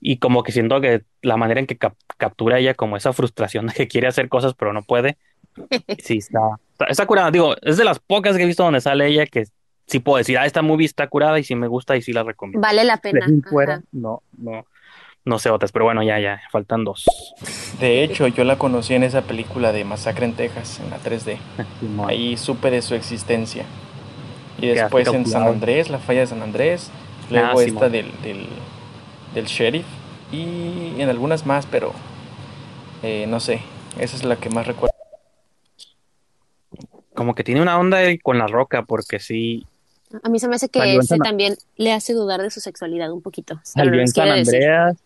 y 0.00 0.18
como 0.18 0.44
que 0.44 0.52
siento 0.52 0.80
que 0.80 1.02
la 1.22 1.36
manera 1.36 1.58
en 1.60 1.66
que 1.66 1.76
cap- 1.76 1.96
captura 2.18 2.58
ella 2.60 2.74
como 2.74 2.96
esa 2.96 3.12
frustración 3.12 3.66
de 3.66 3.74
que 3.74 3.88
quiere 3.88 4.06
hacer 4.06 4.28
cosas 4.28 4.54
pero 4.54 4.72
no 4.72 4.82
puede, 4.82 5.16
sí 5.98 6.18
está, 6.18 6.38
está, 6.72 6.84
está 6.86 7.06
curada, 7.06 7.30
digo, 7.32 7.56
es 7.62 7.76
de 7.76 7.84
las 7.84 7.98
pocas 7.98 8.36
que 8.36 8.44
he 8.44 8.46
visto 8.46 8.62
donde 8.62 8.80
sale 8.80 9.06
ella 9.08 9.26
que 9.26 9.44
sí 9.86 9.98
puedo 9.98 10.18
decir, 10.18 10.38
ah, 10.38 10.46
esta 10.46 10.62
movie 10.62 10.86
está 10.86 11.08
curada 11.08 11.38
y 11.40 11.44
sí 11.44 11.54
me 11.56 11.66
gusta 11.66 11.96
y 11.96 12.02
sí 12.02 12.12
la 12.12 12.22
recomiendo. 12.22 12.60
Vale 12.60 12.84
la 12.84 12.98
pena. 12.98 13.26
fuera, 13.48 13.82
no, 13.90 14.22
no, 14.36 14.64
no 15.28 15.38
sé 15.38 15.50
otras, 15.50 15.70
pero 15.72 15.84
bueno, 15.84 16.02
ya, 16.02 16.18
ya, 16.18 16.40
faltan 16.50 16.84
dos. 16.84 17.04
De 17.78 18.02
hecho, 18.02 18.26
yo 18.26 18.44
la 18.44 18.56
conocí 18.58 18.94
en 18.94 19.02
esa 19.04 19.22
película 19.22 19.72
de 19.72 19.84
Masacre 19.84 20.24
en 20.24 20.32
Texas, 20.34 20.80
en 20.80 20.90
la 20.90 20.98
3D. 20.98 21.38
Simón. 21.80 22.08
Ahí 22.10 22.36
supe 22.36 22.70
de 22.70 22.82
su 22.82 22.94
existencia. 22.94 23.64
Y 24.60 24.66
después 24.68 25.06
en 25.08 25.24
San. 25.26 25.44
Andrés, 25.46 25.88
la 25.90 25.98
falla 25.98 26.20
de 26.20 26.26
San 26.26 26.42
Andrés. 26.42 26.90
Luego 27.30 27.46
Ah, 27.46 27.52
esta 27.52 27.64
Simón. 27.64 27.92
del, 27.92 28.12
del, 28.22 28.46
del 29.34 29.44
sheriff. 29.46 29.86
Y 30.32 30.94
en 31.00 31.08
algunas 31.08 31.46
más, 31.46 31.66
pero 31.66 31.92
eh, 33.02 33.26
no 33.28 33.38
sé. 33.38 33.60
Esa 34.00 34.16
es 34.16 34.24
la 34.24 34.36
que 34.36 34.50
más 34.50 34.66
recuerdo. 34.66 34.94
Como 37.14 37.34
que 37.34 37.44
tiene 37.44 37.60
una 37.62 37.78
onda 37.78 37.98
ahí 37.98 38.18
con 38.18 38.38
la 38.38 38.46
roca, 38.46 38.82
porque 38.82 39.18
sí, 39.18 39.66
A 40.22 40.28
mí 40.28 40.38
se 40.38 40.48
me 40.48 40.56
hace 40.56 40.68
que 40.68 40.94
ese 40.96 41.02
San- 41.08 41.18
también 41.18 41.56
le 41.76 41.92
hace 41.92 42.12
dudar 42.14 42.40
de 42.42 42.50
su 42.50 42.60
sexualidad 42.60 43.10
un 43.12 43.22
poquito. 43.22 43.58
Salió 43.62 43.90
no 43.90 43.96
en 43.96 44.00
les 44.02 44.12
San 44.12 44.24
quiere 44.24 44.38
decir. 44.38 44.98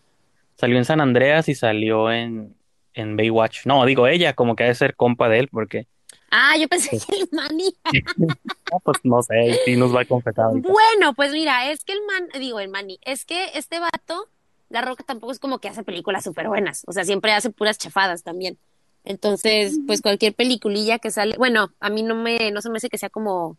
Salió 0.55 0.77
en 0.77 0.85
San 0.85 1.01
Andreas 1.01 1.49
y 1.49 1.55
salió 1.55 2.11
en, 2.11 2.55
en 2.93 3.17
Baywatch. 3.17 3.65
No, 3.65 3.85
digo 3.85 4.07
ella, 4.07 4.33
como 4.33 4.55
que 4.55 4.63
ha 4.63 4.67
de 4.67 4.75
ser 4.75 4.95
compa 4.95 5.29
de 5.29 5.39
él, 5.39 5.49
porque, 5.49 5.87
Ah, 6.35 6.57
yo 6.57 6.67
pensé 6.67 6.89
que 6.89 7.15
el 7.15 7.29
Manny. 7.31 7.75
no, 8.17 8.79
pues 8.83 8.97
no 9.03 9.21
sé, 9.21 9.59
sí 9.65 9.75
nos 9.75 9.95
va 9.95 10.01
a 10.01 10.05
confesar 10.05 10.45
ahorita. 10.45 10.67
Bueno, 10.67 11.13
pues 11.13 11.31
mira, 11.31 11.69
es 11.69 11.83
que 11.83 11.93
el 11.93 11.99
man, 12.07 12.27
digo, 12.39 12.59
el 12.59 12.69
Manny, 12.69 12.99
es 13.03 13.23
que 13.23 13.51
este 13.53 13.79
vato, 13.79 14.27
La 14.69 14.81
Roca 14.81 15.03
tampoco 15.03 15.31
es 15.31 15.37
como 15.37 15.59
que 15.59 15.67
hace 15.67 15.83
películas 15.83 16.23
súper 16.23 16.47
buenas. 16.47 16.85
O 16.87 16.91
sea, 16.91 17.03
siempre 17.05 17.33
hace 17.33 17.51
puras 17.51 17.77
chafadas 17.77 18.23
también. 18.23 18.57
Entonces, 19.03 19.77
pues 19.85 20.01
cualquier 20.01 20.33
peliculilla 20.33 20.97
que 20.97 21.11
sale, 21.11 21.37
bueno, 21.37 21.71
a 21.79 21.89
mí 21.91 22.01
no 22.01 22.15
me, 22.15 22.49
no 22.49 22.61
se 22.63 22.71
me 22.71 22.77
hace 22.77 22.89
que 22.89 22.97
sea 22.97 23.09
como, 23.11 23.57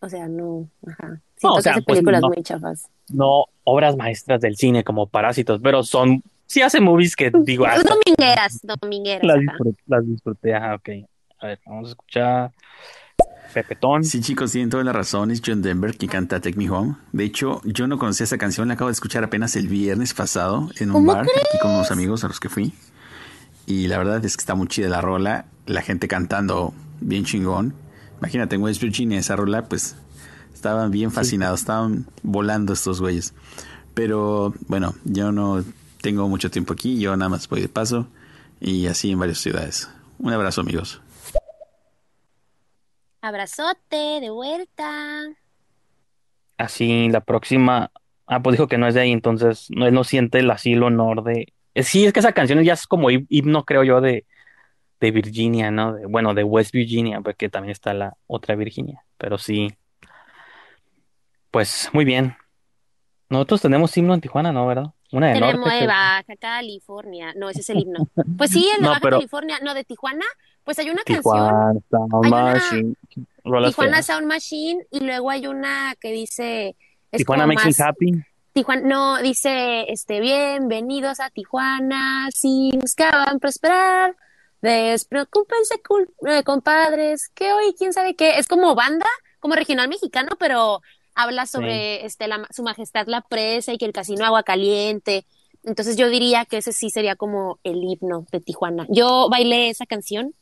o 0.00 0.08
sea, 0.08 0.28
no, 0.28 0.68
ajá. 0.86 1.20
Siento 1.36 1.54
o 1.54 1.60
sea, 1.60 1.74
que 1.74 1.82
pues, 1.82 1.96
películas 1.96 2.22
no. 2.22 2.28
muy 2.28 2.42
chafas. 2.42 2.88
No 3.12 3.46
obras 3.64 3.96
maestras 3.96 4.40
del 4.40 4.56
cine 4.56 4.84
como 4.84 5.06
Parásitos, 5.06 5.60
pero 5.62 5.82
son, 5.82 6.22
sí 6.46 6.62
hace 6.62 6.80
movies 6.80 7.16
que 7.16 7.30
digo, 7.42 7.66
ah, 7.66 7.76
Domingueras, 7.82 8.60
domingueras, 8.62 9.24
las, 9.24 9.40
disfruté, 9.40 9.82
las 9.86 10.06
disfruté, 10.06 10.54
ajá, 10.54 10.74
ok. 10.76 10.88
A 11.38 11.46
ver, 11.48 11.60
vamos 11.66 11.88
a 11.88 11.90
escuchar 11.90 12.52
Pepetón. 13.52 14.04
Sí, 14.04 14.20
chicos, 14.20 14.52
tienen 14.52 14.70
toda 14.70 14.84
la 14.84 14.92
razón. 14.92 15.30
Es 15.30 15.40
John 15.44 15.62
Denver 15.62 15.96
que 15.96 16.08
canta 16.08 16.40
Take 16.40 16.58
Me 16.58 16.68
Home. 16.68 16.96
De 17.12 17.24
hecho, 17.24 17.62
yo 17.64 17.86
no 17.86 17.98
conocía 17.98 18.24
esa 18.24 18.38
canción. 18.38 18.68
La 18.68 18.74
acabo 18.74 18.88
de 18.88 18.92
escuchar 18.92 19.24
apenas 19.24 19.56
el 19.56 19.68
viernes 19.68 20.14
pasado 20.14 20.68
en 20.78 20.90
un 20.90 20.96
¿Cómo 20.96 21.14
bar 21.14 21.22
aquí 21.22 21.58
con 21.62 21.70
unos 21.70 21.90
amigos 21.90 22.22
a 22.24 22.28
los 22.28 22.38
que 22.38 22.48
fui. 22.48 22.74
Y 23.66 23.88
la 23.88 23.98
verdad 23.98 24.22
es 24.24 24.36
que 24.36 24.42
está 24.42 24.54
muy 24.54 24.68
chida 24.68 24.88
la 24.88 25.00
rola. 25.00 25.46
La 25.64 25.80
gente 25.82 26.06
cantando 26.06 26.74
bien 27.00 27.24
chingón. 27.24 27.74
Imagínate, 28.18 28.56
en 28.56 28.62
West 28.62 28.80
Virginia 28.82 29.18
esa 29.18 29.36
rola, 29.36 29.64
pues 29.64 29.96
estaban 30.54 30.90
bien 30.90 31.10
fascinados. 31.12 31.60
Estaban 31.60 32.06
volando 32.22 32.72
estos 32.72 33.00
güeyes. 33.00 33.34
Pero 33.94 34.54
bueno, 34.68 34.94
yo 35.04 35.32
no 35.32 35.62
tengo 36.00 36.28
mucho 36.28 36.50
tiempo 36.50 36.72
aquí. 36.72 36.98
Yo 36.98 37.16
nada 37.16 37.28
más 37.28 37.48
voy 37.48 37.60
de 37.60 37.68
paso. 37.68 38.06
Y 38.60 38.86
así 38.86 39.10
en 39.10 39.18
varias 39.18 39.38
ciudades. 39.38 39.88
Un 40.18 40.32
abrazo, 40.32 40.62
amigos. 40.62 41.00
Abrazote, 43.20 44.20
de 44.20 44.30
vuelta. 44.30 45.24
Así, 46.58 47.08
la 47.10 47.20
próxima. 47.20 47.90
Ah, 48.26 48.42
pues 48.42 48.54
dijo 48.54 48.66
que 48.68 48.78
no 48.78 48.86
es 48.86 48.94
de 48.94 49.00
ahí, 49.02 49.12
entonces 49.12 49.66
no, 49.70 49.86
él 49.86 49.94
no 49.94 50.04
siente 50.04 50.38
el 50.40 50.50
así 50.50 50.72
el 50.72 50.82
honor 50.82 51.22
de. 51.22 51.52
Sí, 51.82 52.06
es 52.06 52.12
que 52.12 52.20
esa 52.20 52.32
canción 52.32 52.62
ya 52.62 52.72
es 52.72 52.86
como 52.86 53.10
him- 53.10 53.26
himno, 53.28 53.64
creo 53.64 53.84
yo, 53.84 54.00
de, 54.00 54.24
de 55.00 55.10
Virginia, 55.10 55.70
¿no? 55.70 55.94
De- 55.94 56.06
bueno, 56.06 56.34
de 56.34 56.44
West 56.44 56.72
Virginia, 56.72 57.20
porque 57.20 57.48
también 57.48 57.72
está 57.72 57.92
la 57.94 58.16
otra 58.26 58.54
Virginia. 58.54 59.04
Pero 59.18 59.38
sí. 59.38 59.72
Pues 61.50 61.88
muy 61.92 62.04
bien. 62.04 62.36
Nosotros 63.28 63.60
tenemos 63.62 63.96
himno 63.96 64.14
en 64.14 64.20
Tijuana, 64.20 64.52
¿no? 64.52 64.66
¿Verdad? 64.66 64.92
Una 65.12 65.28
de 65.28 65.34
Tenemos 65.34 65.56
norte. 65.56 65.74
de 65.74 65.80
que- 65.80 65.86
Baja 65.86 66.36
California. 66.38 67.32
No, 67.36 67.48
ese 67.50 67.60
es 67.60 67.70
el 67.70 67.78
himno. 67.80 68.08
Pues 68.36 68.50
sí, 68.50 68.68
el 68.74 68.76
de 68.80 68.82
No, 68.82 68.88
Baja 68.90 69.00
pero- 69.00 69.16
California. 69.18 69.58
No, 69.62 69.74
de 69.74 69.84
Tijuana. 69.84 70.24
Pues 70.64 70.78
hay 70.78 70.90
una 70.90 71.02
canción. 71.04 71.22
Tijuana, 71.22 71.72
Sound 71.90 72.12
Hay 72.24 72.30
una- 72.30 72.42
Machine, 72.52 72.94
Tijuana. 73.68 74.02
Sound 74.02 74.26
Machine. 74.26 74.86
Y 74.90 75.00
luego 75.00 75.30
hay 75.30 75.46
una 75.46 75.94
que 76.00 76.10
dice. 76.12 76.76
Es 77.12 77.18
Tijuana 77.18 77.46
Makes 77.46 77.62
Me 77.64 77.68
más- 77.70 77.80
Happy. 77.80 78.12
Tijuana, 78.52 78.82
no, 78.86 79.18
dice, 79.22 79.84
este, 79.92 80.18
bienvenidos 80.20 81.20
a 81.20 81.28
Tijuana, 81.30 82.28
si 82.34 82.70
buscaban 82.80 83.38
prosperar, 83.38 84.16
despreocúpense, 84.70 85.80
eh, 86.28 86.42
compadres, 86.44 87.28
que 87.34 87.52
hoy 87.52 87.74
quién 87.76 87.92
sabe 87.92 88.14
qué, 88.14 88.38
es 88.38 88.46
como 88.46 88.74
banda, 88.74 89.06
como 89.40 89.54
regional 89.54 89.88
mexicano, 89.88 90.30
pero 90.38 90.80
habla 91.14 91.46
sobre, 91.46 92.04
este, 92.04 92.28
la, 92.28 92.46
su 92.50 92.62
majestad 92.62 93.06
la 93.06 93.22
presa 93.22 93.72
y 93.72 93.78
que 93.78 93.86
el 93.86 93.92
casino 93.92 94.24
agua 94.24 94.42
caliente, 94.42 95.24
entonces 95.66 95.96
yo 95.96 96.08
diría 96.08 96.44
que 96.44 96.58
ese 96.58 96.72
sí 96.72 96.90
sería 96.90 97.16
como 97.16 97.58
el 97.64 97.82
himno 97.82 98.24
de 98.30 98.40
Tijuana. 98.40 98.86
Yo 98.88 99.28
bailé 99.28 99.68
esa 99.68 99.84
canción 99.84 100.32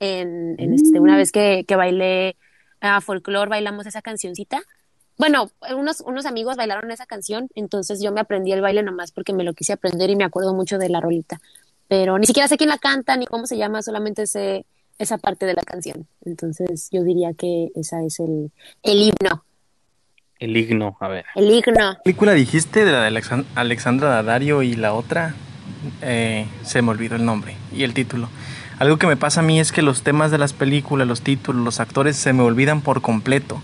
en, 0.00 0.56
en 0.58 0.74
este, 0.74 0.98
una 0.98 1.16
vez 1.16 1.30
que, 1.30 1.64
que 1.66 1.76
bailé 1.76 2.36
a 2.80 3.00
folclore, 3.00 3.48
bailamos 3.48 3.86
esa 3.86 4.02
cancioncita. 4.02 4.60
Bueno, 5.18 5.50
unos, 5.76 6.00
unos 6.00 6.26
amigos 6.26 6.56
bailaron 6.56 6.90
esa 6.90 7.06
canción, 7.06 7.48
entonces 7.54 8.02
yo 8.02 8.10
me 8.10 8.20
aprendí 8.20 8.50
el 8.50 8.60
baile 8.60 8.82
nomás 8.82 9.12
porque 9.12 9.32
me 9.32 9.44
lo 9.44 9.54
quise 9.54 9.72
aprender 9.72 10.10
y 10.10 10.16
me 10.16 10.24
acuerdo 10.24 10.52
mucho 10.52 10.78
de 10.78 10.88
la 10.88 11.00
rolita. 11.00 11.40
Pero 11.88 12.18
ni 12.18 12.26
siquiera 12.26 12.48
sé 12.48 12.56
quién 12.56 12.70
la 12.70 12.78
canta 12.78 13.16
ni 13.16 13.26
cómo 13.26 13.46
se 13.46 13.56
llama, 13.56 13.82
solamente 13.82 14.26
sé 14.26 14.64
esa 14.98 15.18
parte 15.18 15.46
de 15.46 15.54
la 15.54 15.62
canción. 15.62 16.06
Entonces 16.24 16.88
yo 16.90 17.02
diría 17.02 17.32
que 17.34 17.68
esa 17.74 18.02
es 18.02 18.20
el, 18.20 18.50
el 18.82 18.98
himno. 18.98 19.44
El 20.38 20.56
himno, 20.56 20.96
a 21.00 21.08
ver. 21.08 21.24
El 21.34 21.50
himno. 21.50 21.94
¿Qué 21.96 22.02
película 22.04 22.32
dijiste 22.32 22.84
de 22.84 22.92
la 22.92 23.02
de 23.02 23.10
Alexan- 23.10 23.44
Alexandra 23.54 24.08
Daddario 24.08 24.62
y 24.62 24.74
la 24.74 24.94
otra? 24.94 25.34
Eh, 26.00 26.46
se 26.64 26.82
me 26.82 26.90
olvidó 26.90 27.16
el 27.16 27.24
nombre 27.24 27.56
y 27.72 27.82
el 27.82 27.94
título. 27.94 28.28
Algo 28.78 28.96
que 28.98 29.06
me 29.06 29.16
pasa 29.16 29.40
a 29.40 29.42
mí 29.42 29.60
es 29.60 29.70
que 29.70 29.82
los 29.82 30.02
temas 30.02 30.30
de 30.30 30.38
las 30.38 30.52
películas, 30.52 31.06
los 31.06 31.20
títulos, 31.20 31.62
los 31.64 31.78
actores 31.80 32.16
se 32.16 32.32
me 32.32 32.42
olvidan 32.42 32.80
por 32.80 33.02
completo. 33.02 33.60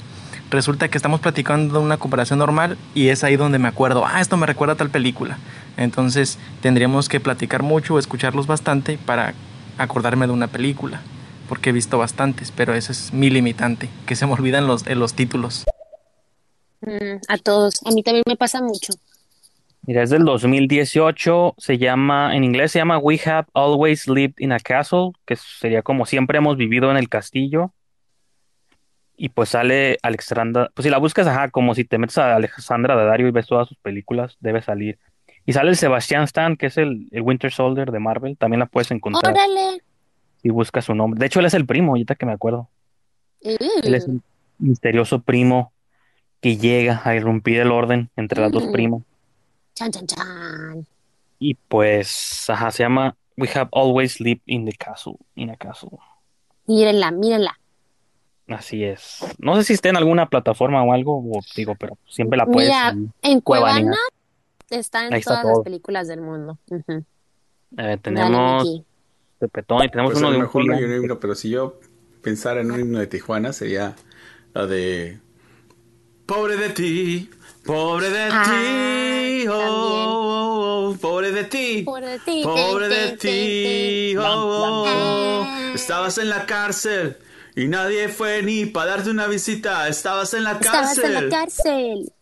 Resulta 0.51 0.88
que 0.88 0.96
estamos 0.96 1.20
platicando 1.20 1.78
de 1.78 1.84
una 1.84 1.99
comparación 1.99 2.38
normal 2.38 2.78
y 2.94 3.09
es 3.09 3.22
ahí 3.22 3.36
donde 3.36 3.59
me 3.59 3.68
acuerdo, 3.68 4.07
ah, 4.07 4.20
esto 4.20 4.36
me 4.36 4.46
recuerda 4.46 4.74
a 4.74 4.76
tal 4.76 4.88
película. 4.88 5.38
Entonces 5.76 6.38
tendríamos 6.62 7.09
que 7.09 7.20
platicar 7.20 7.62
mucho 7.62 7.94
o 7.94 7.99
escucharlos 7.99 8.46
bastante 8.46 8.99
para 8.99 9.34
acordarme 9.76 10.26
de 10.26 10.32
una 10.32 10.49
película, 10.49 11.03
porque 11.49 11.70
he 11.70 11.72
visto 11.72 11.99
bastantes, 11.99 12.51
pero 12.51 12.74
ese 12.74 12.92
es 12.92 13.12
mi 13.12 13.28
limitante, 13.28 13.90
que 14.07 14.16
se 14.16 14.26
me 14.26 14.32
olvidan 14.32 14.66
los, 14.66 14.86
eh, 14.86 14.94
los 14.94 15.14
títulos. 15.14 15.64
Mm, 16.80 17.18
a 17.28 17.38
todos. 17.38 17.80
A 17.84 17.90
mí 17.90 18.03
también 18.03 18.24
me 18.26 18.36
pasa 18.36 18.62
mucho. 18.62 18.94
Mira, 19.82 20.03
es 20.03 20.11
del 20.11 20.24
2018, 20.24 21.55
se 21.57 21.78
llama, 21.78 22.36
en 22.36 22.44
inglés 22.44 22.72
se 22.72 22.78
llama 22.78 22.99
We 22.99 23.20
Have 23.24 23.49
Always 23.55 24.07
Lived 24.07 24.34
in 24.38 24.53
a 24.53 24.59
Castle, 24.59 25.12
que 25.26 25.36
sería 25.36 25.82
como 25.82 26.05
siempre 26.05 26.38
hemos 26.38 26.57
vivido 26.57 26.90
en 26.90 26.96
el 26.96 27.09
castillo. 27.09 27.72
Y 29.20 29.30
pues 29.30 29.48
sale 29.48 29.98
Alexandra, 30.02 30.70
pues 30.74 30.84
si 30.84 30.90
la 30.90 30.98
buscas, 30.98 31.26
ajá, 31.26 31.50
como 31.50 31.74
si 31.74 31.84
te 31.84 31.98
metes 31.98 32.16
a 32.18 32.36
Alexandra 32.36 32.94
Daddario 32.94 33.26
y 33.26 33.32
ves 33.32 33.48
todas 33.48 33.66
sus 33.68 33.76
películas, 33.78 34.36
debe 34.38 34.62
salir. 34.62 34.96
Y 35.44 35.52
sale 35.54 35.70
el 35.70 35.76
Sebastian 35.76 36.22
Stan, 36.22 36.56
que 36.56 36.66
es 36.66 36.78
el, 36.78 37.08
el 37.10 37.22
Winter 37.22 37.50
Soldier 37.50 37.90
de 37.90 37.98
Marvel, 37.98 38.36
también 38.36 38.60
la 38.60 38.66
puedes 38.66 38.90
encontrar 38.92 39.32
Órale. 39.34 39.82
si 40.40 40.50
buscas 40.50 40.84
su 40.84 40.94
nombre. 40.94 41.18
De 41.18 41.26
hecho, 41.26 41.40
él 41.40 41.46
es 41.46 41.54
el 41.54 41.66
primo, 41.66 41.92
ahorita 41.92 42.14
que 42.14 42.26
me 42.26 42.32
acuerdo. 42.32 42.68
Él 43.40 43.58
es 43.94 44.06
el 44.06 44.20
misterioso 44.58 45.20
primo 45.20 45.72
que 46.40 46.56
llega 46.56 47.00
a 47.04 47.14
irrumpir 47.16 47.58
el 47.60 47.72
orden 47.72 48.10
entre 48.16 48.40
las 48.40 48.52
dos 48.52 48.66
Mm. 48.66 48.72
primas. 48.72 49.02
chan, 49.74 49.90
chan, 49.90 50.06
chan. 50.06 50.86
Y 51.40 51.54
pues, 51.54 52.44
ajá, 52.50 52.70
se 52.70 52.82
llama 52.84 53.16
We 53.36 53.48
Have 53.54 53.70
Always 53.72 54.20
Lived 54.20 54.42
in 54.46 54.64
the 54.64 54.72
Castle, 54.72 55.14
in 55.34 55.50
a 55.50 55.56
Castle. 55.56 55.90
Mírenla, 56.66 57.10
mírenla. 57.12 57.58
Así 58.49 58.82
es. 58.84 59.18
No 59.38 59.57
sé 59.57 59.64
si 59.64 59.72
está 59.74 59.88
en 59.90 59.96
alguna 59.96 60.28
plataforma 60.28 60.82
o 60.82 60.92
algo, 60.92 61.18
o 61.18 61.40
digo, 61.55 61.74
pero 61.78 61.99
siempre 62.09 62.36
la 62.38 62.46
puedes. 62.46 62.70
Mira, 62.70 62.88
ahí. 62.88 63.09
en 63.22 63.40
Cuevana. 63.40 63.74
Cuevana 63.80 63.96
está 64.70 65.07
en 65.07 65.12
Ahí 65.14 65.20
está 65.20 65.30
todas 65.32 65.44
las 65.44 65.53
todo. 65.55 65.62
películas 65.64 66.09
del 66.09 66.20
mundo. 66.22 66.59
Eh, 66.70 67.05
Dale, 67.70 67.99
tenemos 67.99 68.64
Miki. 68.64 68.84
Pepetón 69.38 69.84
y 69.84 69.88
tenemos 69.90 70.12
Pues 70.12 70.18
uno 70.20 70.28
a 70.28 70.30
de 70.32 70.36
un 70.38 70.42
mejor 70.42 70.64
no 70.66 70.72
hay 70.72 70.78
Julián. 70.80 70.99
un 70.99 71.05
himno, 71.05 71.20
pero 71.20 71.34
si 71.34 71.51
yo 71.51 71.78
pensara 72.22 72.61
en 72.62 72.70
un 72.72 72.80
himno 72.80 72.99
de 72.99 73.07
Tijuana 73.07 73.53
sería 73.53 73.94
la 74.55 74.66
de 74.66 75.18
Pobre 76.26 76.57
de 76.57 76.70
ti, 76.70 77.30
pobre 77.64 78.11
de 78.11 78.28
Ah, 78.30 78.42
ti, 78.44 79.46
oh, 79.49 79.53
también. 79.53 80.09
oh, 80.09 80.88
oh, 80.90 80.96
pobre 81.01 81.30
de 81.32 81.44
ti, 81.44 81.82
Pobre 81.84 82.07
de 82.07 82.18
ti, 82.18 82.42
pobre 82.44 82.88
de 82.88 83.16
ti, 83.16 84.16
oh, 84.16 84.22
oh, 84.24 84.84
oh. 84.86 85.44
Ah. 85.46 85.72
estabas 85.74 86.18
en 86.18 86.28
la 86.30 86.44
cárcel 86.46 87.16
y 87.62 87.68
nadie 87.68 88.09
fue 88.09 88.42
ni 88.42 88.66
para 88.66 88.92
darte 88.92 89.11
una 89.11 89.26
visita, 89.26 89.88
estabas 89.88 90.32
en 90.34 90.44
la 90.44 90.52
Estabas 90.52 90.98
en 90.98 91.14
la 91.14 91.20
cárcel. 91.28 91.30
cárcel. 91.30 92.12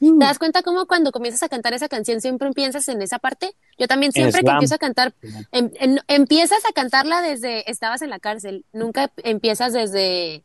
Mm. 0.00 0.18
¿Te 0.18 0.24
das 0.24 0.38
cuenta 0.38 0.62
cómo 0.62 0.86
cuando 0.86 1.12
comienzas 1.12 1.42
a 1.42 1.48
cantar 1.50 1.74
esa 1.74 1.88
canción 1.88 2.20
siempre 2.22 2.50
piensas 2.52 2.88
en 2.88 3.02
esa 3.02 3.18
parte? 3.18 3.54
Yo 3.78 3.86
también 3.86 4.12
siempre 4.12 4.42
que 4.42 4.50
empiezo 4.50 4.74
a 4.74 4.78
cantar, 4.78 5.12
em- 5.52 5.70
em- 5.78 5.98
empiezas 6.08 6.64
a 6.64 6.72
cantarla 6.72 7.20
desde 7.20 7.70
estabas 7.70 8.00
en 8.02 8.08
la 8.10 8.18
cárcel, 8.18 8.64
nunca 8.72 9.10
empiezas 9.18 9.74
desde, 9.74 10.42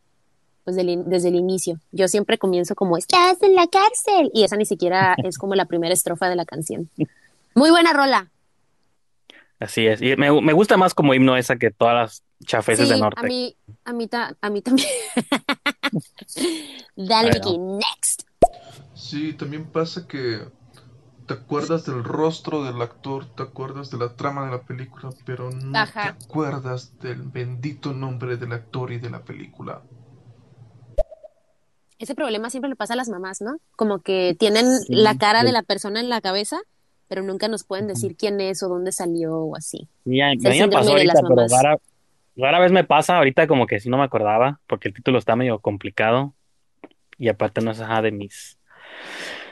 pues 0.66 0.76
del 0.76 1.04
desde 1.06 1.30
el 1.30 1.36
inicio. 1.36 1.80
Yo 1.94 2.10
siempre 2.10 2.38
comienzo 2.38 2.76
como 2.76 2.98
estás 2.98 3.42
en 3.44 3.56
la 3.56 3.68
cárcel 3.68 4.30
y 4.34 4.44
esa 4.44 4.58
ni 4.58 4.66
siquiera 4.66 5.16
es 5.24 5.38
como 5.38 5.56
la 5.56 5.66
primera 5.66 5.94
estrofa 5.94 6.28
de 6.28 6.36
la 6.36 6.44
canción. 6.46 6.90
Muy 7.56 7.70
buena 7.70 7.94
rola. 7.94 8.30
Así 9.60 9.88
es. 9.88 10.02
Y 10.02 10.16
me, 10.18 10.30
me 10.42 10.54
gusta 10.54 10.78
más 10.78 10.94
como 10.94 11.14
himno 11.14 11.38
esa 11.38 11.56
que 11.56 11.72
todas 11.72 11.94
las 11.96 12.24
chafeses 12.46 12.88
Sí, 12.88 12.94
del 12.94 13.02
a 13.02 13.06
norte. 13.06 13.28
mí, 13.28 13.56
a 13.86 13.94
mí, 13.94 14.08
ta- 14.08 14.36
a 14.42 14.50
mí 14.50 14.62
también. 14.62 14.88
Dale, 16.96 17.30
Bueno. 17.32 17.46
Vicky, 17.46 17.58
next. 17.58 18.22
Sí, 18.94 19.34
también 19.34 19.66
pasa 19.72 20.08
que 20.08 20.40
te 21.28 21.34
acuerdas 21.34 21.86
del 21.86 22.04
rostro 22.04 22.64
del 22.64 22.82
actor, 22.82 23.26
te 23.36 23.44
acuerdas 23.44 23.90
de 23.90 23.98
la 23.98 24.16
trama 24.16 24.46
de 24.46 24.52
la 24.52 24.62
película, 24.62 25.10
pero 25.26 25.50
no 25.52 25.78
Ajá. 25.80 26.16
te 26.18 26.26
acuerdas 26.26 27.00
del 27.00 27.22
bendito 27.24 27.94
nombre 27.94 28.38
del 28.38 28.54
actor 28.54 28.92
y 28.92 29.00
de 29.00 29.10
la 29.10 29.24
película. 29.24 29.82
Ese 31.98 32.14
problema 32.14 32.50
siempre 32.50 32.70
le 32.70 32.76
pasa 32.76 32.94
a 32.94 32.98
las 32.98 33.08
mamás, 33.10 33.42
¿no? 33.42 33.58
Como 33.78 34.00
que 34.00 34.36
tienen 34.38 34.66
Sí, 34.80 34.94
la 34.94 35.18
cara 35.18 35.40
sí. 35.42 35.46
de 35.48 35.52
la 35.54 35.64
persona 35.64 36.00
en 36.02 36.10
la 36.10 36.20
cabeza, 36.22 36.60
pero 37.08 37.24
nunca 37.24 37.48
nos 37.48 37.64
pueden 37.64 37.88
decir 37.88 38.16
quién 38.16 38.42
es 38.42 38.64
o 38.64 38.70
dónde 38.70 38.92
salió 38.92 39.38
o 39.38 39.56
así. 39.56 39.88
Y 40.06 40.22
a, 40.22 40.30
mí 40.32 40.38
me 40.42 40.70
pasó 40.70 40.92
ahorita, 40.92 41.14
pero 41.28 41.48
rara, 41.48 41.78
rara 42.36 42.60
vez 42.60 42.72
me 42.72 42.84
pasa 42.84 43.18
ahorita 43.18 43.48
como 43.48 43.68
que 43.68 43.80
si 43.80 43.90
no 43.90 43.98
me 43.98 44.04
acordaba, 44.04 44.60
porque 44.68 44.88
el 44.88 44.94
título 44.94 45.18
está 45.20 45.36
medio 45.36 45.60
complicado 45.60 46.34
y 47.18 47.30
aparte 47.30 47.62
no 47.62 47.72
es 47.72 47.80
ajá, 47.80 48.02
de 48.02 48.12
mis... 48.12 48.58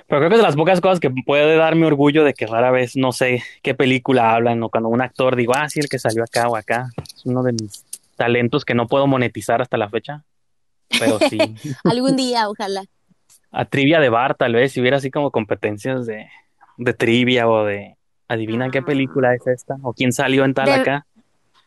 Pero 0.07 0.19
creo 0.19 0.29
que 0.29 0.35
es 0.35 0.41
de 0.41 0.47
las 0.47 0.55
pocas 0.55 0.81
cosas 0.81 0.99
que 0.99 1.09
puede 1.09 1.55
darme 1.55 1.85
orgullo 1.85 2.23
de 2.23 2.33
que 2.33 2.45
rara 2.45 2.71
vez 2.71 2.95
no 2.95 3.11
sé 3.11 3.41
qué 3.61 3.73
película 3.73 4.33
hablan 4.33 4.61
o 4.61 4.69
cuando 4.69 4.89
un 4.89 5.01
actor 5.01 5.35
digo, 5.35 5.53
ah, 5.55 5.69
sí, 5.69 5.79
el 5.79 5.89
que 5.89 5.97
salió 5.97 6.23
acá 6.23 6.49
o 6.49 6.57
acá. 6.57 6.89
Es 7.01 7.25
uno 7.25 7.41
de 7.41 7.53
mis 7.53 7.85
talentos 8.15 8.65
que 8.65 8.75
no 8.75 8.87
puedo 8.87 9.07
monetizar 9.07 9.61
hasta 9.61 9.77
la 9.77 9.89
fecha, 9.89 10.23
pero 10.99 11.19
sí. 11.29 11.37
Algún 11.85 12.15
día, 12.15 12.49
ojalá. 12.49 12.83
A 13.51 13.65
trivia 13.65 13.99
de 13.99 14.09
bar, 14.09 14.35
tal 14.35 14.53
vez, 14.53 14.73
si 14.73 14.81
hubiera 14.81 14.97
así 14.97 15.09
como 15.09 15.31
competencias 15.31 16.05
de, 16.05 16.27
de 16.77 16.93
trivia 16.93 17.47
o 17.47 17.65
de 17.65 17.95
adivina 18.27 18.69
qué 18.71 18.81
película 18.81 19.33
es 19.35 19.45
esta 19.47 19.77
o 19.83 19.93
quién 19.93 20.11
salió 20.11 20.45
en 20.45 20.53
tal 20.53 20.65
De- 20.65 20.73
acá. 20.73 21.05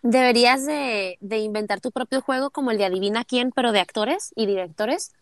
Deberías 0.03 0.65
de, 0.67 1.17
de 1.21 1.39
inventar 1.39 1.81
tu 1.81 1.91
propio 1.91 2.21
juego 2.21 2.51
como 2.51 2.71
el 2.71 2.79
de 2.79 2.85
Adivina 2.85 3.25
quién, 3.25 3.51
pero 3.51 3.73
de 3.73 3.81
actores 3.81 4.33
y 4.37 4.47
directores. 4.47 5.13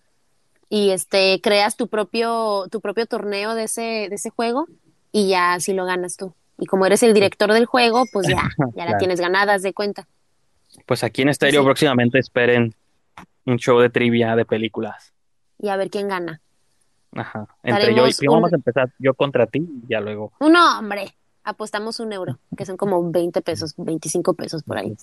Y 0.68 0.90
este 0.90 1.40
creas 1.42 1.76
tu 1.76 1.88
propio, 1.88 2.66
tu 2.70 2.80
propio 2.82 3.06
torneo 3.06 3.54
de 3.54 3.64
ese, 3.64 4.08
de 4.10 4.14
ese 4.14 4.28
juego 4.30 4.66
y 5.12 5.28
ya 5.28 5.54
así 5.54 5.72
lo 5.72 5.86
ganas 5.86 6.16
tú. 6.16 6.34
Y 6.58 6.66
como 6.66 6.84
eres 6.84 7.02
el 7.02 7.14
director 7.14 7.52
del 7.52 7.64
juego, 7.66 8.04
pues 8.12 8.28
ya, 8.28 8.42
ya 8.76 8.84
la 8.84 8.98
tienes 8.98 9.20
ganadas 9.20 9.62
de 9.62 9.72
cuenta. 9.72 10.06
Pues 10.86 11.02
aquí 11.02 11.22
en 11.22 11.28
Estéreo 11.30 11.62
Sí. 11.62 11.64
próximamente 11.66 12.18
esperen 12.18 12.74
un 13.46 13.56
show 13.58 13.78
de 13.78 13.88
trivia 13.90 14.36
de 14.36 14.44
películas. 14.44 15.12
Y 15.58 15.68
a 15.68 15.76
ver 15.76 15.88
quién 15.88 16.08
gana. 16.08 16.40
Ajá. 17.14 17.46
Entre 17.62 17.94
yo 17.94 18.06
y 18.06 18.12
un- 18.28 18.34
vamos 18.34 18.52
a 18.52 18.56
empezar 18.56 18.90
yo 18.98 19.14
contra 19.14 19.46
ti 19.46 19.58
y 19.60 19.88
ya 19.88 20.00
luego. 20.00 20.32
No, 20.40 20.78
hombre, 20.78 21.14
apostamos 21.44 22.00
un 22.00 22.12
euro, 22.12 22.38
que 22.56 22.66
son 22.66 22.76
como 22.76 23.10
20 23.10 23.40
pesos, 23.42 23.74
25 23.76 24.34
pesos 24.34 24.62
por 24.62 24.78
ahí. 24.78 24.96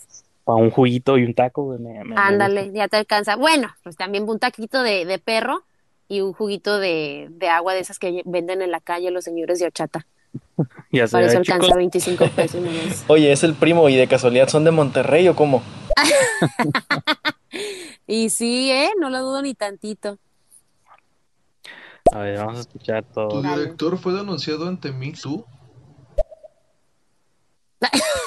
Para 0.44 0.58
un 0.58 0.72
juguito 0.72 1.18
y 1.18 1.24
un 1.24 1.34
taco, 1.34 1.78
me- 1.80 2.04
me 2.04 2.16
Ándale, 2.18 2.72
ya 2.74 2.88
te 2.88 2.98
alcanza. 2.98 3.36
Bueno, 3.36 3.70
pues 3.84 3.96
también 3.96 4.28
un 4.28 4.40
taquito 4.40 4.82
de, 4.84 5.06
de 5.06 5.20
perro 5.20 5.64
y 6.08 6.22
un 6.22 6.34
juguito 6.34 6.80
de, 6.80 7.28
de 7.32 7.48
agua 7.50 7.74
de 7.74 7.80
esas 7.80 8.00
que 8.00 8.22
venden 8.26 8.62
en 8.62 8.72
la 8.72 8.80
calle 8.80 9.12
los 9.12 9.24
señores 9.24 9.60
de 9.60 9.66
gusta. 9.68 10.06
Ya 10.92 11.08
sé, 11.08 11.14
Para 11.14 11.26
eso 11.28 11.42
chicos, 11.42 11.56
alcanza 11.70 11.76
25 11.78 12.28
pesos. 12.36 12.62
Oye, 13.08 13.32
¿es 13.32 13.44
el 13.44 13.54
primo 13.54 13.88
y 13.90 13.96
de 13.96 14.08
casualidad 14.08 14.50
son 14.50 14.64
de 14.66 14.72
Monterrey 14.72 15.28
o 15.28 15.36
cómo? 15.36 15.62
Y 18.08 18.30
sí, 18.30 18.70
¿eh? 18.72 18.90
No 19.00 19.10
lo 19.10 19.20
dudo 19.22 19.42
ni 19.42 19.54
tantito. 19.54 20.18
A 22.12 22.20
ver, 22.20 22.38
vamos 22.38 22.58
a 22.58 22.62
escuchar 22.62 23.04
¿Tu 23.04 23.14
todo. 23.14 23.42
Dale. 23.42 23.62
director 23.64 23.98
fue 23.98 24.14
denunciado 24.14 24.68
ante 24.68 24.92
Me 24.92 25.12
Too? 25.14 25.46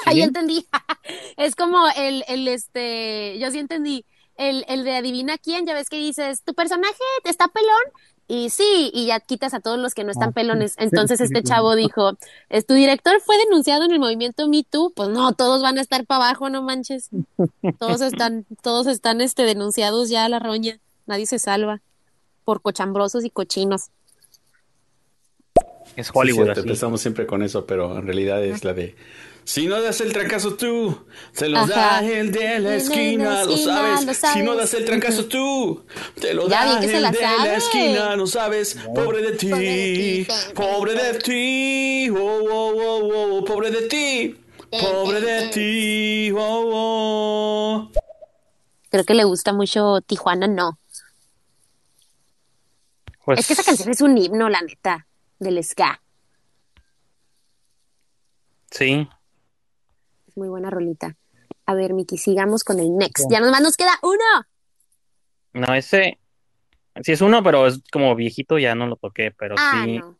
Ahí 0.05 0.21
entendí. 0.21 0.65
Es 1.37 1.55
como 1.55 1.85
el, 1.97 2.23
el, 2.27 2.47
este, 2.47 3.37
yo 3.39 3.51
sí 3.51 3.59
entendí. 3.59 4.05
El, 4.37 4.65
el 4.67 4.83
de 4.83 4.95
adivina 4.95 5.37
quién, 5.37 5.65
ya 5.65 5.73
ves 5.73 5.89
que 5.89 5.97
dices, 5.97 6.41
tu 6.43 6.53
personaje 6.53 6.93
está 7.25 7.47
pelón. 7.49 7.71
Y 8.27 8.49
sí, 8.49 8.89
y 8.93 9.05
ya 9.07 9.19
quitas 9.19 9.53
a 9.53 9.59
todos 9.59 9.77
los 9.77 9.93
que 9.93 10.03
no 10.03 10.11
están 10.11 10.29
Ah, 10.29 10.31
pelones. 10.31 10.73
Entonces 10.79 11.19
sí, 11.19 11.25
este 11.25 11.39
sí. 11.39 11.43
chavo 11.43 11.75
dijo, 11.75 12.13
"Es- 12.49 12.65
tu 12.65 12.73
director 12.73 13.19
fue 13.21 13.37
denunciado 13.37 13.83
en 13.83 13.91
el 13.91 13.99
movimiento 13.99 14.47
Me 14.47 14.63
Too. 14.63 14.93
Pues 14.95 15.09
no, 15.09 15.33
todos 15.33 15.61
van 15.61 15.77
a 15.77 15.81
estar 15.81 16.05
para 16.05 16.25
abajo, 16.25 16.49
no 16.49 16.63
manches. 16.63 17.09
Todos 17.79 18.01
están, 18.01 18.45
todos 18.63 18.87
están 18.87 19.21
este, 19.21 19.43
denunciados 19.43 20.09
ya 20.09 20.25
a 20.25 20.29
la 20.29 20.39
roña. 20.39 20.79
Nadie 21.05 21.25
se 21.27 21.37
salva 21.37 21.81
por 22.45 22.61
cochambrosos 22.61 23.25
y 23.25 23.29
cochinos. 23.29 23.89
Es 25.95 26.07
Sí, 26.07 26.11
Hollywood 26.13 26.57
empezamos 26.57 27.01
siempre 27.01 27.25
con 27.25 27.41
eso, 27.43 27.65
pero 27.65 27.97
en 27.97 28.05
realidad 28.05 28.43
es 28.43 28.63
la 28.63 28.73
de 28.73 28.95
si 29.45 29.67
no 29.67 29.79
das 29.79 30.01
el 30.01 30.11
trancazo 30.11 30.55
tú, 30.55 31.05
te 31.37 31.47
lo 31.49 31.59
Ajá. 31.59 31.67
da 31.67 31.99
el 31.99 32.31
de 32.31 32.55
El 32.55 32.63
la 32.63 32.71
de 32.71 32.77
la 32.77 32.77
esquina, 32.77 33.43
lo 33.45 33.55
sabes. 33.57 34.05
lo 34.05 34.13
Si 34.13 34.41
no 34.41 34.55
das 34.55 34.73
el 34.73 34.85
trancazo 34.85 35.25
tú, 35.25 35.85
te 36.19 36.33
lo 36.33 36.49
Ya, 36.49 36.65
da 36.65 36.79
el 36.79 36.89
se 36.89 36.99
la 36.99 37.11
de 37.11 37.21
la 37.21 37.37
sabe. 37.37 37.55
esquina, 37.55 38.15
no 38.15 38.25
sabes. 38.25 38.75
Pobre 38.95 39.21
de 39.21 39.31
ti, 39.33 40.27
pobre 40.55 40.95
de 40.95 41.19
ti, 41.19 42.09
oh, 42.09 42.15
oh, 42.17 42.73
oh, 42.75 43.37
oh, 43.37 43.45
pobre 43.45 43.69
de 43.69 43.83
ti, 43.83 44.35
pobre 44.71 45.21
de 45.21 45.47
ti, 45.49 46.31
oh, 46.31 46.71
oh. 46.73 47.91
creo 48.89 49.03
que 49.03 49.13
le 49.13 49.25
gusta 49.25 49.53
mucho 49.53 50.01
Tijuana, 50.01 50.47
no. 50.47 50.79
Pues, 53.25 53.39
Es 53.39 53.47
que 53.47 53.53
esa 53.53 53.63
canción 53.63 53.89
es 53.89 54.01
un 54.01 54.17
himno, 54.17 54.49
la 54.49 54.61
neta, 54.61 55.07
del 55.39 55.63
ska. 55.63 56.01
Sí. 58.71 59.07
Es 60.27 60.37
muy 60.37 60.47
buena 60.47 60.69
rolita. 60.69 61.15
A 61.65 61.73
ver, 61.73 61.93
Miki, 61.93 62.17
sigamos 62.17 62.63
con 62.63 62.79
el 62.79 62.95
next. 62.95 63.25
Ya 63.31 63.39
nomás 63.39 63.61
nos 63.61 63.77
queda 63.77 63.91
uno. 64.03 64.45
No, 65.53 65.73
ese. 65.73 66.19
Sí 67.01 67.11
es 67.11 67.21
uno, 67.21 67.41
pero 67.43 67.65
es 67.67 67.81
como 67.91 68.15
viejito, 68.15 68.57
ya 68.59 68.75
no 68.75 68.87
lo 68.87 68.95
toqué, 68.95 69.31
pero 69.31 69.55
Ah, 69.57 69.81
sí. 69.85 69.97
no. 69.97 70.17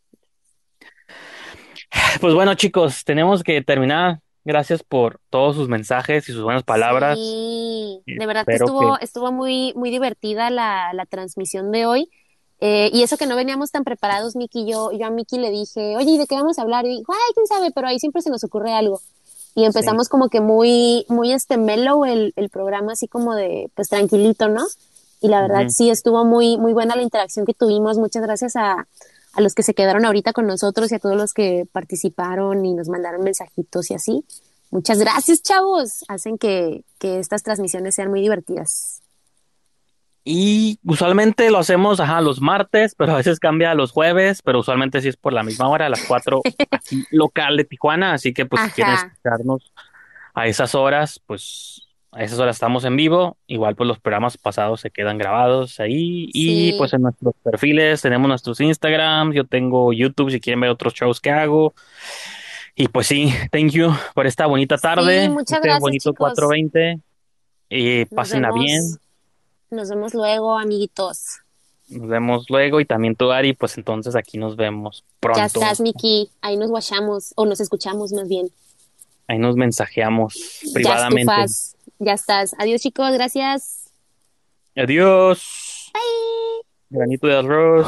Pues 2.20 2.34
bueno, 2.34 2.56
chicos, 2.56 3.04
tenemos 3.06 3.44
que 3.44 3.62
terminar. 3.62 4.20
Gracias 4.44 4.84
por 4.84 5.20
todos 5.30 5.56
sus 5.56 5.68
mensajes 5.68 6.30
y 6.30 6.32
sus 6.34 6.44
buenas 6.44 6.64
palabras. 6.64 7.18
Sí, 7.18 8.02
de 8.06 8.26
verdad 8.28 8.46
que 8.46 8.54
estuvo, 8.56 8.98
que- 8.98 9.04
estuvo 9.06 9.32
muy, 9.32 9.74
muy 9.76 9.90
divertida 9.90 10.50
la, 10.52 10.94
la 10.94 11.06
transmisión 11.08 11.72
de 11.72 11.86
hoy. 11.88 12.10
Eh, 12.62 12.90
y 12.94 13.04
eso 13.04 13.18
que 13.18 13.26
no 13.26 13.36
veníamos 13.36 13.72
tan 13.72 13.84
preparados, 13.84 14.36
Miki, 14.36 14.66
yo, 14.66 14.92
yo 14.92 15.06
a 15.06 15.10
Miki 15.10 15.38
le 15.38 15.52
dije, 15.52 15.98
oye, 15.98 16.12
¿y 16.12 16.18
de 16.18 16.26
qué 16.26 16.36
vamos 16.36 16.58
a 16.58 16.62
hablar? 16.62 16.86
Y 16.86 16.98
dijo, 16.98 17.12
ay, 17.12 17.34
quién 17.34 17.48
sabe, 17.48 17.72
pero 17.72 17.88
ahí 17.88 18.00
siempre 18.00 18.22
se 18.22 18.30
nos 18.30 18.44
ocurre 18.44 18.74
algo. 18.74 19.02
Y 19.56 19.64
empezamos 19.64 20.10
como 20.10 20.30
que 20.30 20.42
muy, 20.42 21.06
muy 21.08 21.32
este 21.32 21.58
mellow 21.58 22.04
el, 22.06 22.34
el 22.36 22.50
programa, 22.50 22.94
así 22.94 23.08
como 23.08 23.36
de, 23.36 23.70
pues 23.74 23.88
tranquilito, 23.88 24.50
¿no? 24.50 24.66
Y 25.22 25.30
la 25.30 25.42
verdad 25.42 25.70
sí 25.70 25.90
estuvo 25.90 26.26
muy, 26.26 26.58
muy 26.58 26.74
buena 26.74 26.96
la 26.96 27.02
interacción 27.02 27.46
que 27.46 27.54
tuvimos. 27.54 27.98
Muchas 27.98 28.22
gracias 28.22 28.58
a, 28.58 28.86
a 29.34 29.42
los 29.42 29.54
que 29.54 29.64
se 29.64 29.74
quedaron 29.74 30.06
ahorita 30.06 30.34
con 30.34 30.46
nosotros 30.46 30.92
y 30.92 30.96
a 30.96 31.00
todos 31.00 31.16
los 31.16 31.34
que 31.34 31.68
participaron 31.72 32.66
y 32.66 32.74
nos 32.74 32.90
mandaron 32.90 33.24
mensajitos 33.24 33.92
y 33.92 33.94
así. 33.94 34.26
Muchas 34.72 35.00
gracias, 35.00 35.42
chavos. 35.42 36.04
Hacen 36.10 36.38
que, 36.38 36.84
que 37.00 37.20
estas 37.20 37.44
transmisiones 37.44 37.96
sean 37.96 38.10
muy 38.10 38.22
divertidas. 38.22 39.02
Y 40.28 40.80
usualmente 40.84 41.52
lo 41.52 41.60
hacemos 41.60 42.00
ajá, 42.00 42.20
los 42.20 42.42
martes, 42.42 42.96
pero 42.98 43.14
a 43.14 43.18
veces 43.18 43.40
cambia 43.40 43.70
a 43.72 43.76
los 43.76 43.92
jueves, 43.92 44.42
pero 44.42 44.60
usualmente 44.60 45.00
sí 45.00 45.08
es 45.10 45.18
por 45.18 45.34
la 45.34 45.44
misma 45.44 45.70
hora, 45.70 45.86
a 45.86 45.90
las 45.90 46.04
4 46.08 46.42
aquí 46.72 47.04
local 47.12 47.58
de 47.58 47.64
Tijuana, 47.64 48.14
así 48.14 48.34
que 48.34 48.48
pues 48.48 48.64
si 48.64 48.72
quieren 48.72 48.96
escucharnos 48.96 49.72
a 50.34 50.48
esas 50.48 50.74
horas, 50.74 51.22
pues 51.28 51.84
a 52.12 52.24
esas 52.24 52.40
horas 52.40 52.56
estamos 52.56 52.86
en 52.86 52.96
vivo, 52.96 53.38
igual 53.46 53.76
pues 53.76 53.88
los 53.88 54.00
programas 54.00 54.36
pasados 54.38 54.82
se 54.82 54.90
quedan 54.90 55.18
grabados 55.20 55.80
ahí 55.80 56.30
y 56.34 56.74
pues 56.78 56.94
en 56.94 57.04
nuestros 57.04 57.36
perfiles 57.44 58.02
tenemos 58.02 58.28
nuestros 58.28 58.60
Instagrams, 58.62 59.36
yo 59.36 59.44
tengo 59.46 59.94
YouTube 59.94 60.32
si 60.32 60.40
quieren 60.40 60.60
ver 60.62 60.72
otros 60.72 60.94
shows 60.96 61.22
que 61.22 61.30
hago. 61.30 61.76
Y 62.74 62.88
pues 62.88 63.08
sí, 63.08 63.34
thank 63.52 63.72
you 63.72 63.94
por 64.16 64.26
esta 64.28 64.48
bonita 64.48 64.78
tarde, 64.78 65.24
Sí, 65.24 65.30
muchas 65.30 65.52
este 65.58 65.68
gracias, 65.68 65.82
bonito 65.82 66.10
chicos. 66.12 66.18
420 66.36 67.00
y 67.70 68.00
Nos 68.00 68.10
pásenla 68.10 68.48
vemos- 68.50 68.64
bien. 68.66 68.82
Nos 69.70 69.90
vemos 69.90 70.14
luego, 70.14 70.58
amiguitos. 70.58 71.40
Nos 71.90 72.08
vemos 72.08 72.50
luego 72.50 72.80
y 72.80 72.86
también 72.86 73.16
tú, 73.16 73.32
Ari, 73.32 73.54
pues 73.54 73.78
entonces 73.78 74.16
aquí 74.16 74.38
nos 74.38 74.56
vemos 74.56 75.04
pronto. 75.20 75.40
Ya 75.40 75.46
estás, 75.46 75.80
Miki. 75.80 76.30
Ahí 76.42 76.58
nos 76.58 76.70
guachamos, 76.70 77.34
o 77.36 77.46
nos 77.46 77.60
escuchamos 77.60 78.12
más 78.14 78.28
bien. 78.28 78.50
Ahí 79.28 79.38
nos 79.38 79.56
mensajeamos 79.56 80.36
Ya 80.64 80.74
privadamente. 80.74 81.22
estufas. 81.32 81.76
Ya 82.00 82.14
estás. 82.14 82.56
Adiós, 82.60 82.82
chicos. 82.82 83.12
Gracias. 83.14 83.90
Adiós. 84.76 85.92
Granito 86.90 87.28
de 87.28 87.38
arroz. 87.38 87.88